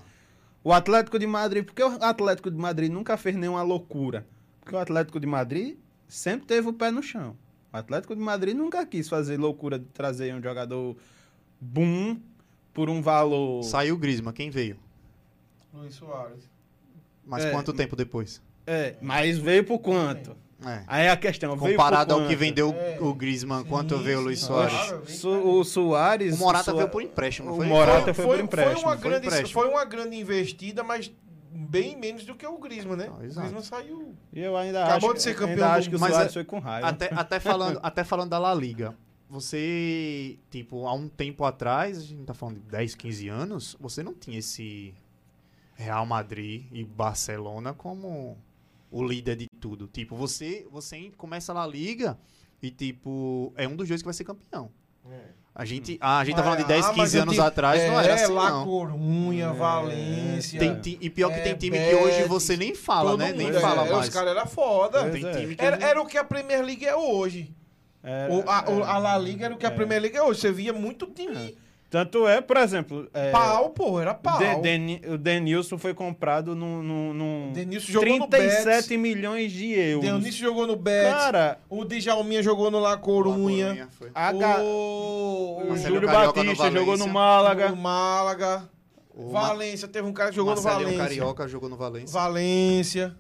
[0.63, 4.25] O Atlético de Madrid, porque o Atlético de Madrid nunca fez nenhuma loucura?
[4.61, 5.77] Porque o Atlético de Madrid
[6.07, 7.35] sempre teve o pé no chão.
[7.71, 10.95] O Atlético de Madrid nunca quis fazer loucura de trazer um jogador
[11.59, 12.19] boom
[12.73, 13.63] por um valor.
[13.63, 14.77] Saiu o Griezmann, quem veio?
[15.73, 16.49] Luiz Soares.
[17.25, 18.41] Mas É, quanto tempo depois?
[18.65, 20.35] É, mas veio por quanto?
[20.65, 20.83] É.
[20.87, 22.97] Aí a questão, Comparado ao que vendeu É.
[23.01, 24.73] o Griezmann, quanto Sim, veio o Luiz sim, Soares?
[24.73, 25.03] claro.
[25.09, 25.29] Su-
[25.59, 26.35] o Soares.
[26.35, 27.67] O Morata Soa- veio por empréstimo, não o foi?
[27.67, 29.61] Morata foi, foi por empréstimo, Foi uma, foi grande, empréstimo.
[29.61, 31.11] foi uma grande investida, mas
[31.51, 33.07] bem menos do que o Griezmann, né?
[33.09, 33.17] Ah, o.
[33.19, 34.15] Griezmann saiu...
[34.31, 36.33] E eu ainda Acabou acho, de ser ainda campeão acho que o Mas Soares é-
[36.33, 36.87] foi com raiva.
[36.87, 38.95] Até, até, falando, até falando da La Liga,
[39.29, 44.01] você, tipo, há um tempo atrás, a gente tá falando de 10, 15 anos, você
[44.01, 44.93] não tinha esse
[45.75, 48.37] Real Madrid e Barcelona como
[48.93, 49.87] o líder de tudo.
[49.87, 52.17] Tipo, você, você começa a La Liga
[52.61, 54.69] e, tipo, é um dos dois que vai ser campeão.
[55.55, 57.41] A gente, ah, a gente tá falando de 10, Ah, mas 15 eu anos te-
[57.41, 58.65] atrás, não era é, assim, La não.
[58.65, 60.59] Corunha, É, Valência...
[60.59, 63.27] Tem ti- e pior que é, tem time que hoje você nem fala, todo né?
[63.27, 64.07] mundo, Nem é, fala é, mais.
[64.07, 64.99] Os caras eram foda.
[65.01, 65.11] É.
[65.39, 67.53] time que Era, era o que a Premier League é hoje.
[68.01, 68.83] Era- O- a, é.
[68.83, 69.71] a La Liga era o que a É.
[69.75, 70.39] Premier League é hoje.
[70.41, 71.55] Você via muito time
[71.93, 73.07] Tanto é, por exemplo.
[73.13, 74.39] É, pau, pô, era pau.
[74.39, 76.81] De- Deni- o Denilson foi comprado num.
[76.81, 78.97] num, num Denilson jogou no 37 Betis.
[78.97, 80.09] milhões de euros.
[80.09, 81.11] Denilson jogou no Betis.
[81.13, 83.67] Cara, o Djalminha jogou no La Corunha.
[83.67, 84.09] Corunha, foi.
[84.15, 87.07] a ga- O, o Júlio Carioca no Batista jogou no.
[87.07, 87.69] Málaga.
[87.69, 88.67] No Málaga.
[89.15, 91.03] O Valência, teve um cara que jogou Marcelinho no Valência.
[91.03, 92.19] Carioca jogou no Valência.
[92.19, 93.15] Valência.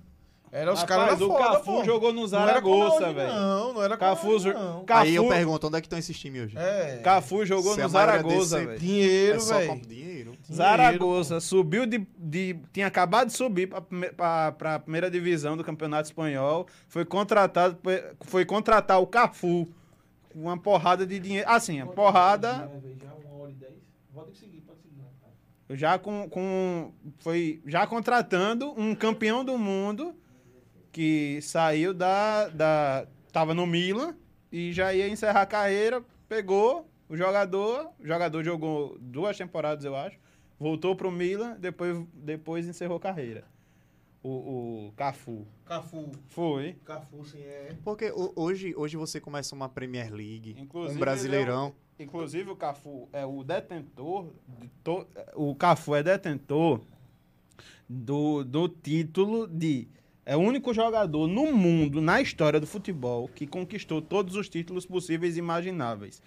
[0.55, 1.83] Era os caras da o foda, Cafu pô.
[1.83, 3.33] jogou no Zaragoza, velho.
[3.33, 4.85] Não, não era como Cafu, hoje, não.
[4.85, 6.57] Cafu, Aí eu pergunto, onde é que estão esses times hoje?
[6.57, 7.01] É.
[7.03, 8.79] Cafu jogou Se no é Zaragoza, velho.
[8.79, 9.81] Dinheiro, é velho.
[9.81, 10.33] dinheiro.
[10.51, 13.67] Zaragoza subiu de, de- Tinha acabado de subir
[14.15, 16.67] para a primeira divisão do Campeonato Espanhol.
[16.87, 17.75] Foi contratado.
[18.21, 19.67] Foi contratar o Cafu.
[20.31, 21.49] com Uma porrada de dinheiro.
[21.49, 22.69] Assim, a porrada.
[25.69, 26.91] Já com, com.
[27.19, 30.13] Foi já contratando um campeão do mundo
[30.93, 32.47] que saiu da.
[32.47, 34.15] da tava no Milan
[34.51, 36.01] e já ia encerrar a carreira.
[36.29, 37.89] Pegou o jogador.
[37.99, 40.17] O jogador jogou duas temporadas, eu acho.
[40.59, 43.43] Voltou pro Milan, depois, depois encerrou a carreira.
[44.21, 44.29] O,
[44.87, 45.45] o Cafu.
[45.65, 46.11] Cafu.
[46.29, 46.77] Foi.
[46.85, 47.75] Cafu, sim, é.
[47.83, 51.75] Porque ho- hoje, hoje você começa uma Premier League, Inclusive, um Brasileirão.
[51.99, 54.31] Inclusive, o Cafu é o detentor.
[54.47, 55.05] De to...
[55.35, 56.79] O Cafu é detentor
[57.89, 59.87] do, do título de
[60.25, 64.85] é o único jogador no mundo, na história do futebol, que conquistou todos os títulos
[64.85, 66.21] possíveis e imagináveis.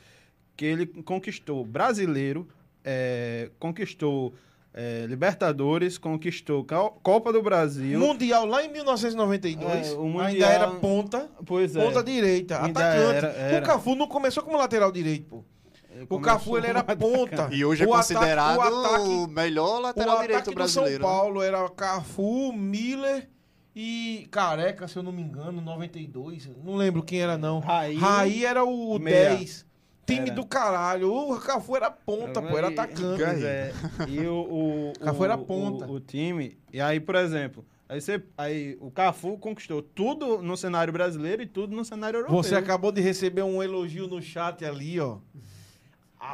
[0.56, 2.48] Que ele conquistou brasileiro,
[2.84, 4.34] é, conquistou
[4.78, 6.62] é, Libertadores, conquistou
[7.02, 7.98] Copa do Brasil.
[7.98, 9.92] Mundial lá em 1992.
[9.92, 11.30] É, o Ainda Mundial- era ponta.
[11.46, 11.82] Pois é.
[11.82, 13.16] Ponta direita, Ainda atacante.
[13.16, 13.64] era- era.
[13.64, 15.36] O Cafu não começou como lateral direito, pô.
[15.38, 17.48] O Começou Cafu ele era ponta.
[17.50, 20.54] E hoje é O ataque- considerado o ataque- o melhor O lateral direito ataque do
[20.54, 21.02] brasileiro.
[21.02, 21.16] São né?
[21.16, 23.30] Paulo era Cafu, Miller
[23.78, 26.48] e Careca, se eu não me engano, 92.
[26.64, 27.58] Não lembro quem era, não.
[27.58, 28.42] Raí.
[28.42, 29.36] era o Meia.
[29.36, 29.66] 10.
[30.06, 30.34] Time Era.
[30.34, 31.12] do caralho.
[31.12, 33.22] O Cafu era ponta, pô, era atacante.
[33.22, 33.72] Pois é.
[34.08, 35.84] E o, o, Cafu o- era ponta.
[35.84, 36.56] O, o time.
[36.72, 41.46] E aí, por exemplo, aí, você, aí o Cafu conquistou tudo no cenário brasileiro e
[41.46, 42.36] tudo no cenário europeu.
[42.36, 45.18] Você acabou de receber um elogio no chat ali, ó.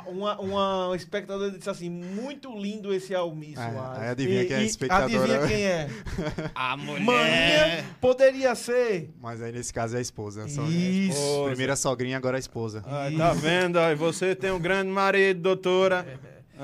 [0.06, 4.60] Uma, uma espectadora disse assim: muito lindo esse Almir É, aí adivinha quem é a
[4.60, 5.04] E- e espectadora.
[5.34, 5.88] Adivinha quem é?
[6.54, 7.00] A mulher.
[7.02, 9.10] Maninha poderia ser.
[9.20, 10.48] Mas aí nesse caso é a esposa.
[10.48, 11.18] Só- Isso.
[11.18, 11.48] Esposa.
[11.50, 12.82] Primeira sogrinha, agora a esposa.
[12.86, 13.78] Ai, tá vendo?
[13.78, 16.06] Ai, você tem um grande marido, doutora.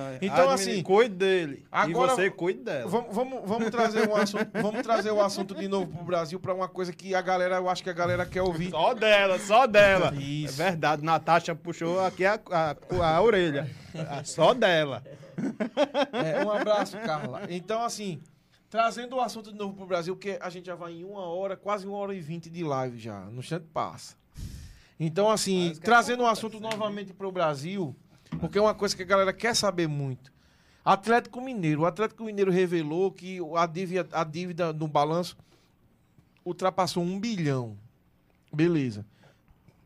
[0.00, 1.66] Ai, Então, assim, Cuide dele.
[1.72, 2.88] agora- e você cuide dela.
[2.88, 6.54] Vamos, vamos, vamos, trazer um assunto, vamos trazer o assunto de novo pro Brasil para
[6.54, 8.70] uma coisa que a galera, eu acho que a galera quer ouvir.
[8.70, 10.14] Só dela, só dela.
[10.14, 10.60] Isso.
[10.62, 12.76] É verdade, Natasha puxou aqui a, a,
[13.16, 13.68] a orelha.
[14.08, 15.02] Ah, Só dela.
[16.12, 17.42] É, um abraço, Carla.
[17.48, 18.20] Então, assim,
[18.68, 21.56] trazendo o assunto de novo pro Brasil, porque a gente já vai em uma hora,
[21.56, 23.20] quase uma hora e vinte de live já.
[23.26, 24.16] No instante passa.
[24.98, 27.94] Então, assim, é trazendo o assunto novamente pro Brasil,
[28.40, 30.32] porque é uma coisa que a galera quer saber muito.
[30.84, 31.82] Atlético Mineiro.
[31.82, 35.36] O Atlético Mineiro revelou que a dívida, a dívida no balanço
[36.44, 37.76] ultrapassou um bilhão.
[38.52, 39.04] Beleza.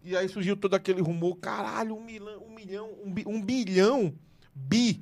[0.05, 4.15] E aí surgiu todo aquele rumor, caralho, um milhão, um milhão, um, bi- um bilhão,
[4.55, 5.01] bi,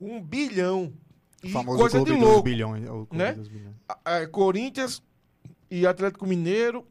[0.00, 0.92] um bilhão.
[1.42, 2.42] O E famoso coisa de louco.
[2.42, 2.84] bilhões.
[2.88, 3.32] o clube né?
[3.32, 3.74] bilhões.
[4.04, 5.02] A- Corinthians
[5.70, 6.86] e Atlético Mineiro,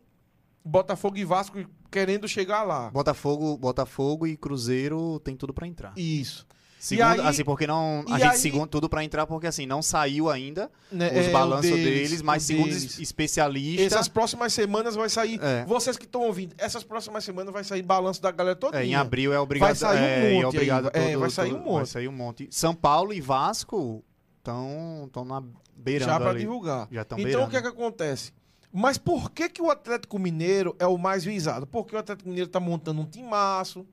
[0.63, 1.57] Botafogo e Vasco
[1.89, 2.89] querendo chegar lá.
[2.91, 5.93] Botafogo, Botafogo e Cruzeiro tem tudo pra entrar.
[5.97, 6.45] Isso.
[6.79, 8.03] Segundo, aí- assim, porque não.
[8.09, 11.31] A gente aí- segundo tudo pra entrar, porque assim, não saiu ainda Né, os é,
[11.31, 12.97] balanços deles, mas o segundo deles.
[12.99, 13.85] especialistas.
[13.85, 15.39] Essas próximas semanas vai sair.
[15.43, 15.63] É.
[15.65, 18.81] Vocês que estão ouvindo, essas próximas semanas vai sair balanço da galera toda.
[18.81, 19.67] É, em abril é obrigado.
[19.67, 21.75] Vai sair um é, monte é obrigado aí, é, todo- vai sair um monte.
[21.77, 22.47] Vai sair um monte.
[22.49, 24.03] São Paulo e Vasco
[24.39, 25.43] estão na
[25.75, 26.87] beirando já para divulgar.
[26.91, 27.47] Já estão então beirando.
[27.47, 28.33] o que é que acontece?
[28.71, 31.67] Mas por que, que o Atlético Mineiro é o mais visado?
[31.67, 33.85] Porque o Atlético Mineiro está montando um timaço,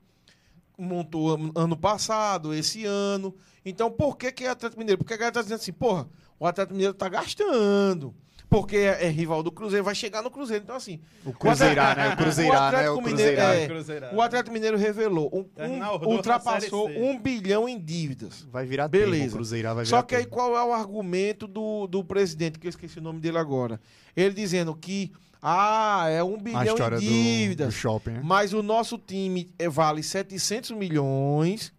[0.77, 3.35] montou an- ano passado, esse ano.
[3.65, 4.97] Então por que, que é o Atlético Mineiro?
[4.99, 6.07] Porque a galera está dizendo assim, porra,
[6.39, 8.15] o Atlético Mineiro está gastando.
[8.49, 10.63] Porque é, é rival do Cruzeiro, vai chegar no Cruzeiro.
[10.63, 10.99] Então, assim.
[11.23, 12.09] O Cruzeirá, né?
[12.13, 12.89] O Cruzeirá, né?
[12.89, 13.55] O Atlético Mineiro, Cruzeirá.
[13.55, 14.09] é, Cruzeirá.
[14.15, 18.47] o Atlético Mineiro revelou, um- um- ultrapassou um bilhão em dívidas.
[18.51, 19.21] Vai virar Beleza.
[19.23, 20.35] tempo, o Cruzeirá vai virar Só que aí tempo.
[20.35, 23.79] qual é o argumento do, do presidente, que eu esqueci o nome dele agora?
[24.15, 28.21] Ele dizendo que, ah, é um bilhão em do, dívidas, do shopping, né?
[28.23, 31.71] mas o nosso time é, vale 700 milhões,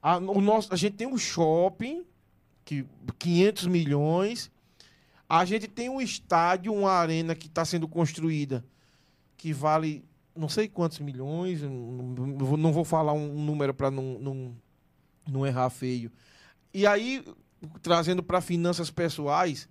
[0.00, 2.04] a, o nosso, a gente tem um shopping,
[2.64, 2.86] que
[3.18, 4.50] 500 milhões,
[5.38, 8.64] a gente tem um estádio, uma arena que está sendo construída,
[9.36, 10.04] que vale
[10.36, 14.56] não sei quantos milhões, não, vou- falar um número para não, não,
[15.30, 16.10] não errar feio.
[16.72, 17.24] E aí,
[17.80, 19.68] trazendo para finanças pessoais,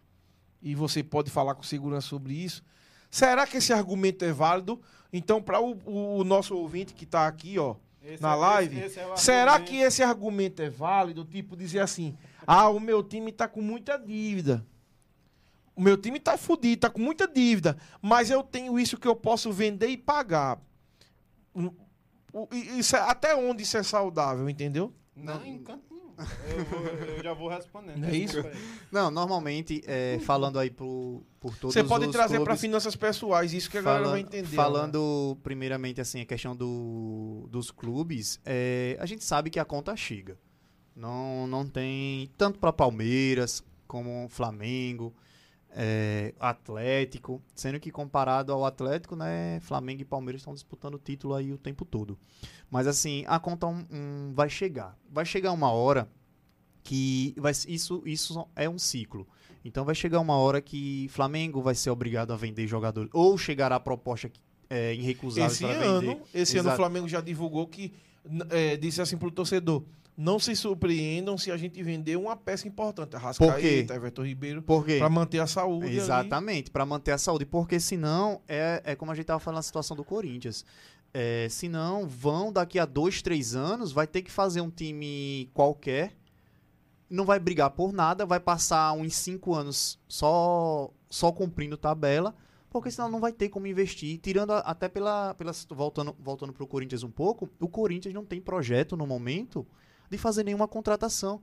[0.62, 2.64] e você pode falar com segurança sobre isso,
[3.12, 4.82] será que esse argumento é válido?
[5.12, 5.78] Então, para o,
[6.20, 9.60] o nosso ouvinte que está aqui, ó, Esse na é- live, esse- esse é será
[9.60, 11.26] que esse argumento é válido?
[11.26, 12.18] Tipo, dizer assim,
[12.48, 14.66] ah, o meu time está com muita dívida.
[15.76, 19.16] O meu time tá fudido, tá com muita dívida, mas eu tenho isso que eu
[19.16, 20.60] posso vender e pagar.
[21.56, 21.72] Hum,
[22.78, 24.92] Isso é- até onde isso é saudável, entendeu?
[25.16, 26.04] Não, em canto nenhum.
[26.50, 27.98] Eu, vou- eu já vou respondendo.
[27.98, 28.38] Não é isso?
[28.92, 33.54] Não, normalmente, é, falando aí pro, por todos Você pode os trazer para finanças pessoais,
[33.54, 34.50] isso que a galera vai entender.
[34.50, 34.56] né?
[34.56, 39.96] Falando primeiramente assim a questão do, dos clubes, é, a gente sabe que a conta
[39.96, 40.36] chega.
[40.96, 45.14] Não, não tem tanto para Palmeiras como Flamengo,
[45.76, 51.34] é, Atlético, sendo que comparado ao Atlético, né, Flamengo e Palmeiras estão disputando o título
[51.34, 52.18] aí o tempo todo.
[52.70, 54.98] Mas assim, a conta um- um, vai chegar.
[55.12, 56.08] Vai chegar uma hora
[56.84, 59.28] que vai, isso, isso é um ciclo.
[59.66, 63.10] Então vai chegar uma hora que Flamengo vai ser obrigado a vender jogadores.
[63.14, 64.30] Ou chegará a proposta
[64.70, 66.22] é, irrecusável Esse ano, vender.
[66.34, 66.78] esse ano o Exato.
[66.78, 67.94] Flamengo já divulgou que
[68.50, 69.84] é, disse assim pro torcedor:
[70.16, 73.16] não se surpreendam se a gente vender uma peça importante?
[73.16, 74.62] Arrascaeta, Everton Ribeiro,
[75.00, 75.96] para manter a saúde.
[75.96, 77.46] Exatamente, para manter a saúde.
[77.46, 80.66] Porque senão, é, é como a gente estava falando na situação do Corinthians.
[81.14, 86.16] É, senão, vão daqui a dois, três anos, vai ter que fazer um time qualquer,
[87.10, 92.34] não vai brigar por nada, vai passar uns cinco anos só só cumprindo tabela,
[92.72, 94.18] porque senão não vai ter como investir.
[94.18, 95.52] Tirando a- até pela, pela.
[95.70, 99.64] Voltando, voltando pro Corinthians um pouco, o Corinthians não tem projeto no momento
[100.14, 101.42] de fazer nenhuma contratação.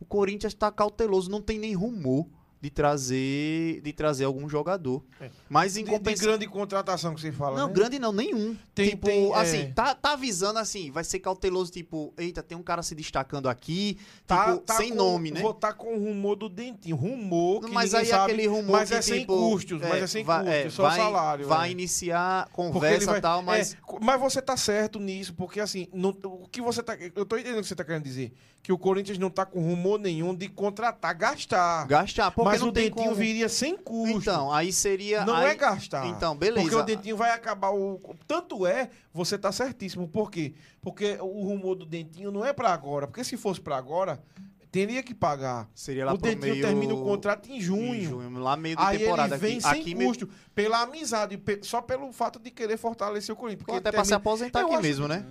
[0.00, 2.26] O Corinthians está cauteloso, não tem nem rumor
[2.64, 5.02] de trazer de trazer algum jogador.
[5.20, 5.28] É.
[5.48, 6.28] Mas em De, de compensação.
[6.28, 7.58] grande contratação que você fala.
[7.60, 7.74] Não, né?
[7.74, 8.56] grande não, nenhum.
[8.74, 9.34] Tem- tipo, tem, é.
[9.34, 13.48] assim, tá, tá avisando assim, vai ser cauteloso, tipo, eita, tem um cara se destacando
[13.48, 15.40] aqui, Tá- tipo, tá sem com- nome, né?
[15.42, 16.96] Vou tá com o rumor do dentinho.
[16.96, 20.06] Rumor que mas aí sabe, aquele rumor mas que, é sem tipo, custos, mas é
[20.06, 21.46] sem vai, custos, é, só vai, salário.
[21.46, 21.72] Vai é.
[21.72, 26.10] iniciar conversa e vai- tal, mas é, mas você tá certo nisso, porque assim, não-
[26.24, 26.96] o que você tá.
[27.14, 28.32] Eu tô entendendo o que você tá querendo dizer.
[28.62, 31.86] Que o Corinthians não tá com rumor nenhum de contratar, gastar.
[31.86, 33.14] gastar, porque mas o dentinho como.
[33.14, 34.18] viria sem custo.
[34.18, 36.06] Então, aí seria não aí- é gastar.
[36.06, 36.62] Então, beleza.
[36.62, 38.00] Porque o dentinho vai acabar o.
[38.26, 40.08] Tanto é, você tá certíssimo.
[40.08, 40.54] Por quê?
[40.80, 43.06] Porque o rumor do dentinho não é pra agora.
[43.06, 44.22] Porque se fosse pra agora,
[44.70, 45.68] teria que pagar.
[45.74, 47.94] Seria lá o dentinho meio termina o contrato em junho.
[47.94, 50.82] em junho, lá meio da Aí temporada ele vem aqui, sem aqui meio- custo, pela
[50.82, 53.64] amizade, só pelo fato de querer fortalecer o Corinthians.
[53.66, 55.24] Porque até ele pra se termina- aposentar Eu aqui acho- mesmo, né?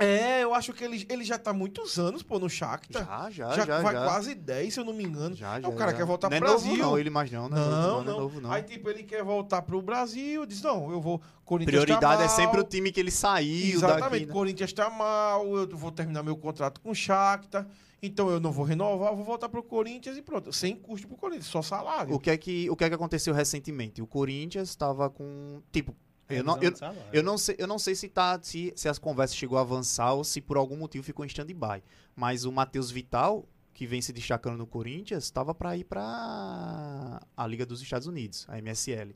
[0.00, 3.04] É, eu acho que ele, ele já tá muitos anos, pô, no Shakhtar.
[3.04, 4.04] Já, já, já, já, vai já.
[4.04, 5.36] quase 10, se eu não me engano.
[5.36, 5.98] Já, já, o cara já.
[5.98, 6.82] quer voltar não pro é novo, Brasil.
[6.82, 8.52] não, ele mais não, não, é novo, não, não, é novo, não.
[8.52, 11.20] Aí, tipo, ele quer voltar pro Brasil, diz, não, eu vou...
[11.44, 14.26] Corinthians Prioridade tá é sempre o time que ele saiu Exatamente, daqui.
[14.26, 14.32] né?
[14.32, 17.66] Corinthians tá mal, eu vou terminar meu contrato com o Shakhtar,
[18.02, 20.52] então eu não vou renovar, eu vou voltar pro Corinthians e pronto.
[20.52, 22.14] Sem custo pro Corinthians, só salário.
[22.14, 24.00] O que, é que, o que é que aconteceu recentemente?
[24.00, 25.60] O Corinthians estava com.
[25.70, 25.94] Tipo,
[26.30, 28.98] eu não, Revisão eu, eu não sei, eu não sei se, tá, se, se as
[28.98, 31.82] conversas chegou a avançar ou se por algum motivo ficou em stand-by.
[32.14, 37.46] Mas o Matheus Vital, que vem se destacando no Corinthians, estava para ir para a
[37.46, 39.14] Liga dos Estados Unidos, a MSL.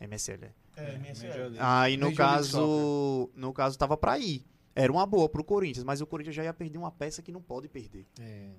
[0.00, 0.52] MSL, é.
[0.80, 1.38] É, série.
[1.38, 1.58] League.
[1.58, 4.44] Aí no caso, no caso tava para ir.
[4.74, 7.42] Era uma boa pro Corinthians, mas o Corinthians já ia perder uma peça que não
[7.42, 8.06] pode perder.
[8.20, 8.50] É.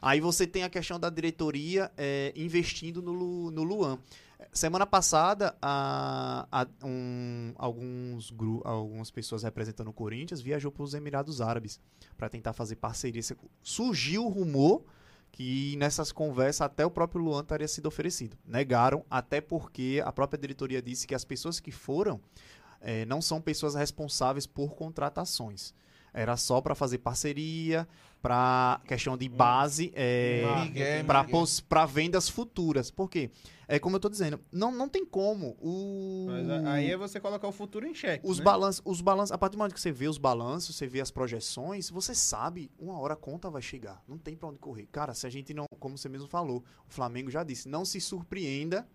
[0.00, 3.98] Aí você tem a questão da diretoria é, investindo no, no Luan.
[4.56, 10.94] Semana passada, a, a- um- alguns gru, algumas pessoas representando o Corinthians viajou para os
[10.94, 11.78] Emirados Árabes
[12.16, 13.20] para tentar fazer parceria.
[13.62, 14.82] Surgiu o rumor
[15.30, 18.34] que nessas conversas até o próprio Luan teria sido oferecido.
[18.46, 22.18] Negaram, até porque a própria diretoria disse que as pessoas que foram
[22.80, 25.74] eh, não são pessoas responsáveis por contratações.
[26.14, 27.86] Era só para fazer parceria,
[28.26, 31.24] para questão de base, eh, Ah, Miguel, para
[31.68, 32.90] para vendas futuras.
[32.90, 33.30] Por quê?
[33.68, 37.46] É como eu tô dizendo, não, não tem como o Mas aí é você colocar
[37.46, 38.26] o futuro em xeque.
[38.26, 38.44] os né?
[38.44, 41.10] balanços, os balanços, a partir do momento que você vê os balanços, você vê as
[41.12, 44.02] projeções, você sabe, uma hora a conta vai chegar.
[44.08, 44.86] Não tem pra onde correr.
[44.90, 48.00] Cara, se a gente não, como você mesmo falou, o Flamengo já disse, não se
[48.00, 48.88] surpreenda,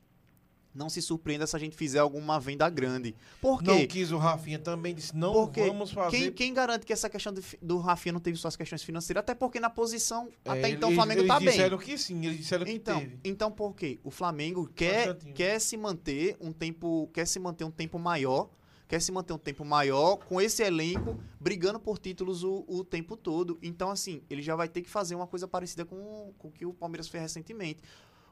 [0.73, 3.13] não se surpreenda se a gente fizer alguma venda grande.
[3.41, 3.87] Por Não quê?
[3.87, 6.17] quis o Rafinha também, disse, não Porque vamos fazer...
[6.17, 9.21] Quem, quem garante que essa questão de do Rafinha não teve suas questões financeiras?
[9.21, 11.49] Até porque na posição, É, até então o eles- Flamengo eles tá bem.
[11.49, 13.19] disseram que sim, eles disseram que Então, teve.
[13.23, 13.99] então por quê?
[14.03, 18.49] O Flamengo quer, quer se manter um tempo, quer se manter um tempo maior,
[18.87, 23.15] quer se manter um tempo maior com esse elenco brigando por títulos o, o tempo
[23.15, 23.57] todo.
[23.61, 26.65] Então, assim, ele já vai ter que fazer uma coisa parecida com, com o que
[26.65, 27.81] o Palmeiras fez recentemente.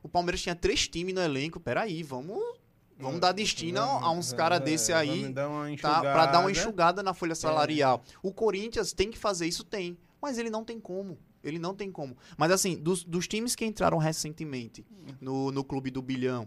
[0.03, 1.59] O Palmeiras tinha três times no elenco.
[1.59, 2.41] Peraí, vamos,
[2.97, 6.01] vamos dar destino a, uns caras desse aí Vamos dar uma tá, enxugada.
[6.13, 8.03] para dar uma enxugada na folha salarial.
[8.23, 9.97] O Corinthians tem que fazer isso, tem.
[10.21, 11.17] Mas ele não tem como.
[11.43, 12.17] Ele não tem como.
[12.37, 14.85] Mas assim, dos, dos times que entraram recentemente
[15.21, 16.45] no, no clube do bilhão,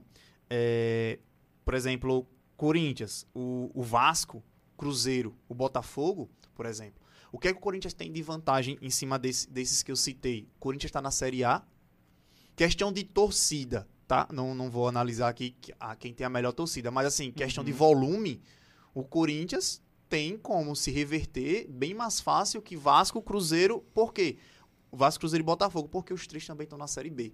[0.51, 1.19] é,
[1.65, 2.27] por exemplo,
[2.57, 4.43] Corinthians, o, o Vasco,
[4.77, 7.01] Cruzeiro, o Botafogo, por exemplo.
[7.31, 9.97] O que é que o Corinthians tem de vantagem em cima desse- desses que eu
[9.97, 10.47] citei?
[10.57, 11.63] O Corinthians está na Série A.
[12.55, 14.29] Questão de torcida, tá?
[14.33, 17.73] Não, não vou analisar aqui a quem tem a melhor torcida, mas assim, questão de
[17.73, 18.41] volume,
[18.95, 23.81] o Corinthians tem como se reverter bem mais fácil que Vasco, Cruzeiro.
[23.95, 24.37] Por quê?
[24.91, 27.33] O Vasco, Cruzeiro e Botafogo, porque os três também estão na Série B.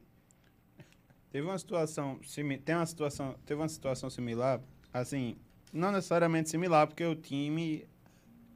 [1.30, 2.20] Teve uma situação,
[2.64, 4.62] tem uma situação, teve uma situação similar,
[4.92, 5.36] assim,
[5.72, 7.86] não necessariamente similar, porque o time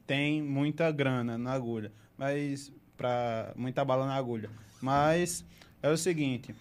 [0.06, 4.48] tem muita grana na agulha, mas para muita bala na agulha.
[4.80, 5.44] Mas
[5.82, 6.54] é o seguinte,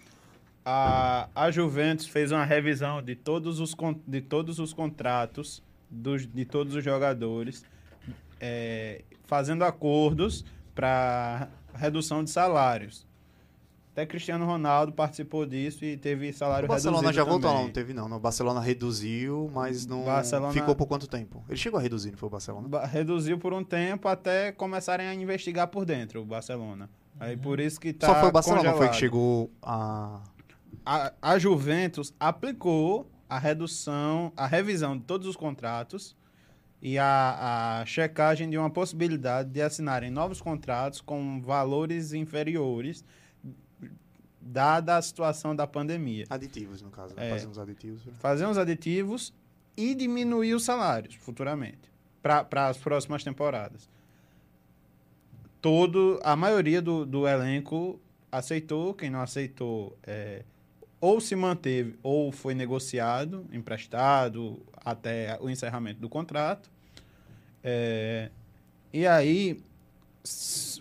[0.64, 3.74] a, a Juventus fez uma revisão de todos os,
[4.06, 7.64] de todos os contratos dos, de todos os jogadores,
[8.40, 10.44] é, fazendo acordos
[10.74, 13.06] para redução de salários.
[13.92, 17.66] Até Cristiano Ronaldo participou disso e teve salário O Barcelona reduzido já voltou, também.
[17.66, 18.10] não teve não.
[18.10, 21.44] O Barcelona reduziu, mas não Barcelona- ficou por quanto tempo?
[21.46, 22.68] Ele chegou a reduzir, não foi o Barcelona?
[22.68, 26.88] Ba- Reduziu por um tempo até começarem a investigar por dentro o Barcelona.
[27.20, 28.98] Aí por isso que tá Só foi o Barcelona, não foi que congelado.
[28.98, 30.20] chegou a
[30.84, 36.16] a, a Juventus aplicou a redução, a revisão de todos os contratos
[36.80, 43.04] e a, a checagem de uma possibilidade de assinarem novos contratos com valores inferiores
[44.40, 46.26] dada a situação da pandemia.
[46.28, 47.14] Aditivos, no caso.
[47.14, 47.28] né?
[47.28, 47.30] É.
[47.30, 48.02] Fazer uns aditivos.
[48.18, 49.32] Fazer uns aditivos
[49.76, 51.90] e diminuir os salários futuramente
[52.20, 53.88] para as próximas temporadas.
[55.62, 57.98] Todo, a maioria do, do elenco
[58.30, 60.42] aceitou, quem não aceitou é,
[61.00, 66.70] ou se manteve ou foi negociado, emprestado até o encerramento do contrato.
[67.62, 68.30] É,
[68.92, 69.62] e aí,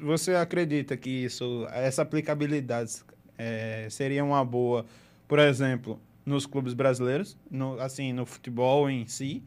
[0.01, 3.03] você acredita que isso, essa aplicabilidade
[3.37, 4.85] é, seria uma boa,
[5.27, 9.43] por exemplo, nos clubes brasileiros, no, assim, no futebol em si?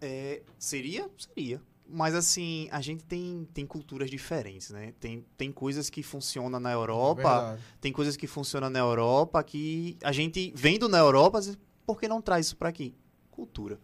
[0.00, 1.08] É, seria?
[1.18, 1.60] Seria.
[1.92, 4.92] Mas assim, a gente tem, tem culturas diferentes, né?
[4.98, 7.62] Tem, tem coisas que funcionam na Europa, Verdade.
[7.80, 11.40] tem coisas que funcionam na Europa que a gente vendo na Europa,
[11.84, 12.94] por que não traz isso pra aqui?
[13.30, 13.78] Cultura.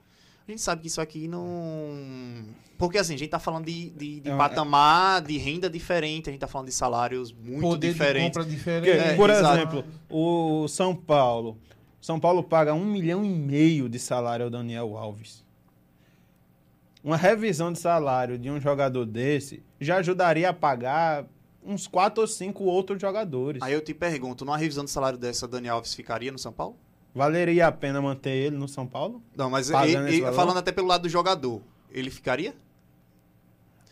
[0.47, 2.45] A gente sabe que isso aqui não.
[2.79, 6.33] Porque assim, a gente tá falando de, de, de É patamar, de renda diferente, a
[6.33, 8.37] gente tá falando de salários muito Poder de diferentes.
[8.39, 8.87] compra diferente.
[8.97, 9.57] Porque, É, por exato.
[9.59, 11.59] exemplo, o São Paulo.
[12.01, 15.45] São Paulo paga um milhão e meio de salário ao Daniel Alves.
[17.03, 21.25] Uma revisão de salário de um jogador desse já ajudaria a pagar
[21.65, 23.63] uns quatro ou cinco outros jogadores.
[23.63, 26.77] Aí eu te pergunto, numa revisão de salário dessa, Dani Alves ficaria no São Paulo?
[27.15, 29.23] Valeria a pena manter ele no São Paulo?
[29.37, 32.55] Não, mas ele- ele- falando até pelo lado do jogador, ele ficaria?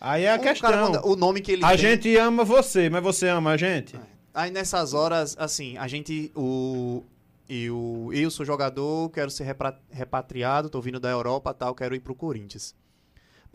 [0.00, 0.70] Aí é a questão.
[0.70, 3.98] manda- o nome que ele a tem- gente ama você, mas você ama a gente?
[4.34, 6.30] Aí nessas horas, assim, a gente.
[6.36, 7.02] O,
[7.48, 9.46] eu, eu sou jogador, quero ser
[9.90, 12.74] repatriado, tô vindo da Europa tal, quero ir pro Corinthians.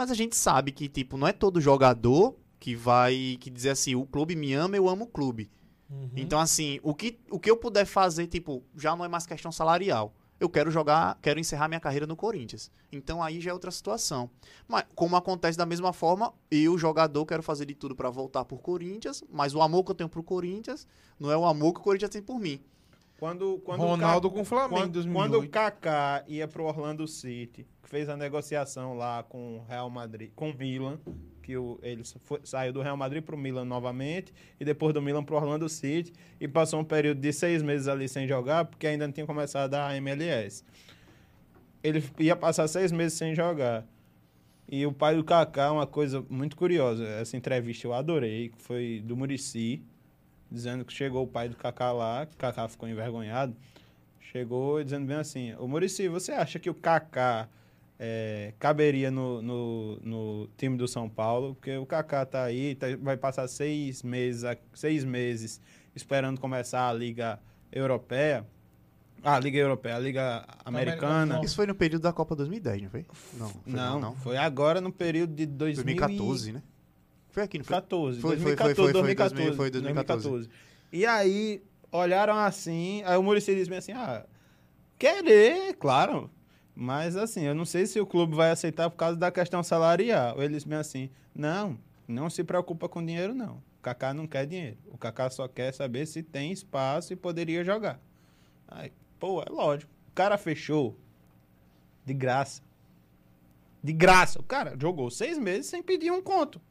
[0.02, 3.94] Mas a gente sabe que, tipo, não é todo jogador que vai que dizer assim,
[3.94, 5.52] o clube me ama, eu amo o clube.
[5.88, 6.10] Uhum.
[6.15, 9.52] Então, assim, o que, o que eu puder fazer, tipo, já não é mais questão
[9.52, 10.11] salarial.
[10.40, 12.72] Eu quero jogar, quero encerrar minha carreira no Corinthians.
[12.91, 14.28] Então aí já é outra situação.
[14.68, 18.57] Mas como acontece da mesma forma, eu, jogador, quero fazer de tudo pra voltar pro
[18.57, 20.88] Corinthians, mas o amor que eu tenho pro Corinthians
[21.19, 22.60] não é o amor que o Corinthians tem por mim.
[23.22, 25.30] Quando, quando o Ronaldo com o Flamengo quando, 2008.
[25.31, 29.88] quando o Kaká ia pro Orlando City, que fez a negociação lá com o Real
[29.91, 30.98] Madrid, com o Milan,
[31.43, 35.23] que o, ele foi- saiu do Real Madrid pro Milan novamente, e depois do Milan
[35.23, 39.06] pro Orlando City, e passou um período de seis meses ali sem jogar, porque ainda
[39.06, 40.64] não tinha começado a MLS.
[41.84, 43.85] Ele ia passar seis meses sem jogar.
[44.68, 48.99] E o pai do Kaká, uma coisa muito curiosa, essa entrevista eu adorei, que foi
[49.06, 49.84] do Murici,
[50.52, 53.56] dizendo que chegou o pai do Kaká lá, que o Kaká ficou envergonhado,
[54.19, 57.48] chegou dizendo bem assim, ô Murici, você acha que o Kaká
[57.98, 61.56] é, caberia no, no, no time do São Paulo?
[61.56, 65.61] Porque o Kaká tá aí, tá- vai passar seis meses, seis meses
[65.95, 67.40] esperando começar a Liga
[67.72, 68.45] Europeia,
[69.23, 71.41] ah, a Liga Europeia, a Liga Americana.
[71.44, 73.06] Isso foi no período da Copa 2010, não foi?
[73.38, 74.15] Não, foi Não, não.
[74.15, 76.18] foi agora no período de 2014.
[76.18, 76.64] 2014, né?
[77.32, 77.76] Foi aqui, não foi?
[77.76, 80.49] 14, Foi, foi, 2014, foi, foi, 2014, 2000, foi 2014.
[80.91, 84.26] E aí, olharam assim, aí o Muricy disse assim, ah,
[84.99, 86.30] querer, claro,
[86.76, 90.41] mas assim, eu não sei se o clube vai aceitar por causa da questão salarial.
[90.41, 94.78] Ele disse assim, não, não se preocupa com dinheiro não, o Kaká não quer dinheiro,
[94.91, 97.98] o Kaká só quer saber se tem espaço e poderia jogar.
[98.68, 100.98] Aí, pô, é lógico, o cara fechou
[102.06, 102.62] de graça.
[103.84, 104.40] De graça.
[104.40, 106.62] O cara jogou seis meses sem pedir um conto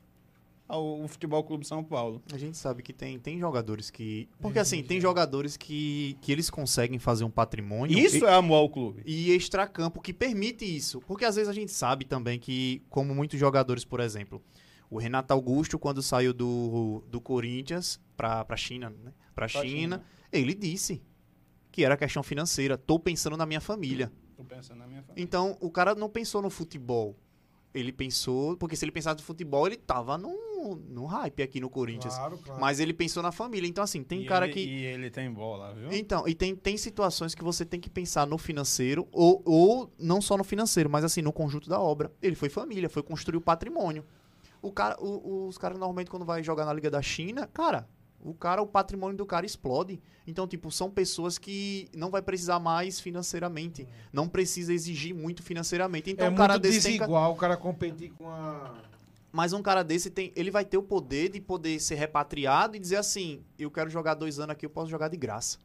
[0.70, 2.22] ao Futebol Clube São Paulo.
[2.32, 4.28] A gente sabe que tem, tem jogadores que.
[4.40, 7.98] Porque assim, tem jogadores que, que eles conseguem fazer um patrimônio.
[7.98, 9.02] Isso e, é amor ao clube.
[9.04, 11.00] e extracampo que permite isso.
[11.00, 14.42] Porque às vezes a gente sabe também que, como muitos jogadores, por exemplo,
[14.88, 19.12] o Renato Augusto, quando saiu do, do Corinthians pra, pra China, né?
[19.34, 19.64] Pra, Pra China,
[19.96, 20.04] China.
[20.32, 21.02] ele disse
[21.72, 22.76] que era questão financeira.
[22.76, 24.12] Tô pensando na minha família.
[24.36, 25.22] Tô pensando na minha família.
[25.22, 27.16] Então, o cara não pensou no futebol.
[27.72, 28.56] Ele pensou.
[28.56, 32.14] Porque se ele pensasse no futebol, ele tava num, num hype aqui no Corinthians.
[32.14, 32.60] Claro, claro.
[32.60, 33.68] Mas ele pensou na família.
[33.68, 34.60] Então, assim, tem E cara ele- que.
[34.60, 35.92] E ele tem bola, viu?
[35.92, 40.20] Então, e tem, tem situações que você tem que pensar no financeiro, ou, ou não
[40.20, 42.12] só no financeiro, mas assim, no conjunto da obra.
[42.20, 44.04] Ele foi família, foi construir o patrimônio.
[44.60, 47.88] O cara, o- os caras normalmente quando vai jogar na Liga da China, cara,
[48.22, 50.00] o cara, o patrimônio do cara explode.
[50.26, 53.88] Então, tipo, são pessoas que não vai precisar mais financeiramente.
[54.12, 56.10] Não precisa exigir muito financeiramente.
[56.10, 58.74] Então, é um cara muito desse tem, desigual o cara competir com a...
[59.32, 62.78] mas um cara desse tem, ele vai ter o poder de poder ser repatriado e
[62.78, 65.58] dizer assim, eu quero jogar dois anos aqui, eu posso jogar de graça.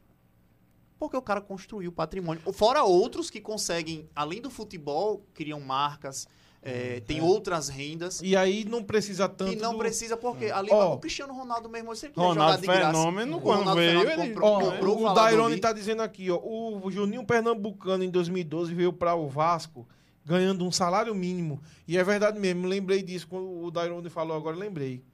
[0.98, 2.40] Porque o cara construiu patrimônio.
[2.54, 6.26] Fora outros que conseguem, além do futebol, criam marcas,
[6.66, 8.20] é, tem outras rendas.
[8.22, 10.94] E aí não precisa tanto E não do- precisa, porque ali Ó.
[10.94, 12.86] o Cristiano Ronaldo mesmo ele sempre Ronaldo de graça.
[12.92, 14.28] Fenômeno, O quando Ronaldo veio, ele...
[14.28, 15.14] comprou- Ó, comprou o o.
[15.14, 16.38] Dairone tá dizendo aqui, ó.
[16.42, 19.86] O Juninho Pernambucano em 2012 veio para o Vasco
[20.24, 21.60] ganhando um salário mínimo.
[21.86, 23.28] E é verdade mesmo, lembrei disso.
[23.28, 25.04] Quando o Dairone falou agora, lembrei.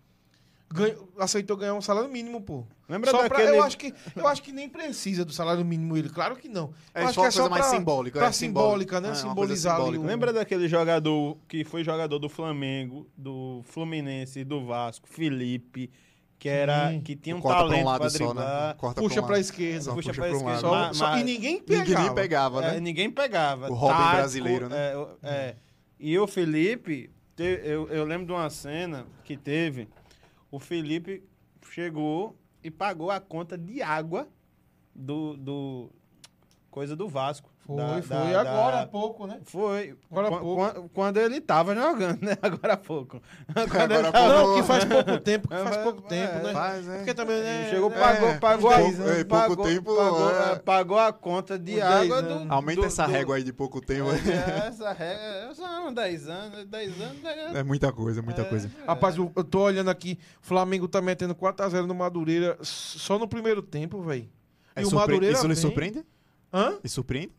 [0.73, 2.65] Ganhou- aceitou ganhar um salário mínimo, pô.
[2.89, 3.57] Lembra Só pra- daquele...
[3.59, 6.09] eu, acho que, eu acho que nem precisa do salário mínimo ele.
[6.09, 6.73] Claro que não.
[6.95, 8.19] É acho só que uma coisa mais pra- simbólica.
[8.19, 9.11] pra é simbólica, né?
[9.11, 10.05] É, Simbolizar ali simbólica.
[10.05, 15.91] o- Lembra daquele jogador que foi jogador do Flamengo, do Fluminense do Vasco, Felipe,
[16.39, 17.01] que era Sim.
[17.01, 18.69] que tinha um Corta pra talento um lado pra só, driblar.
[18.69, 18.75] né?
[18.77, 19.41] Corta Puxa pra um pra lado.
[19.43, 19.81] esquerda.
[19.83, 20.61] Só puxa puxa pra pra um esquerda.
[20.61, 21.89] Só- Mas- só- e ninguém pegava.
[22.01, 22.81] Ninguém pegava, É, né?
[22.81, 23.71] ninguém pegava.
[23.71, 24.77] O Robin Taco, brasileiro, né?
[24.77, 25.57] é, é.
[26.01, 29.89] E o Felipe, te- eu, eu lembro de uma cena que teve.
[30.53, 31.25] O Felipe
[31.71, 34.29] chegou e pagou a conta de água
[34.95, 35.91] do, do
[36.71, 37.52] coisa do Vasco.
[37.65, 38.09] Foi, Da- foi.
[38.09, 39.39] da- agora da- há pouco, né?
[39.45, 39.97] Foi.
[40.11, 40.57] Agora há Qua- pouco.
[40.57, 42.37] qua- Quando ele tava jogando, né?
[42.43, 43.23] Agora há pouco.
[43.71, 44.29] Quando Agora ele pouco.
[44.29, 46.53] Não, que faz pouco tempo, que É, faz é, pouco tempo, é, né?
[46.53, 46.97] Faz, é.
[46.97, 47.71] Porque também, né?
[47.71, 48.99] Chegou, é, pagou, é, pagou, a, anos.
[49.01, 50.53] É, pouco pagou, tempo, pagou, é.
[50.53, 52.29] é, pagou a conta de água do.
[52.35, 52.51] anos.
[52.51, 54.11] Aumenta do- essa do- régua aí de pouco tempo.
[54.11, 54.13] É,
[54.67, 57.23] essa regra, são 10 anos, 10 anos.
[57.23, 57.51] né?
[57.55, 58.69] É muita coisa, muita coisa.
[58.87, 63.29] Rapaz, eu, eu tô olhando aqui, o Flamengo tá metendo 4x0 no Madureira só no
[63.29, 64.29] primeiro tempo, velho.
[64.75, 66.05] É E o surpre- Madureira Isso lhe surpreende?
[66.53, 66.77] Hã?
[66.83, 67.33] Lhe surpreende?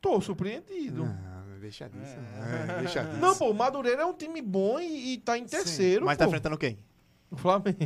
[0.00, 1.04] Tô surpreendido.
[1.04, 2.16] Não, deixa disso.
[2.16, 2.72] É.
[2.72, 3.18] É, deixa disso.
[3.18, 6.24] Não, pô, o Madureira é um time bom e, e tá em terceiro, Mas pô.
[6.24, 6.78] tá enfrentando quem?
[7.30, 7.76] O Flamengo.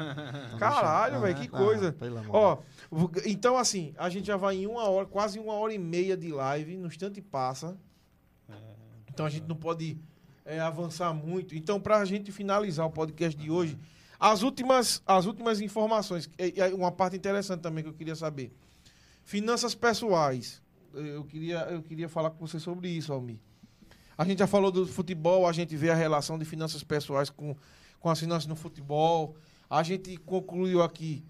[0.58, 1.94] Caralho, velho, que coisa.
[2.00, 2.28] Ah.
[2.30, 2.58] Ó,
[3.26, 6.28] então assim, a gente já vai em uma hora, quase uma hora e meia de
[6.32, 7.76] live, no instante passa.
[9.08, 9.98] Então a gente não pode
[10.44, 11.54] é, avançar muito.
[11.54, 13.78] Então, pra gente finalizar o podcast de hoje,
[14.18, 16.30] as últimas, as últimas informações,
[16.74, 18.52] uma parte interessante também que eu queria saber.
[19.22, 20.61] Finanças pessoais.
[20.94, 23.38] Eu queria, eu queria falar com você sobre isso, Almir.
[24.16, 27.56] A gente já falou do futebol, a gente vê a relação de finanças pessoais com,
[27.98, 29.34] com as finanças no futebol.
[29.68, 31.24] A gente concluiu aqui,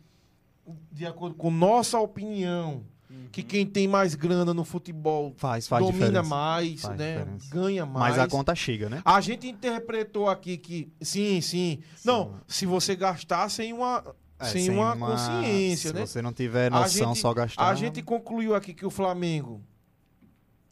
[0.91, 2.85] de acordo com nossa opinião,
[3.31, 6.29] que quem tem mais grana no futebol Faz, faz domina diferença.
[6.29, 7.19] mais, Faz né?
[7.19, 7.55] diferença.
[7.55, 8.17] Ganha mais.
[8.17, 9.03] Mas a conta chega, né?
[9.05, 11.81] A gente interpretou aqui que sim, sim.
[12.05, 14.03] Não, se você gastar sem uma
[14.43, 16.07] É, sem, uma, consciência, se né?
[16.07, 17.67] você não tiver noção, gente- só gastar.
[17.69, 19.61] A gente concluiu aqui que o Flamengo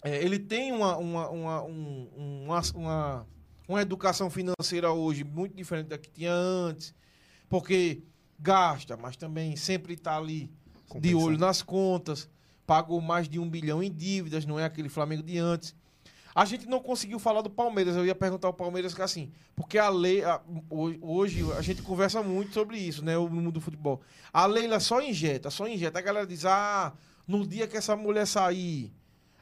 [0.02, 3.26] é, ele tem uma, uma, uma, um- uma, uma,
[3.68, 6.94] uma educação financeira hoje muito diferente da que tinha antes,
[7.48, 8.02] porque
[8.38, 10.51] gasta, mas também sempre está ali
[10.98, 12.28] de olho nas contas,
[12.66, 15.74] pagou mais de um bilhão em dívidas, não é aquele Flamengo de antes.
[16.35, 17.97] A gente não conseguiu falar do Palmeiras.
[17.97, 20.40] Eu ia perguntar ao Palmeiras que assim, porque a lei a-
[20.70, 24.01] ho- hoje a gente conversa muito sobre isso, né, no mundo do futebol.
[24.32, 25.98] A Leila só injeta, só injeta.
[25.98, 26.93] A galera diz: "Ah,
[27.27, 28.93] no dia que essa mulher sair,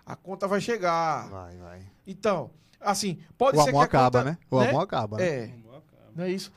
[0.07, 1.29] a conta vai chegar".
[1.29, 1.83] Vai, vai.
[2.07, 2.51] Então,
[2.81, 4.39] assim, pode o ser amor que a acaba, conta- né?
[4.51, 5.17] O amor acaba.
[5.19, 5.25] né?
[5.27, 5.55] É,
[6.15, 6.51] não é isso.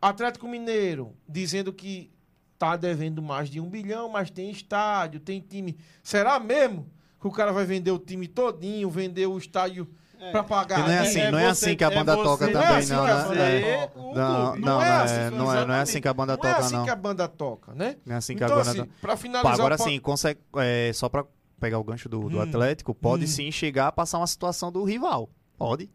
[0.00, 2.10] Atlético Mineiro dizendo que
[2.58, 5.76] tá devendo mais de um bilhão, mas tem estádio, tem time.
[6.02, 6.88] Será mesmo
[7.22, 9.88] que o cara vai vender o time todinho, vender o estádio
[10.32, 10.80] pra pagar?
[10.80, 11.00] E não é né?
[11.00, 13.14] assim, não é assim que a banda toca não é também, assim não, que a
[13.16, 13.22] né?
[13.24, 13.76] banda É.
[13.76, 13.98] toca.
[14.00, 16.36] o Não, não, Não é é, assim, não, é, não é assim que a banda
[16.36, 16.84] Não é toca, assim não.
[16.84, 17.96] que a banda toca, né?
[18.04, 19.16] Não é assim que então, a banda assim, toca.
[19.16, 21.24] finalizar agora sim, consegue, é, só pra
[21.60, 22.42] pegar o gancho do, do Hum.
[22.42, 23.28] Atlético, pode Hum.
[23.28, 25.30] sim chegar a passar uma situação do rival.
[25.56, 25.88] Pode.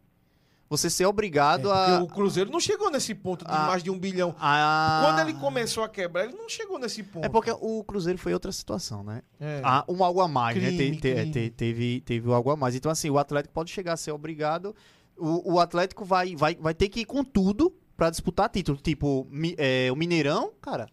[0.69, 3.81] Você ser É, obrigado porque a, o Cruzeiro não chegou nesse ponto de a- mais
[3.81, 4.35] de um bilhão.
[4.39, 7.25] a- Quando ele começou a quebrar, ele não chegou nesse ponto.
[7.25, 9.21] É porque o Cruzeiro foi outra situação, né?
[9.39, 9.61] É.
[9.63, 10.67] Ah, um algo a mais, né?
[10.69, 11.31] Crime, Te- te- crime.
[11.31, 12.75] te- teve, teve algo a mais.
[12.75, 14.75] Então, assim, o Atlético pode chegar a ser obrigado.
[15.17, 18.77] O, o Atlético vai, vai, vai ter que ir com tudo pra disputar título.
[18.77, 20.87] Tipo, mi- é, o Mineirão, cara,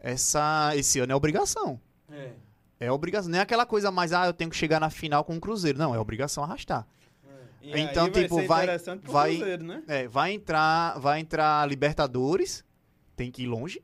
[0.00, 1.80] essa, esse ano é obrigação.
[2.10, 2.32] É.
[2.80, 3.30] É obrigação.
[3.30, 5.78] Não é aquela coisa mais, ah, eu tenho que chegar na final com o Cruzeiro.
[5.78, 6.86] Não, é obrigação arrastar.
[7.60, 8.66] E Então, tipo, vai-
[9.12, 9.82] vai- Cruzeiro, né?
[9.86, 12.64] É, vai entrar, vai entrar Libertadores,
[13.16, 13.82] tem que ir longe.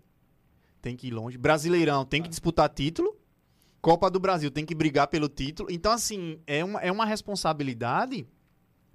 [0.81, 1.37] Tem que ir longe.
[1.39, 3.17] Brasileirão tem que disputar título.
[3.81, 5.71] Copa do Brasil tem que brigar pelo título.
[5.71, 8.27] Então, assim, é uma, é uma responsabilidade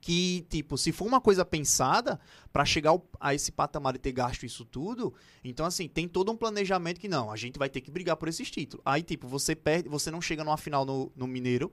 [0.02, 2.20] que, tipo, se for uma coisa pensada
[2.54, 6.38] pra chegar a esse patamar e ter gasto isso tudo, então, assim, tem todo um
[6.38, 8.82] planejamento que não, a gente vai ter que brigar por esses títulos.
[8.86, 11.72] Aí, tipo, você perde, você não chega numa final no, no Mineiro,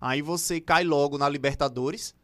[0.00, 2.14] aí você cai logo na Libertadores,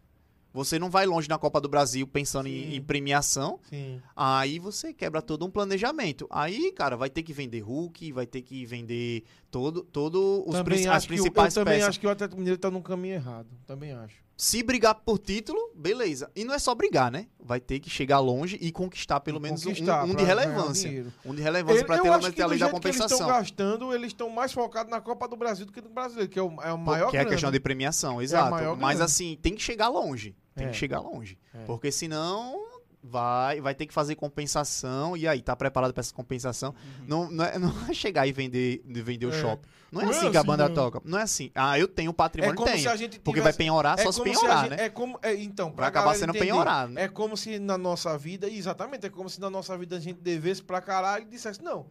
[0.57, 4.01] você não vai longe na Copa do Brasil pensando em, em premiação, Sim.
[4.17, 6.27] Aí você quebra todo um planejamento.
[6.31, 10.89] Aí, cara, vai ter que vender Hulk, vai ter que vender todo, todo os princi-
[10.89, 11.89] as acho que o- principais eu também peças.
[11.91, 13.49] acho que o Atlético Mineiro tá num caminho errado.
[13.67, 14.25] Também acho.
[14.39, 16.31] Se brigar por título, beleza.
[16.37, 17.27] E não é só brigar, né?
[17.43, 21.07] Vai ter que chegar longe e conquistar pelo menos um- Conquistar um, pra de relevância.
[21.25, 23.27] Um de relevância eu ter, ter a lei da que eles estão compensação.
[23.29, 26.43] gastando, eles estão mais focados na Copa do Brasil do que no Brasileiro, que é
[26.43, 28.51] o, é o maior que é a questão de premiação, exato.
[28.51, 29.05] maior Mas grana.
[29.07, 30.35] assim, tem que chegar longe.
[30.57, 30.71] Tem É.
[30.71, 31.39] que chegar longe.
[31.55, 31.65] É.
[31.67, 32.67] Porque senão
[33.03, 35.17] vai, vai ter que fazer compensação.
[35.17, 36.75] E aí, tá preparado para essa compensação?
[37.07, 39.41] Não, não, é, não é chegar e vender, vender o É.
[39.41, 39.69] shopping.
[39.93, 40.75] Não é Não é assim que a assim, banda não.
[40.75, 41.01] toca.
[41.05, 41.51] Não é assim.
[41.55, 42.91] Ah, eu tenho patrimônio, É tenho.
[42.91, 44.85] se gente Porque vai tivesse- penhorar é só se penhorar, a gente- né?
[44.87, 47.03] É como, é, então, Vai pra acabar sendo entender, penhorado, né?
[47.05, 50.21] É como se na nossa vida, exatamente, é como se na nossa vida a gente
[50.21, 51.87] devesse pra caralho e dissesse, não,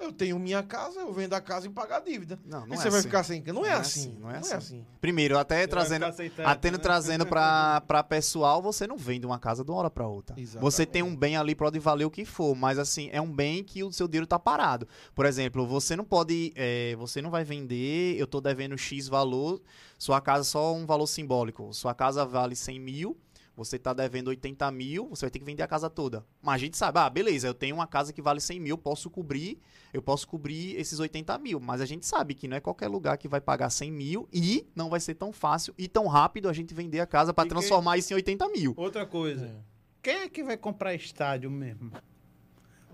[0.00, 2.38] eu tenho minha casa, eu vendo a casa e pagar a dívida.
[2.44, 3.08] Não, não e é você vai assim.
[3.08, 3.42] ficar sem...
[3.42, 4.00] Não é Não é assim.
[4.00, 4.54] assim, não é Não é assim.
[4.54, 4.86] assim.
[5.00, 6.78] Primeiro, até vai trazendo, aceitando, até né?
[6.78, 10.38] trazendo pra, pra pessoal, você não vende uma casa de uma hora pra outra.
[10.38, 10.62] Exatamente.
[10.62, 13.62] Você tem um bem ali, pode valer o que for, mas assim, é um bem
[13.62, 14.88] que o seu dinheiro tá parado.
[15.14, 19.60] Por exemplo, você não pode, é, você não vai vender, eu tô devendo X valor,
[19.98, 21.72] sua casa só um valor simbólico.
[21.72, 23.16] Sua casa vale 100 mil,
[23.56, 26.24] você tá devendo 80 mil, você vai ter que vender a casa toda.
[26.40, 29.10] Mas a gente sabe, ah, beleza, eu tenho uma casa que vale 100 mil, posso
[29.10, 29.58] cobrir,
[29.92, 31.60] eu posso cobrir esses 80 mil.
[31.60, 34.66] Mas a gente sabe que não é qualquer lugar que vai pagar 100 mil e
[34.74, 37.98] não vai ser tão fácil e tão rápido a gente vender a casa para transformar
[37.98, 38.74] isso em 80 mil.
[38.76, 39.46] Outra coisa.
[39.46, 39.72] É.
[40.02, 41.92] Quem é que vai comprar estádio mesmo?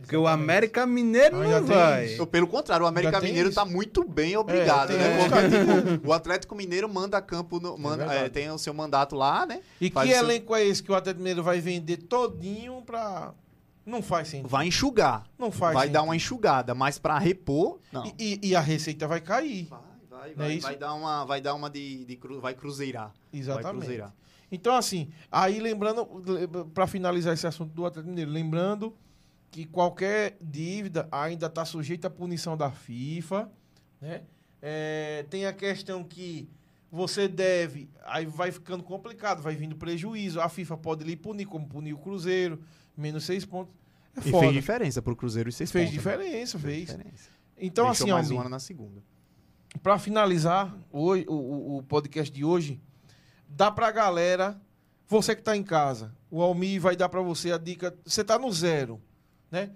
[0.00, 0.26] Porque o.
[0.26, 2.06] América Mineiro não tem vai.
[2.06, 2.20] isso.
[2.20, 3.56] Ou Pelo contrário, o América tem Mineiro isso.
[3.56, 5.18] tá muito bem, obrigado, tem né?
[5.28, 8.24] Porque, tipo, o Atlético Mineiro manda campo, no, manda, verdade.
[8.24, 9.60] é, tem o seu mandato lá, né?
[9.80, 13.32] E Faz que seu- elenco é esse que o Atlético Mineiro vai vender todinho pra...
[13.84, 14.48] Não faz sentido.
[14.48, 16.08] Vai enxugar, Não faz vai dar sentido.
[16.08, 18.04] uma enxugada, mas pra repor, não.
[18.04, 19.66] E, e- e a receita vai cair.
[19.68, 19.80] Vai,
[20.10, 23.40] vai, vai, é vai dar uma, vai dar uma de, de cru- vai cruzeirar, vai
[23.40, 23.78] Exatamente.
[23.78, 24.12] cruzeirar.
[24.52, 26.06] Então, assim, aí lembrando,
[26.74, 28.94] para finalizar esse assunto do Atlético Mineiro, lembrando
[29.50, 33.50] que qualquer dívida ainda está sujeita à punição da FIFA,
[34.00, 34.22] né?
[34.60, 36.48] É, tem a questão que
[36.90, 40.40] você deve, aí vai ficando complicado, vai vindo prejuízo.
[40.40, 42.60] A FIFA pode lhe punir, como punir o Cruzeiro,
[42.96, 43.74] menos seis pontos.
[44.16, 44.44] É E foda.
[44.44, 46.12] fez diferença pro Cruzeiro e seis Fez pontos, né?
[46.16, 46.86] diferença, fez.
[46.88, 47.30] diferença.
[47.60, 49.02] Então, Deixou assim, ó, mais um ano na segunda.
[49.82, 52.80] para finalizar hoje, o, o, o podcast de hoje,
[53.48, 54.60] dá pra galera,
[55.06, 58.38] você que tá em casa, o Almi vai dar pra você a dica, você tá
[58.38, 59.00] no zero,
[59.50, 59.70] né?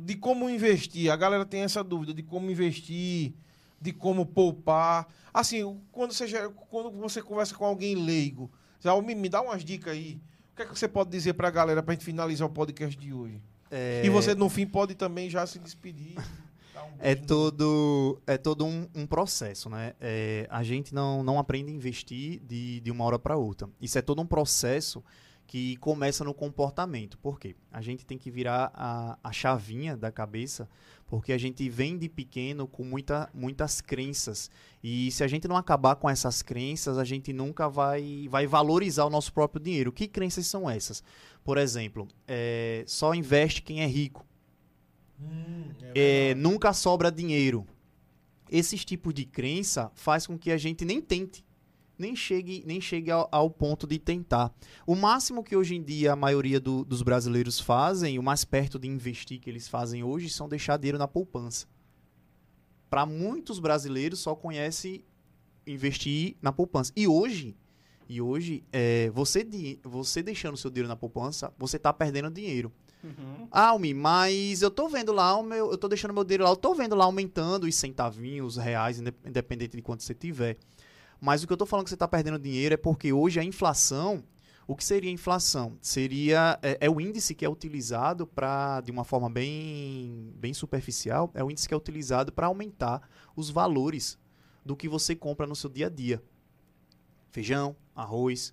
[0.00, 3.34] De como investir, a galera tem essa dúvida de como investir,
[3.80, 5.06] de como poupar.
[5.32, 6.26] Assim, quando você,
[6.70, 10.20] quando você conversa com alguém leigo, já, me dá umas dicas aí.
[10.52, 13.12] O que é que você pode dizer pra galera pra gente finalizar o podcast de
[13.12, 13.42] hoje?
[13.70, 16.14] É, E você, no fim, pode também já se despedir.
[16.16, 19.94] um É todo, é todo um, um processo, né?
[20.00, 23.68] É, a gente não, não aprende a investir de, de uma hora para outra.
[23.80, 25.02] Isso é todo um processo
[25.54, 27.16] que começa no comportamento.
[27.16, 27.54] Por quê?
[27.70, 30.68] A gente tem que virar a, a chavinha da cabeça,
[31.06, 34.50] porque a gente vem de pequeno com muita, muitas crenças.
[34.82, 39.04] E se a gente não acabar com essas crenças, a gente nunca vai, vai valorizar
[39.04, 39.92] o nosso próprio dinheiro.
[39.92, 41.04] Que crenças são essas?
[41.44, 44.26] Por exemplo, é, só investe quem é rico.
[45.20, 47.64] Hum, é É, nunca sobra dinheiro.
[48.50, 51.44] Esses tipos de crença faz com que a gente nem tente,
[51.98, 54.52] nem chegue, nem chegue ao, ao ponto de tentar.
[54.86, 58.78] O máximo que hoje em dia a maioria do- dos brasileiros fazem, o mais perto
[58.78, 61.66] de investir que eles fazem hoje, são deixar dinheiro na poupança.
[62.90, 65.04] Para muitos brasileiros só conhece
[65.66, 66.92] investir na poupança.
[66.94, 67.56] E hoje,
[68.08, 69.46] e hoje é, você,
[69.82, 72.70] você deixando seu dinheiro na poupança, você está perdendo dinheiro.
[73.02, 73.48] Uhum.
[73.50, 76.56] Almi, mas eu tô vendo lá o meu, eu tô deixando meu dinheiro lá, eu
[76.56, 80.56] tô vendo lá aumentando os centavinhos, os reais, inde- independente de quanto você tiver.
[81.24, 83.42] Mas o que eu tô falando que você tá perdendo dinheiro é porque hoje a
[83.42, 84.22] inflação,
[84.66, 85.78] o que seria inflação?
[85.80, 91.30] Seria é, é o índice que é utilizado para de uma forma bem bem superficial,
[91.32, 94.18] é o índice que é utilizado para aumentar os valores
[94.66, 96.22] do que você compra no seu dia a dia.
[97.30, 98.52] Feijão, arroz,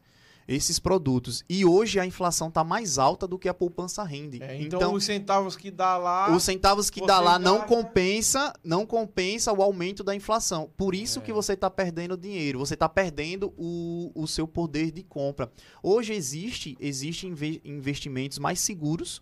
[0.53, 1.43] esses produtos.
[1.49, 4.41] E hoje a inflação está mais alta do que a poupança rende.
[4.43, 6.35] É, então, os centavos que dá lá.
[6.35, 10.69] os centavos que dá lá não compensa, não compensa o aumento da inflação.
[10.75, 11.21] Por isso É.
[11.21, 15.51] que você está perdendo dinheiro, você está perdendo o, o seu poder de compra.
[15.81, 19.21] Hoje existe, existe inve- investimentos mais seguros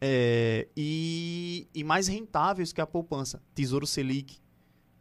[0.00, 3.42] é, e, e mais rentáveis que a poupança.
[3.54, 4.38] Tesouro Selic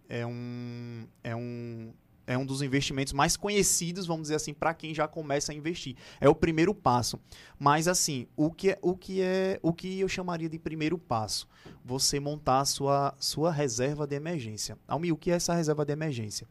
[0.07, 1.93] é um, é um,
[2.29, 5.95] é um dos investimentos mais conhecidos, vamos dizer assim, para quem já começa a investir.
[6.21, 7.19] É o primeiro passo.
[7.57, 11.47] Mas assim, o que é o que é o que eu chamaria de primeiro passo?
[11.83, 14.77] Você montar a sua sua reserva de emergência.
[14.87, 16.47] Almi, o que é essa reserva de emergência?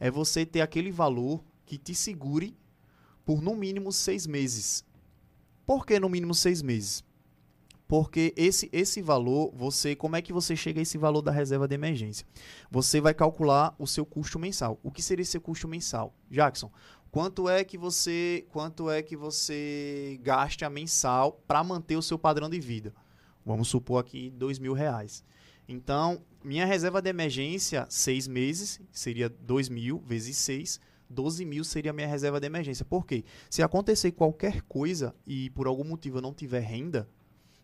[0.00, 2.56] É você ter aquele valor que te segure
[3.24, 4.84] por no mínimo seis meses.
[5.64, 7.04] Por que no mínimo seis meses?
[7.90, 11.66] Porque esse, esse valor, você, como é que você chega a esse valor da reserva
[11.66, 12.24] de emergência?
[12.70, 14.78] Você vai calcular o seu custo mensal.
[14.80, 16.14] O que seria esse custo mensal?
[16.30, 16.70] Jackson,
[17.10, 22.48] quanto é que você, quanto é que você gasta mensal para manter o seu padrão
[22.48, 22.94] de vida?
[23.44, 25.24] Vamos supor aqui dois mil reais.
[25.68, 30.80] Então, minha reserva de emergência, seis meses, seria dois mil vezes seis,
[31.10, 32.84] 12 mil seria minha reserva de emergência.
[32.84, 33.24] Por quê?
[33.50, 37.08] Se acontecer qualquer coisa e por algum motivo eu não tiver renda,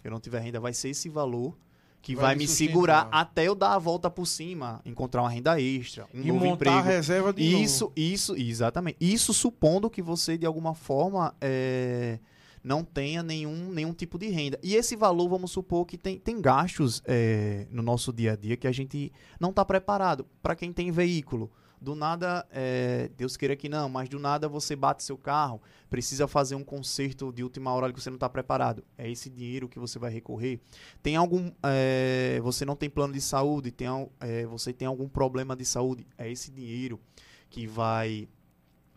[0.06, 1.56] eu não tiver renda, vai ser esse valor
[2.02, 2.72] que vai, Vai me sustentar.
[2.72, 6.38] segurar até eu dar a volta por cima, encontrar uma renda extra, um e novo
[6.44, 6.76] montar emprego.
[6.76, 7.92] a reserva de Isso, novo.
[7.96, 8.96] isso, exatamente.
[9.00, 12.20] Isso supondo que você, de alguma forma, é,
[12.62, 14.56] não tenha nenhum, nenhum tipo de renda.
[14.62, 18.56] E esse valor, vamos supor que tem, tem gastos é, no nosso dia a dia
[18.56, 20.24] que a gente não está preparado.
[20.40, 21.50] Para quem tem veículo,
[21.80, 26.26] do nada, é, Deus queira que não, mas do nada você bate seu carro, precisa
[26.26, 28.84] fazer um conserto de última hora que você não está preparado.
[28.96, 30.60] É esse dinheiro que você vai recorrer.
[31.02, 31.50] Tem algum.
[31.62, 33.88] é, você não tem plano de saúde, tem,
[34.20, 36.06] é, você tem algum problema de saúde.
[36.16, 37.00] É esse dinheiro
[37.48, 38.28] que vai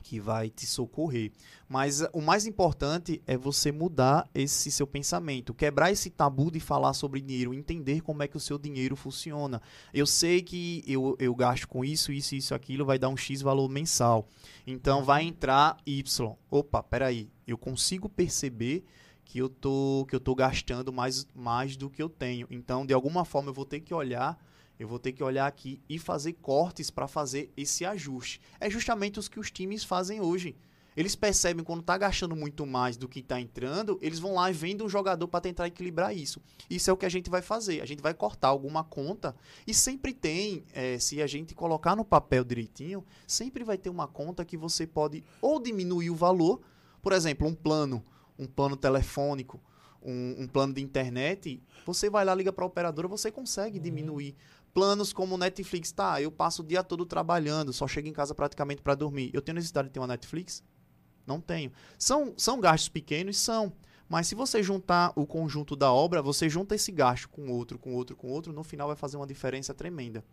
[0.09, 1.31] que vai te socorrer.
[1.67, 6.59] Mas eh, o mais importante é você mudar esse seu pensamento, quebrar esse tabu de
[6.59, 9.61] falar sobre dinheiro, entender como é que o seu dinheiro funciona.
[9.93, 13.43] Eu sei que eu, eu gasto com isso, isso, isso, aquilo, vai dar um X
[13.43, 14.27] valor mensal.
[14.65, 16.35] Então vai entrar Y.
[16.49, 18.83] Opa, peraí, eu consigo perceber
[19.23, 22.47] que eu tô, que eu tô gastando mais, mais do que eu tenho.
[22.49, 24.43] Então, de alguma forma, eu vou ter que olhar
[24.79, 28.39] eu vou ter que olhar aqui e fazer cortes para fazer esse ajuste.
[28.59, 30.55] É justamente os que os times fazem hoje.
[30.95, 34.53] Eles percebem quando tá gastando muito mais do que tá entrando, eles vão lá e
[34.53, 36.41] vendem um jogador para tentar equilibrar isso.
[36.69, 37.81] Isso é o que a gente vai fazer.
[37.81, 39.35] A gente vai cortar alguma conta
[39.67, 44.07] e sempre tem, eh, se a gente colocar no papel direitinho, sempre vai ter uma
[44.07, 46.59] conta que você pode ou diminuir o valor,
[47.01, 48.03] por exemplo, um plano,
[48.37, 49.61] um plano telefônico,
[50.01, 54.35] um, um plano de internet, você vai lá, liga para a operadora, você consegue diminuir.
[54.79, 58.81] Planos como Netflix, tá, eu passo o dia todo trabalhando, só chego em casa praticamente
[58.81, 59.29] para dormir.
[59.33, 60.63] Eu tenho necessidade de ter uma Netflix?
[61.27, 61.69] Não tenho.
[61.97, 63.35] São, são gastos pequenos?
[63.35, 63.73] São.
[64.07, 67.93] Mas se você juntar o conjunto da obra, você junta esse gasto com outro, com
[67.93, 70.23] outro, com outro, no final vai fazer uma diferença tremenda.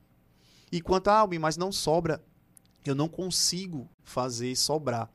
[0.70, 2.24] E quanto a Albi, mas não sobra,
[2.84, 5.10] eu não consigo fazer sobrar.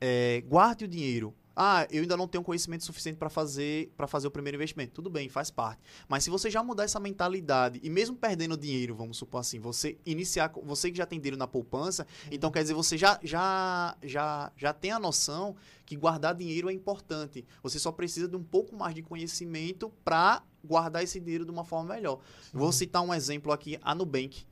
[0.00, 1.32] É, guarde o dinheiro.
[1.62, 4.92] Ah, eu ainda não tenho conhecimento suficiente para fazer para fazer o primeiro investimento.
[4.92, 5.82] Tudo bem, faz parte.
[6.08, 9.98] Mas se você já mudar essa mentalidade e mesmo perdendo dinheiro, vamos supor assim, você
[10.06, 14.50] iniciar, você que já tem dinheiro na poupança, então quer dizer você já já já
[14.56, 15.54] já tem a noção
[15.84, 17.44] que guardar dinheiro é importante.
[17.62, 21.64] Você só precisa de um pouco mais de conhecimento para guardar esse dinheiro de uma
[21.66, 22.20] forma melhor.
[22.54, 24.46] Vou citar um exemplo aqui, a Nubank.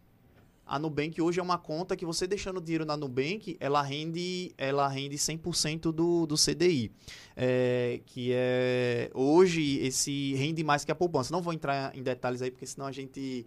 [0.69, 4.87] A Nubank hoje é uma conta que você deixando dinheiro na Nubank, ela rende, ela
[4.87, 6.93] rende 100% do, do CDI.
[7.35, 11.33] É, que é hoje esse rende mais que a poupança.
[11.33, 13.47] Não vou entrar em detalhes aí porque senão a gente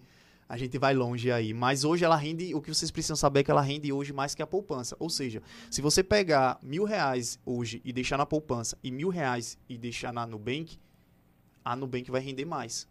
[0.50, 1.54] a gente vai longe aí.
[1.54, 4.34] Mas hoje ela rende, o que vocês precisam saber é que ela rende hoje mais
[4.34, 4.98] que a poupança.
[5.00, 9.58] Ou seja, se você pegar mil reais hoje e deixar na poupança e mil reais
[9.70, 10.78] e deixar na Nubank,
[11.64, 12.90] a Nubank vai render mais.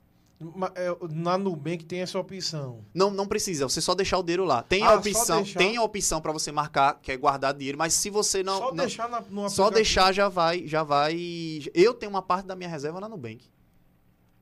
[0.74, 2.82] É, Na Nubank tem essa opção.
[2.94, 4.62] Não, não precisa, você só deixar o dinheiro lá.
[4.62, 7.92] Tem Ah, a opção, tem a opção para você marcar, que é guardar dinheiro, mas
[7.92, 11.14] se você não, só não- deixar na, no só deixar já vai, já vai.
[11.74, 13.44] Eu tenho uma parte da minha reserva na Nubank.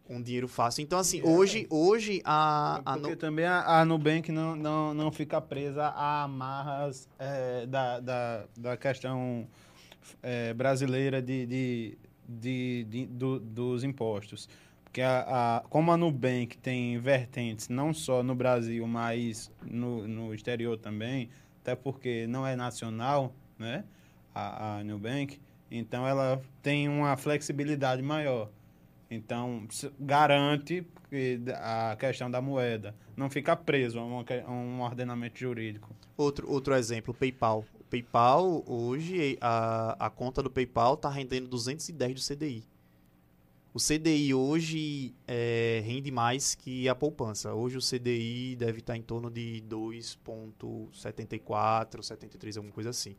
[0.04, 0.82] Com dinheiro fácil.
[0.82, 1.24] Então assim, É.
[1.24, 5.84] hoje, hoje a, a Porque Nu- também a, a Nubank não, não, não fica presa
[5.88, 9.46] a amarras é, da, da, da questão
[10.22, 14.48] é, brasileira de, de, de, de- do- dos impostos.
[14.89, 20.35] Porque a, a, como a Nubank tem vertentes não só no Brasil, mas no, no
[20.35, 21.28] exterior também,
[21.60, 23.85] até porque não é nacional, né?
[24.35, 25.39] A, a Nubank,
[25.70, 28.51] então ela tem uma flexibilidade maior.
[29.10, 29.66] Então,
[29.98, 35.94] garante que a questão da moeda não fica preso a, a um ordenamento jurídico.
[36.16, 37.65] outro, outro exemplo, PayPal.
[37.90, 42.65] PayPal, hoje, a, a conta do PayPal está rendendo 210 do CDI.
[43.72, 47.52] O CDI hoje é, rende mais que a poupança.
[47.54, 53.14] Hoje o CDI deve estar em torno de 2,74, 73, alguma coisa assim.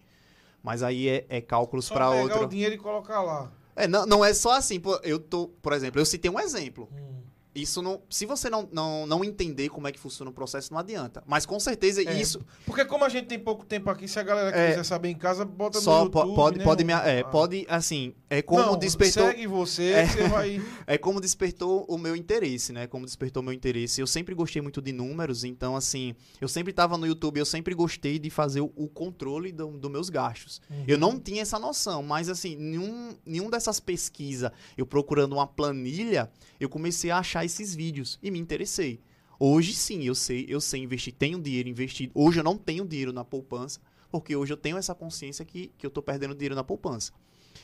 [0.63, 2.43] Mas aí é, é cálculos para pegar outro.
[2.45, 3.49] o dinheiro e colocar lá.
[3.75, 4.81] É, não, não é só assim.
[5.03, 6.89] Eu tô, por exemplo, eu citei um exemplo.
[6.91, 7.21] Hum.
[7.53, 8.01] Isso não.
[8.09, 11.23] Se você não, não, não entender como é que funciona o processo, não adianta.
[11.25, 14.23] Mas com certeza É, isso Porque como a gente tem pouco tempo aqui, se a
[14.23, 14.69] galera É.
[14.69, 17.23] quiser saber em casa, bota só no YouTube, pode né, pode me, é, ah.
[17.25, 20.05] pode assim é como Não, despertou Segue você, É.
[20.05, 20.61] você vai...
[20.85, 22.85] é como despertou o meu interesse, né?
[22.85, 23.99] Como despertou o meu interesse.
[23.99, 27.73] Eu sempre gostei muito de números, então assim, eu sempre tava no YouTube, eu sempre
[27.73, 30.61] gostei de fazer o, o controle do- dos meus gastos.
[30.87, 36.29] Eu não tinha essa noção, mas assim, nenhum, nenhum dessas pesquisas, eu procurando uma planilha,
[36.59, 39.01] eu comecei a achar esses vídeos e me interessei.
[39.39, 42.11] Hoje sim, eu sei, eu sei investir, tenho dinheiro investido.
[42.13, 43.79] Hoje eu não tenho dinheiro na poupança,
[44.11, 47.13] porque hoje eu tenho essa consciência que, que eu tô perdendo dinheiro na poupança.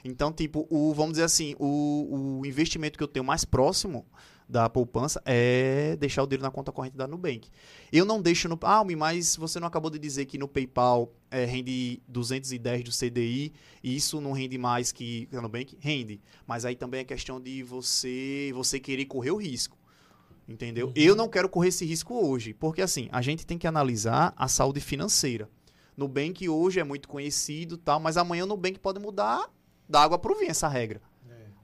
[0.04, 4.06] Então, tipo, o, vamos dizer assim, o, o investimento que eu tenho mais próximo
[4.48, 7.50] da poupança é deixar o dinheiro na conta corrente da Nubank.
[7.92, 8.58] Eu não deixo no.
[8.62, 13.52] Ah, mas você não acabou de dizer que no PayPal é, rende 210 do CDI
[13.84, 15.76] e isso não rende mais que a Nubank?
[15.80, 16.22] Rende.
[16.46, 19.78] Mas aí também é questão de você, você querer correr o risco.
[20.48, 20.88] Entendeu?
[20.88, 20.94] Uhum.
[20.96, 24.48] Eu não quero correr esse risco hoje, porque assim, a gente tem que analisar a
[24.48, 25.50] saúde financeira.
[25.98, 29.50] Nubank hoje é muito conhecido, tal, mas amanhã o Nubank pode mudar
[29.90, 31.02] da água para o vinho essa regra.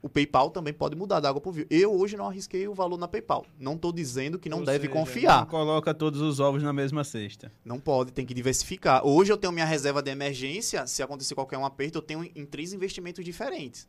[0.01, 1.67] O PayPal também pode mudar da água para o vinho.
[1.69, 3.45] Eu hoje não arrisquei o valor na PayPal.
[3.59, 5.41] Não estou dizendo que não Ou deve seja, confiar.
[5.41, 7.51] Não coloca todos os ovos na mesma cesta.
[7.63, 9.05] Não pode, tem que diversificar.
[9.05, 10.87] Hoje eu tenho minha reserva de emergência.
[10.87, 13.87] Se acontecer qualquer um aperto, eu tenho em três investimentos diferentes.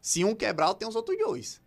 [0.00, 1.60] Se um quebrar, eu tenho os outros dois.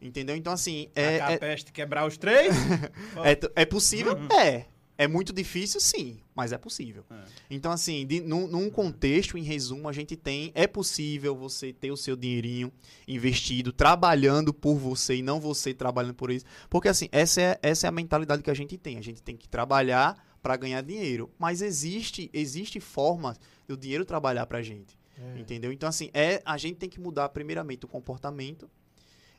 [0.00, 0.34] Entendeu?
[0.34, 0.88] Então, assim.
[0.94, 1.36] É, a é...
[1.36, 2.54] peste quebrar os três?
[3.22, 4.14] é, é possível?
[4.14, 4.28] Uhum.
[4.38, 4.66] É.
[4.96, 7.04] É muito difícil, sim, mas é possível.
[7.10, 7.24] É.
[7.50, 10.52] Então, assim, de, num, num, contexto, em resumo, a gente tem.
[10.54, 12.72] É possível você ter o seu dinheirinho
[13.06, 16.44] investido, trabalhando por você e não você trabalhando por isso.
[16.70, 18.96] Porque, assim, essa é, essa é a mentalidade que a gente tem.
[18.96, 21.28] A gente tem que trabalhar para ganhar dinheiro.
[21.38, 24.96] Mas existe, existe forma do dinheiro trabalhar para a gente.
[25.18, 25.40] É.
[25.40, 25.72] Entendeu?
[25.72, 28.70] Então, assim, é, a gente tem que mudar, primeiramente, o comportamento.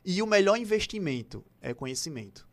[0.04, 2.45] E o melhor investimento é conhecimento.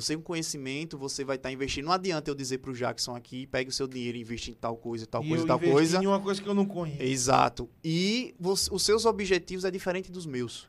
[0.00, 1.86] Você com conhecimento, você vai estar tá investindo.
[1.86, 4.54] Não adianta eu dizer para o Jackson aqui, pegue o seu dinheiro e investe em
[4.54, 6.02] tal coisa, tal e coisa, tal coisa.
[6.02, 7.02] em uma coisa que eu não conheço.
[7.02, 7.68] Exato.
[7.82, 10.68] E você, os seus objetivos é diferente dos meus.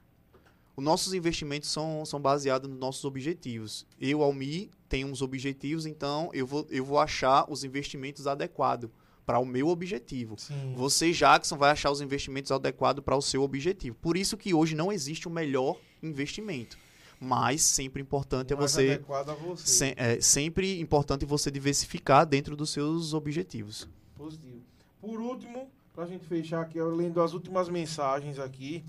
[0.76, 3.85] Os nossos investimentos são, são baseados nos nossos objetivos.
[4.01, 8.89] Eu, Almi, tenho uns objetivos, então eu vou, eu vou achar os investimentos adequados
[9.27, 10.38] para o meu objetivo.
[10.39, 10.73] Sim.
[10.76, 13.95] Você, Jackson, vai achar os investimentos adequados para o seu objetivo.
[14.01, 16.80] Por isso que hoje não existe o melhor investimento
[17.20, 19.02] mas sempre importante é você,
[19.46, 19.68] você.
[19.68, 23.88] Se, é sempre importante você diversificar dentro dos seus objetivos.
[24.16, 24.62] Positivo.
[25.02, 28.84] Por último, para a gente fechar aqui, eu lendo as últimas mensagens aqui,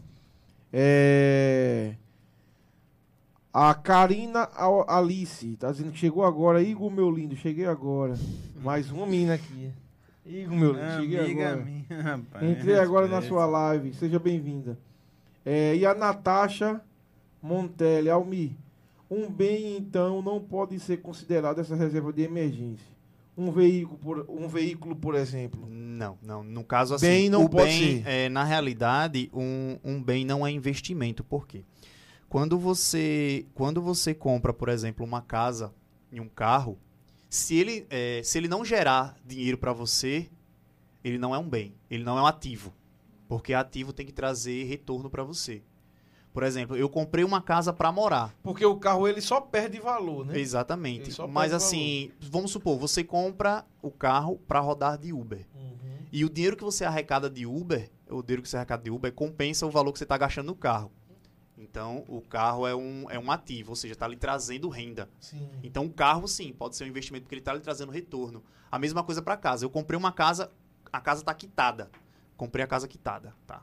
[0.73, 1.95] é...
[3.53, 4.49] A Karina
[4.87, 6.63] Alice tá dizendo que chegou agora.
[6.63, 8.15] Igor, meu lindo, cheguei agora.
[8.63, 9.73] Mais uma mina aqui.
[10.25, 11.65] Igor, meu lindo, cheguei Amiga agora.
[11.65, 13.93] Minha, rapaz, Entrei agora na sua live.
[13.95, 14.79] Seja bem-vinda.
[15.45, 16.81] É, e a Natasha
[17.43, 18.57] Montelli, Almi.
[19.11, 22.87] Um bem, então, não pode ser considerado essa reserva de emergência.
[23.37, 25.67] Um veículo, por, um veículo, por exemplo.
[25.69, 26.45] Não, não.
[26.45, 28.09] No caso assim, bem não o pode bem, ser.
[28.09, 31.25] É, na realidade, um, um bem não é investimento.
[31.25, 31.65] Por quê?
[32.29, 35.75] Quando você, quando você compra, por exemplo, uma casa
[36.13, 36.79] e um carro,
[37.29, 40.29] se ele, é, se ele não gerar dinheiro para você,
[41.03, 42.73] ele não é um bem, ele não é um ativo.
[43.29, 45.63] Porque ativo tem que trazer retorno para você.
[46.33, 48.35] Por exemplo, eu comprei uma casa para morar.
[48.43, 50.39] Porque o carro ele só perde valor, né?
[50.39, 51.11] Exatamente.
[51.29, 52.31] Mas assim, valor.
[52.31, 55.45] vamos supor, você compra o carro para rodar de Uber.
[55.55, 55.99] Uhum.
[56.13, 59.13] E o dinheiro que você arrecada de Uber, o dinheiro que você arrecada de Uber,
[59.13, 60.93] compensa o valor que você está gastando no carro.
[61.59, 65.11] Então, o carro é um, é um ativo, ou seja, está lhe trazendo renda.
[65.21, 65.47] Sim.
[65.63, 68.43] Então, o carro, sim, pode ser um investimento porque ele está lhe trazendo retorno.
[68.73, 69.65] A mesma coisa para casa.
[69.65, 70.51] Eu comprei uma casa,
[70.91, 71.91] a casa está quitada.
[72.37, 73.63] Comprei a casa quitada, tá?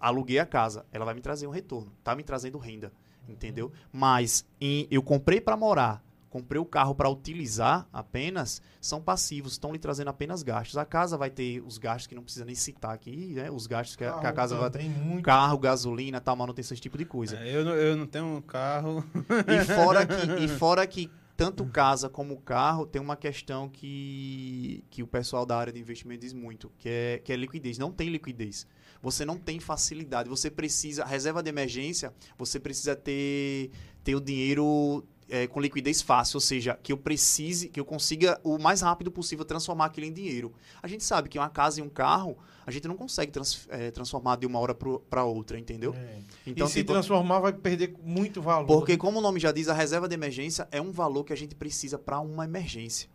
[0.00, 2.92] Aluguei a casa, ela vai me trazer um retorno, tá me trazendo renda,
[3.28, 3.72] entendeu?
[3.92, 9.72] Mas em, eu comprei para morar, comprei o carro para utilizar apenas, são passivos, estão
[9.72, 10.76] lhe trazendo apenas gastos.
[10.76, 13.50] A casa vai ter os gastos que não precisa nem citar aqui, né?
[13.50, 14.82] Os gastos que, a, que a casa vai ter.
[14.82, 15.24] Muito...
[15.24, 17.38] Carro, gasolina, tal, manutenção, esse tipo de coisa.
[17.38, 19.02] É, eu, não, eu não tenho um carro.
[19.48, 25.02] E fora que, e fora que tanto casa como carro tem uma questão que, que
[25.02, 27.78] o pessoal da área de investimento diz muito, que é, que é liquidez.
[27.78, 28.66] Não tem liquidez
[29.06, 30.28] você não tem facilidade.
[30.28, 33.70] Você precisa, reserva de emergência, você precisa ter,
[34.02, 38.40] ter o dinheiro é, com liquidez fácil, ou seja, que eu precise, que eu consiga
[38.42, 40.52] o mais rápido possível transformar aquilo em dinheiro.
[40.82, 43.92] A gente sabe que uma casa e um carro, a gente não consegue trans, é,
[43.92, 45.94] transformar de uma hora para outra, entendeu?
[45.94, 46.18] É.
[46.44, 48.66] Então, e se tipo, transformar, vai perder muito valor.
[48.66, 51.36] Porque, como o nome já diz, a reserva de emergência é um valor que a
[51.36, 53.08] gente precisa para uma emergência.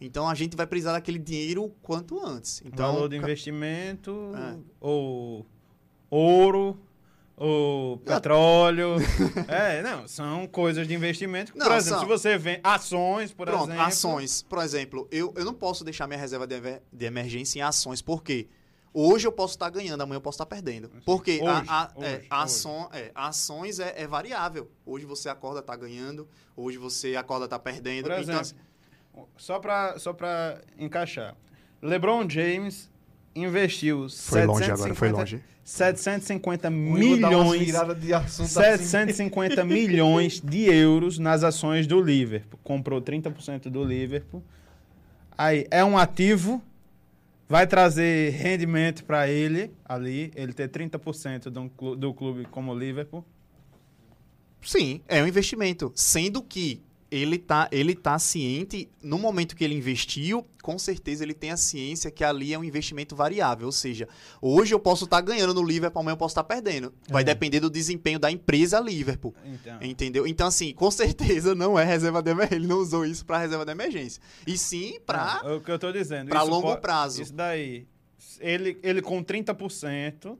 [0.00, 2.62] Então a gente vai precisar daquele dinheiro quanto antes.
[2.64, 4.56] Então, Valor de investimento, é.
[4.80, 5.46] ou
[6.10, 6.78] ouro,
[7.36, 8.96] ou petróleo.
[9.48, 11.52] é, não, são coisas de investimento.
[11.52, 12.00] Por não, exemplo, são...
[12.00, 13.82] se você vende ações, por Pronto, exemplo.
[13.82, 14.42] Ações.
[14.42, 16.60] Por exemplo, eu, eu não posso deixar minha reserva de,
[16.92, 18.48] de emergência em ações, por quê?
[18.96, 20.88] Hoje eu posso estar ganhando, amanhã eu posso estar perdendo.
[21.04, 24.70] Porque hoje, a, a, hoje, é, ação, é, ações é, é, variável.
[24.86, 26.28] Hoje você acorda, está ganhando.
[26.56, 28.04] Hoje você acorda, está perdendo.
[28.04, 28.73] Por então, exemplo, então,
[29.36, 31.34] só para só pra encaixar.
[31.82, 32.90] LeBron James
[33.34, 35.42] investiu foi 750, longe agora, foi longe.
[35.64, 39.64] 750 milhões 750 assim.
[39.72, 42.58] milhões de euros nas ações do Liverpool.
[42.62, 44.42] Comprou 30% do Liverpool.
[45.36, 46.62] Aí é um ativo
[47.48, 52.78] vai trazer rendimento para ele ali, ele ter 30% do, clu- do clube como o
[52.78, 53.24] Liverpool.
[54.62, 55.92] Sim, é um investimento.
[55.94, 56.82] Sendo que
[57.14, 61.56] ele tá, ele tá ciente, no momento que ele investiu, com certeza ele tem a
[61.56, 63.66] ciência que ali é um investimento variável.
[63.66, 64.08] Ou seja,
[64.40, 66.92] hoje eu posso estar ganhando no Liverpool, amanhã eu posso estar perdendo.
[67.08, 67.24] Vai É.
[67.26, 69.34] depender do desempenho da empresa Liverpool.
[69.44, 70.26] Então, Entendeu?
[70.26, 72.56] Então, assim, com certeza não é reserva de emergência.
[72.56, 74.20] Ele não usou isso para reserva de emergência.
[74.46, 75.40] E sim para.
[75.44, 76.34] É o que eu tô dizendo.
[76.34, 77.22] isso longo po- prazo.
[77.22, 77.86] Isso daí,
[78.40, 80.36] ele, ele com 30%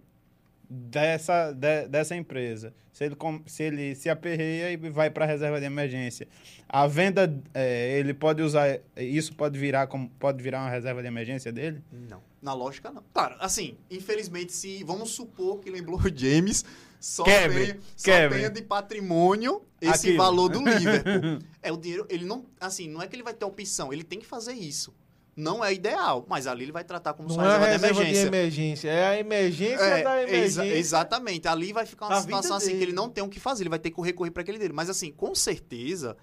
[0.74, 5.66] dessa, de- dessa empresa, se ele, se ele se aperreia e vai para reserva de
[5.66, 6.26] emergência,
[6.68, 11.08] a venda, é, ele pode usar, isso pode virar, como, pode virar uma reserva de
[11.08, 11.82] emergência dele?
[11.92, 12.20] Não.
[12.42, 13.02] Na lógica, não.
[13.14, 16.62] Claro, assim, infelizmente, se vamos supor que lembrou o James,
[17.00, 18.38] só, Quebre, tenha, só quebre.
[18.38, 20.18] tenha de patrimônio esse Aquilo.
[20.18, 21.38] valor do Liverpool.
[21.62, 24.18] é o dinheiro, ele não, assim, não é que ele vai ter opção, ele tem
[24.18, 24.94] que fazer isso.
[25.36, 27.94] Não é ideal, mas ali ele vai tratar como Não sua é a reserva, reserva
[27.94, 28.22] de emergência.
[28.30, 30.30] de emergência, é a emergência É, da exa-
[30.62, 30.78] emergência.
[30.78, 31.48] exatamente.
[31.48, 32.84] Ali vai ficar uma vida situação assim que dele.
[32.86, 34.72] ele não tem o que fazer, ele vai ter que recorrer para aquele dele.
[34.72, 36.16] Mas assim, com certeza,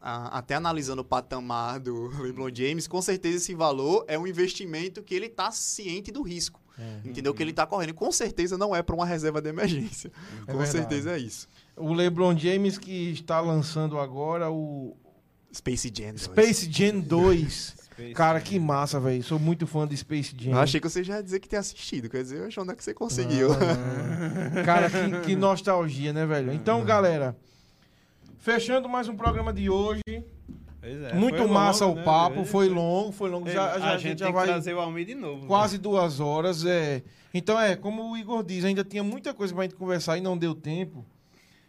[0.00, 5.02] a- até analisando o patamar do LeBron James, com certeza esse valor é um investimento
[5.04, 6.60] que ele está ciente do risco.
[6.78, 7.08] É.
[7.08, 7.32] Entendeu?
[7.34, 7.92] Que ele está correndo.
[7.94, 10.12] Com certeza não é para uma reserva de emergência.
[10.46, 10.70] É com verdade.
[10.70, 11.48] certeza é isso.
[11.76, 14.96] O LeBron James que está lançando agora o
[15.52, 16.10] Space Jam.
[16.10, 16.22] dois.
[16.22, 17.74] Space Jam 2.
[17.98, 18.46] Space Cara, Jam.
[18.46, 19.22] que massa, velho.
[19.24, 20.52] Sou muito fã de Space Jam.
[20.52, 22.08] Eu achei que você já ia dizer que tem assistido.
[22.08, 23.48] Quer dizer, onde é que você conseguiu?
[23.52, 26.52] Ah, Cara, que, que nostalgia, né, velho?
[26.52, 27.36] Então, galera,
[28.38, 30.02] fechando mais um programa de hoje.
[30.80, 32.04] Pois é, muito massa longo, o né?
[32.04, 33.50] papo, foi longo, foi longo.
[33.50, 35.46] Já, a já, a gente gente já tem vai que trazer o Almir de novo.
[35.46, 36.64] quase duas horas.
[36.64, 37.02] É.
[37.34, 40.38] Então, é, como o Igor diz, ainda tinha muita coisa pra gente conversar e não
[40.38, 41.04] deu tempo.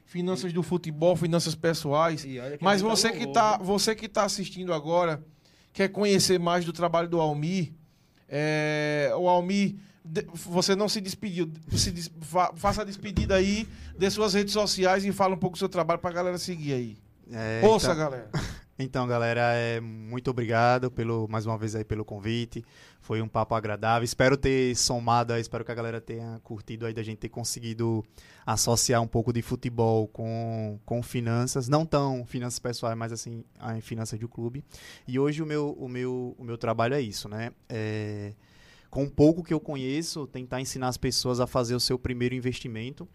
[0.06, 2.26] Finanças do futebol, finanças pessoais.
[2.62, 5.24] Mas gente você tá que tá, você que tá assistindo agora,
[5.74, 7.72] quer conhecer mais do trabalho do Almir,
[8.28, 13.68] é, o Almir, de- você não se despediu, se des- fa- faça a despedida aí,
[13.98, 16.98] dê suas redes sociais e fala um pouco do seu trabalho pra galera seguir aí.
[17.32, 18.30] É, Ouça, então- galera.
[18.82, 22.64] Então, galera, é, muito obrigado pelo mais uma vez aí pelo convite.
[23.02, 24.06] Foi um papo agradável.
[24.06, 28.06] Espero ter somado, espero que a galera tenha curtido aí da gente ter conseguido
[28.46, 33.44] associar um pouco de futebol com, com finanças, não tão finanças pessoais, mas assim,
[33.76, 34.64] em finanças do clube.
[35.06, 37.52] E hoje o meu, o meu, o meu trabalho é isso, né?
[37.68, 38.32] É,
[38.90, 43.06] com pouco que eu conheço, tentar ensinar as pessoas a fazer o seu primeiro investimento.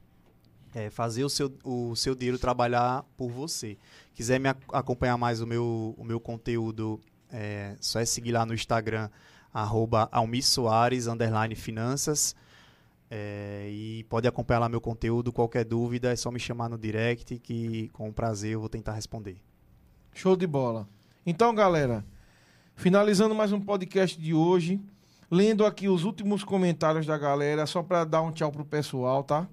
[0.75, 3.79] É, fazer o seu, o seu dinheiro trabalhar por você
[4.15, 7.01] quiser me ac- acompanhar mais o meu, o meu conteúdo,
[7.33, 9.11] é só é seguir lá no Instagram,
[9.53, 10.09] arroba
[10.43, 11.07] Soares,
[11.57, 12.35] finanças.
[13.11, 17.39] É, e pode acompanhar lá meu conteúdo, qualquer dúvida é só me chamar no direct
[17.39, 19.37] que com prazer eu vou tentar responder.
[20.13, 20.89] Show de bola.
[21.27, 22.05] Então, galera,
[22.75, 24.81] finalizando mais um podcast de hoje,
[25.31, 29.47] lendo aqui os últimos comentários da galera, só para dar um tchau pro pessoal, tá?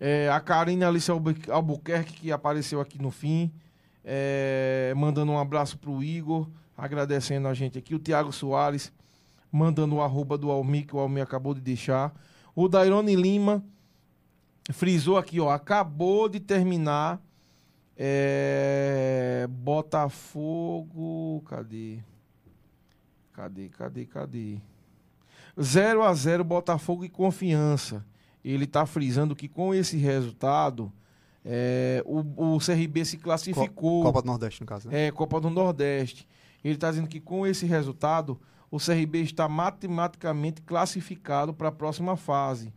[0.00, 3.52] É, a Karine Alice Albu- Albuquerque, que apareceu aqui no fim,
[4.02, 7.94] é, mandando um abraço pro Igor, agradecendo a gente aqui.
[7.94, 8.90] O Thiago Soares,
[9.52, 12.14] mandando o arroba do Almir, que o Almir acabou de deixar.
[12.54, 13.62] O Dairone Lima,
[14.72, 17.20] frisou aqui, ó, acabou de terminar
[17.94, 21.42] é, Botafogo.
[21.46, 21.98] Cadê?
[23.34, 24.58] Cadê, cadê, cadê?
[25.60, 28.02] 0 a 0 Botafogo e confiança.
[28.44, 30.92] Ele tá frisando que com esse resultado
[31.44, 34.02] é, o, o CRB se classificou.
[34.02, 35.06] Copa do Nordeste, no caso, né?
[35.06, 36.26] É, Copa do Nordeste.
[36.62, 38.38] Ele está dizendo que com esse resultado,
[38.70, 42.72] o CRB está matematicamente classificado para a próxima fase.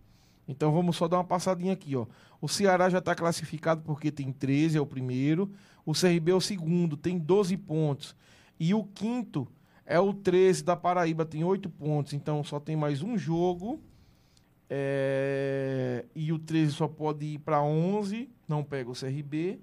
[0.48, 2.06] Então vamos só dar uma passadinha aqui, ó.
[2.42, 5.52] O Ceará já está classificado porque tem 13, é o primeiro.
[5.86, 8.16] O CRB é o segundo, tem 12 pontos.
[8.60, 9.48] E o quinto
[9.86, 12.14] é o 13 da Paraíba, tem 8 pontos.
[12.14, 13.82] Então só tem mais um jogo.
[14.76, 19.60] É, E o 13 só pode ir para 11, não pega o CRB.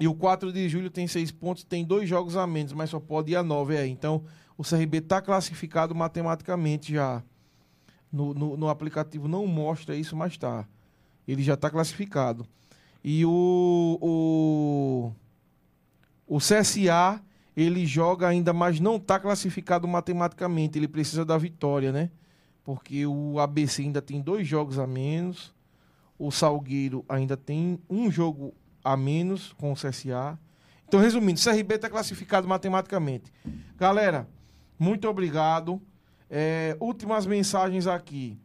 [0.00, 2.98] E o 4 de julho tem 6 pontos, tem dois jogos a menos, mas só
[2.98, 3.90] pode ir a 9 aí.
[3.90, 4.24] Então
[4.56, 7.22] o CRB está classificado matematicamente já.
[8.10, 10.66] No, no, no aplicativo não mostra isso, mas está.
[11.26, 12.46] Ele já está classificado.
[13.04, 15.12] E o, o,
[16.26, 17.22] o CSA,
[17.54, 20.78] ele joga ainda, mas não está classificado matematicamente.
[20.78, 22.10] Ele precisa da vitória, né?
[22.68, 25.54] Porque o ABC ainda tem dois jogos a menos.
[26.18, 28.52] O Salgueiro ainda tem um jogo
[28.84, 30.38] a menos com o CSA.
[30.86, 33.32] Então, resumindo, o CRB está classificado matematicamente.
[33.78, 34.28] Galera,
[34.78, 35.80] muito obrigado.
[36.28, 38.38] É, últimas mensagens aqui.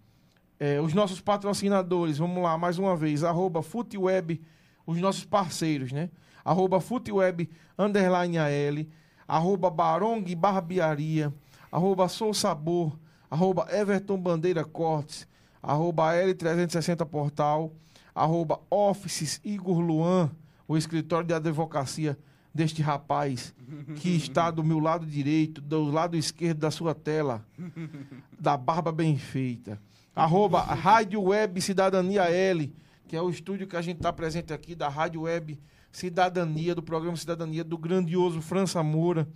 [0.58, 4.40] É, os nossos patrocinadores, vamos lá, mais uma vez, arroba Futeweb,
[4.86, 6.10] os nossos parceiros, né?
[6.46, 8.86] Arroba Futeweb, underline AL,
[9.28, 11.34] arroba Barong Barbearia,
[11.70, 12.98] arroba Sou Sabor,
[13.34, 15.28] arroba Everton Bandeira Cortes,
[15.60, 17.74] arroba L360 Portal,
[18.14, 20.30] arroba Offices Igor Luan,
[20.68, 22.16] o escritório de advocacia
[22.54, 23.56] deste rapaz
[23.96, 27.44] que está do meu lado direito, do lado esquerdo da sua tela,
[28.40, 29.82] da barba bem feita.
[30.16, 32.72] Arroba Rádio Web Cidadania L,
[33.08, 35.60] que é o estúdio que a gente está presente aqui da Rádio Web
[35.92, 39.28] Cidadania, do programa Cidadania, do grandioso França Moura,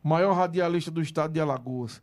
[0.00, 2.00] maior radialista do estado de Alagoas.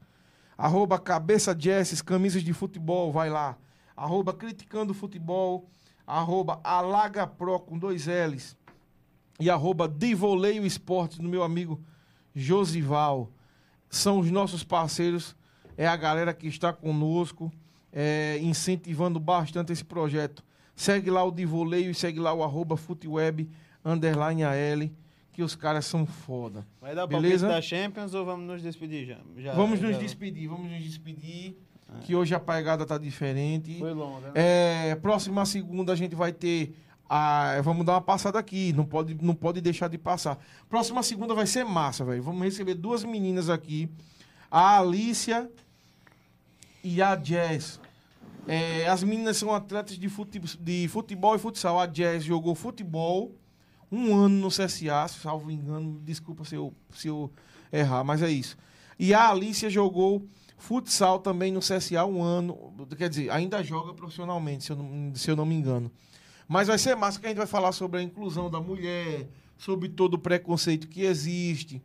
[0.57, 3.57] Arroba Cabeça Jesses, camisas de futebol, vai lá.
[3.95, 5.69] Arroba Criticando Futebol,
[6.05, 8.57] arroba Alaga Pro com dois L's.
[9.39, 11.79] E arroba Divoleio Esportes, do meu amigo
[12.33, 13.31] Josival.
[13.89, 15.35] São os nossos parceiros,
[15.77, 17.51] é a galera que está conosco,
[17.93, 20.43] é, incentivando bastante esse projeto.
[20.75, 23.49] Segue lá o Divoleio e segue lá o arroba Futeweb
[23.85, 24.89] underline AL,
[25.37, 26.65] que os caras são foda.
[26.81, 27.47] Vai dar Beleza?
[27.47, 29.19] da Champions ou vamos nos despedir já?
[29.37, 31.55] Já- vamos nos já- despedir, vamos nos despedir.
[32.01, 33.77] Que hoje a pegada tá diferente.
[33.77, 34.89] Foi longa, né?
[34.89, 36.73] É, próxima segunda a gente vai ter.
[37.07, 40.39] A, vamos dar uma passada aqui, não pode, não pode deixar de passar.
[40.67, 42.23] Próxima segunda vai ser massa, velho.
[42.23, 43.87] Vamos receber duas meninas aqui,
[44.49, 45.47] a Alícia
[46.83, 47.79] e a Jazz.
[48.47, 51.79] É, as meninas são atletas de, fute, de futebol e futsal.
[51.79, 53.35] A Jazz jogou futebol
[53.91, 56.01] um ano no CSA, salvo engano.
[56.03, 57.31] Desculpa se eu, se eu
[57.71, 58.57] errar, mas é isso.
[58.99, 60.25] E a Alícia jogou
[60.57, 62.73] futsal também no CSA um ano.
[62.97, 65.91] Quer dizer, ainda joga profissionalmente, se eu não, se eu não me engano.
[66.47, 69.27] Mas vai ser massa que a gente vai falar sobre a inclusão da mulher,
[69.57, 71.81] sobre todo o preconceito que existe,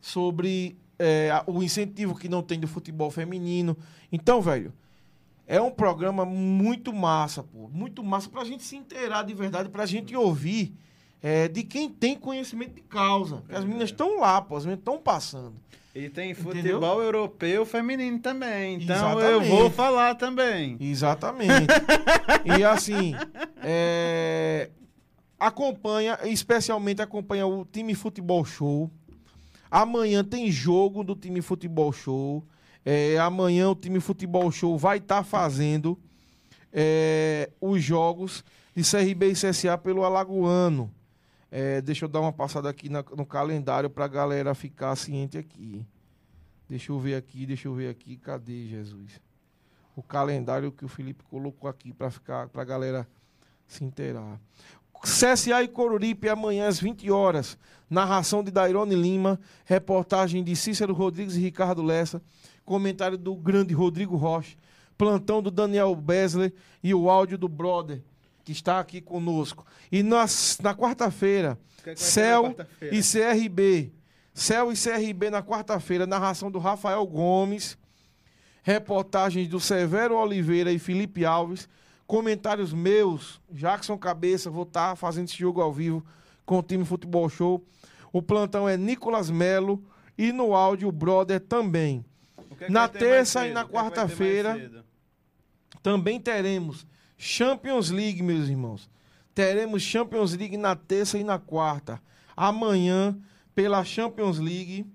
[0.00, 3.76] sobre é, o incentivo que não tem do futebol feminino.
[4.10, 4.72] Então, velho,
[5.46, 7.68] é um programa muito massa, pô.
[7.68, 10.76] Muito massa pra gente se inteirar de verdade, pra gente ouvir
[11.22, 13.36] é, de quem tem conhecimento de causa.
[13.36, 15.54] Porque as meninas estão lá, pô, as meninas estão passando.
[15.94, 17.02] E tem futebol Entendeu?
[17.02, 18.76] europeu feminino também.
[18.80, 19.48] Então eu Exatamente.
[19.48, 20.76] vou falar também.
[20.80, 21.66] Exatamente.
[22.58, 23.12] e assim,
[23.60, 24.70] é,
[25.38, 28.88] acompanha, especialmente acompanha o time Futebol Show.
[29.68, 32.44] Amanhã tem jogo do time Futebol Show.
[32.84, 35.98] É, amanhã o time Futebol Show vai estar fazendo
[36.72, 38.44] é, os jogos
[38.76, 40.90] de CRB e CSA pelo Alagoano.
[41.50, 45.36] É, deixa eu dar uma passada aqui na- no calendário para a galera ficar ciente
[45.36, 45.84] aqui.
[46.68, 48.16] Deixa eu ver aqui, deixa eu ver aqui.
[48.16, 49.20] Cadê Jesus?
[49.96, 53.08] O calendário que o Felipe colocou aqui para ficar para a galera
[53.66, 54.40] se inteirar.
[55.02, 57.58] CSA e Coruripe amanhã às 20 horas.
[57.88, 62.22] Narração de Dairone Lima, reportagem de Cícero Rodrigues e Ricardo Lessa,
[62.64, 64.56] comentário do grande Rodrigo Rocha,
[64.96, 66.52] plantão do Daniel Besler
[66.84, 68.02] e o áudio do brother
[68.50, 69.64] que está aqui conosco.
[69.92, 71.56] E nas, na quarta-feira,
[71.86, 72.96] é Céu quarta-feira?
[72.96, 73.92] e CRB.
[74.34, 77.78] Céu e CRB na quarta-feira, narração do Rafael Gomes,
[78.62, 81.68] reportagens do Severo Oliveira e Felipe Alves,
[82.08, 86.04] comentários meus, Jackson Cabeça, vou estar fazendo esse jogo ao vivo
[86.44, 87.64] com o time Futebol Show.
[88.12, 89.84] O plantão é Nicolas Melo
[90.18, 92.04] e no áudio o brother também.
[92.36, 94.84] O que é que na terça e na é quarta-feira?
[95.82, 96.84] Também teremos
[97.22, 98.88] Champions League, meus irmãos.
[99.34, 102.00] Teremos Champions League na terça e na quarta.
[102.34, 103.14] Amanhã,
[103.54, 104.86] pela Champions League.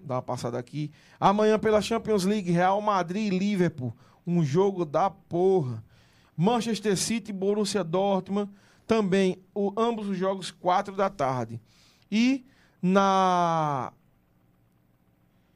[0.00, 0.92] Dá uma passada aqui.
[1.18, 3.92] Amanhã, pela Champions League, Real Madrid e Liverpool.
[4.24, 5.82] Um jogo da porra.
[6.36, 8.48] Manchester City e Borussia Dortmund.
[8.86, 11.60] Também, o, ambos os jogos, quatro da tarde.
[12.08, 12.46] E
[12.80, 13.92] na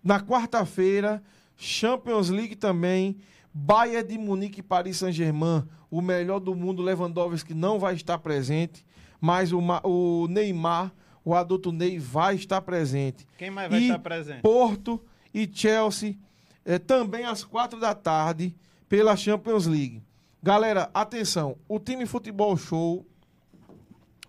[0.02, 1.22] na quarta-feira,
[1.56, 3.16] Champions League também.
[3.58, 5.64] Bayern de Munique e Paris Saint-Germain.
[5.90, 8.84] O melhor do mundo, Lewandowski, não vai estar presente.
[9.18, 10.92] Mas o, o Neymar,
[11.24, 13.26] o adulto Ney, vai estar presente.
[13.38, 14.42] Quem mais vai E estar presente?
[14.42, 15.02] Porto
[15.32, 16.18] e Chelsea,
[16.66, 18.54] eh, também às quatro da tarde,
[18.90, 20.02] pela Champions League.
[20.42, 21.56] Galera, atenção.
[21.66, 23.06] O time Futebol Show,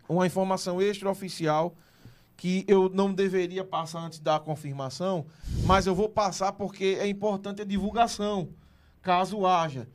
[0.07, 1.75] uma informação extraoficial
[2.37, 5.25] que eu não deveria passar antes da confirmação,
[5.65, 8.49] mas eu vou passar porque é importante a divulgação,
[9.07, 9.87] caso haja.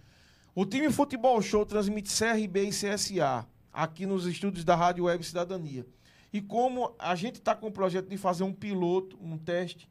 [0.54, 5.86] O time Futebol Show transmite CRB e CSA aqui nos estúdios da Rádio Web Cidadania.
[6.32, 9.86] E como a gente está com o projeto de fazer um piloto, um teste,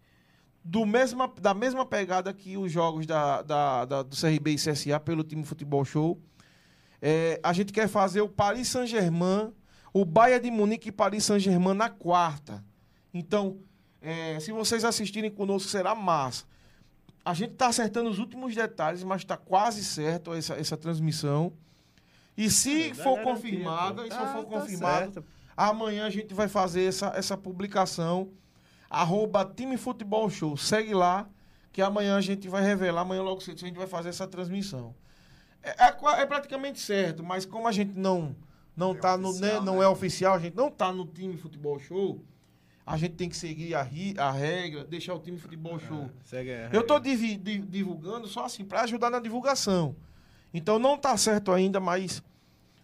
[0.64, 5.00] do mesma, da mesma pegada que os jogos da, da- da- do CRB e CSA
[5.00, 6.20] pelo time Futebol Show,
[7.00, 9.54] é, a gente quer fazer o Paris Saint-Germain,
[9.94, 12.64] o Bayern de Munique e Paris Saint-Germain na quarta.
[13.14, 13.60] Então,
[14.02, 16.46] é, se vocês assistirem conosco, será massa.
[17.24, 21.54] A gente está acertando os últimos detalhes, mas está quase certo essa, essa transmissão.
[22.36, 25.26] E se for confirmada, e se Tá- for tá confirmado, certo.
[25.56, 28.30] Amanhã a gente vai fazer essa, essa publicação.
[28.90, 30.58] Arroba Time Futebol Show.
[30.58, 31.30] Segue lá,
[31.72, 34.94] que amanhã a gente vai revelar, amanhã logo cedo a gente vai fazer essa transmissão.
[35.64, 38.36] É, é é praticamente certo, mas como a gente não
[38.76, 39.84] não É tá no oficial, né, não né?
[39.86, 42.20] é oficial, a gente não tá no time futebol show,
[42.94, 46.10] a gente tem que seguir a, ri- a regra, deixar o time futebol show.
[46.24, 47.10] Segue a Eu tô regra.
[47.12, 49.96] divi- di- divulgando só assim para ajudar na divulgação.
[50.54, 52.22] Então não tá certo ainda, mas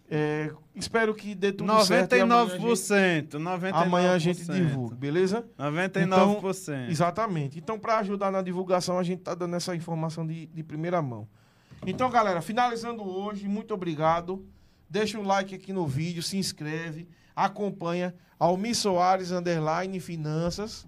[0.09, 2.15] é, espero que dê tudo certo.
[2.15, 3.39] e amanhã a gente- 99%.
[3.39, 3.73] 99%.
[3.73, 5.45] Amanhã a gente divulga, beleza?
[5.57, 6.89] 99%.
[6.89, 7.57] Exatamente.
[7.59, 11.27] Então, para ajudar na divulgação, a gente tá dando essa informação de, de primeira mão.
[11.85, 14.45] Então, galera, finalizando hoje, muito obrigado.
[14.89, 20.87] Deixa um like aqui no vídeo, se inscreve, acompanha Almir Soares, underline, finanças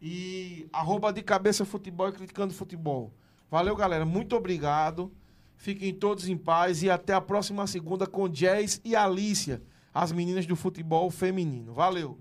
[0.00, 3.10] e arroba de cabeça futebol e criticando futebol.
[3.50, 4.04] Valeu, galera.
[4.04, 5.10] Muito obrigado.
[5.56, 9.62] Fiquem todos em paz e até a próxima segunda com Jazz e Alícia,
[9.94, 11.72] as meninas do futebol feminino.
[11.72, 12.18] Valeu!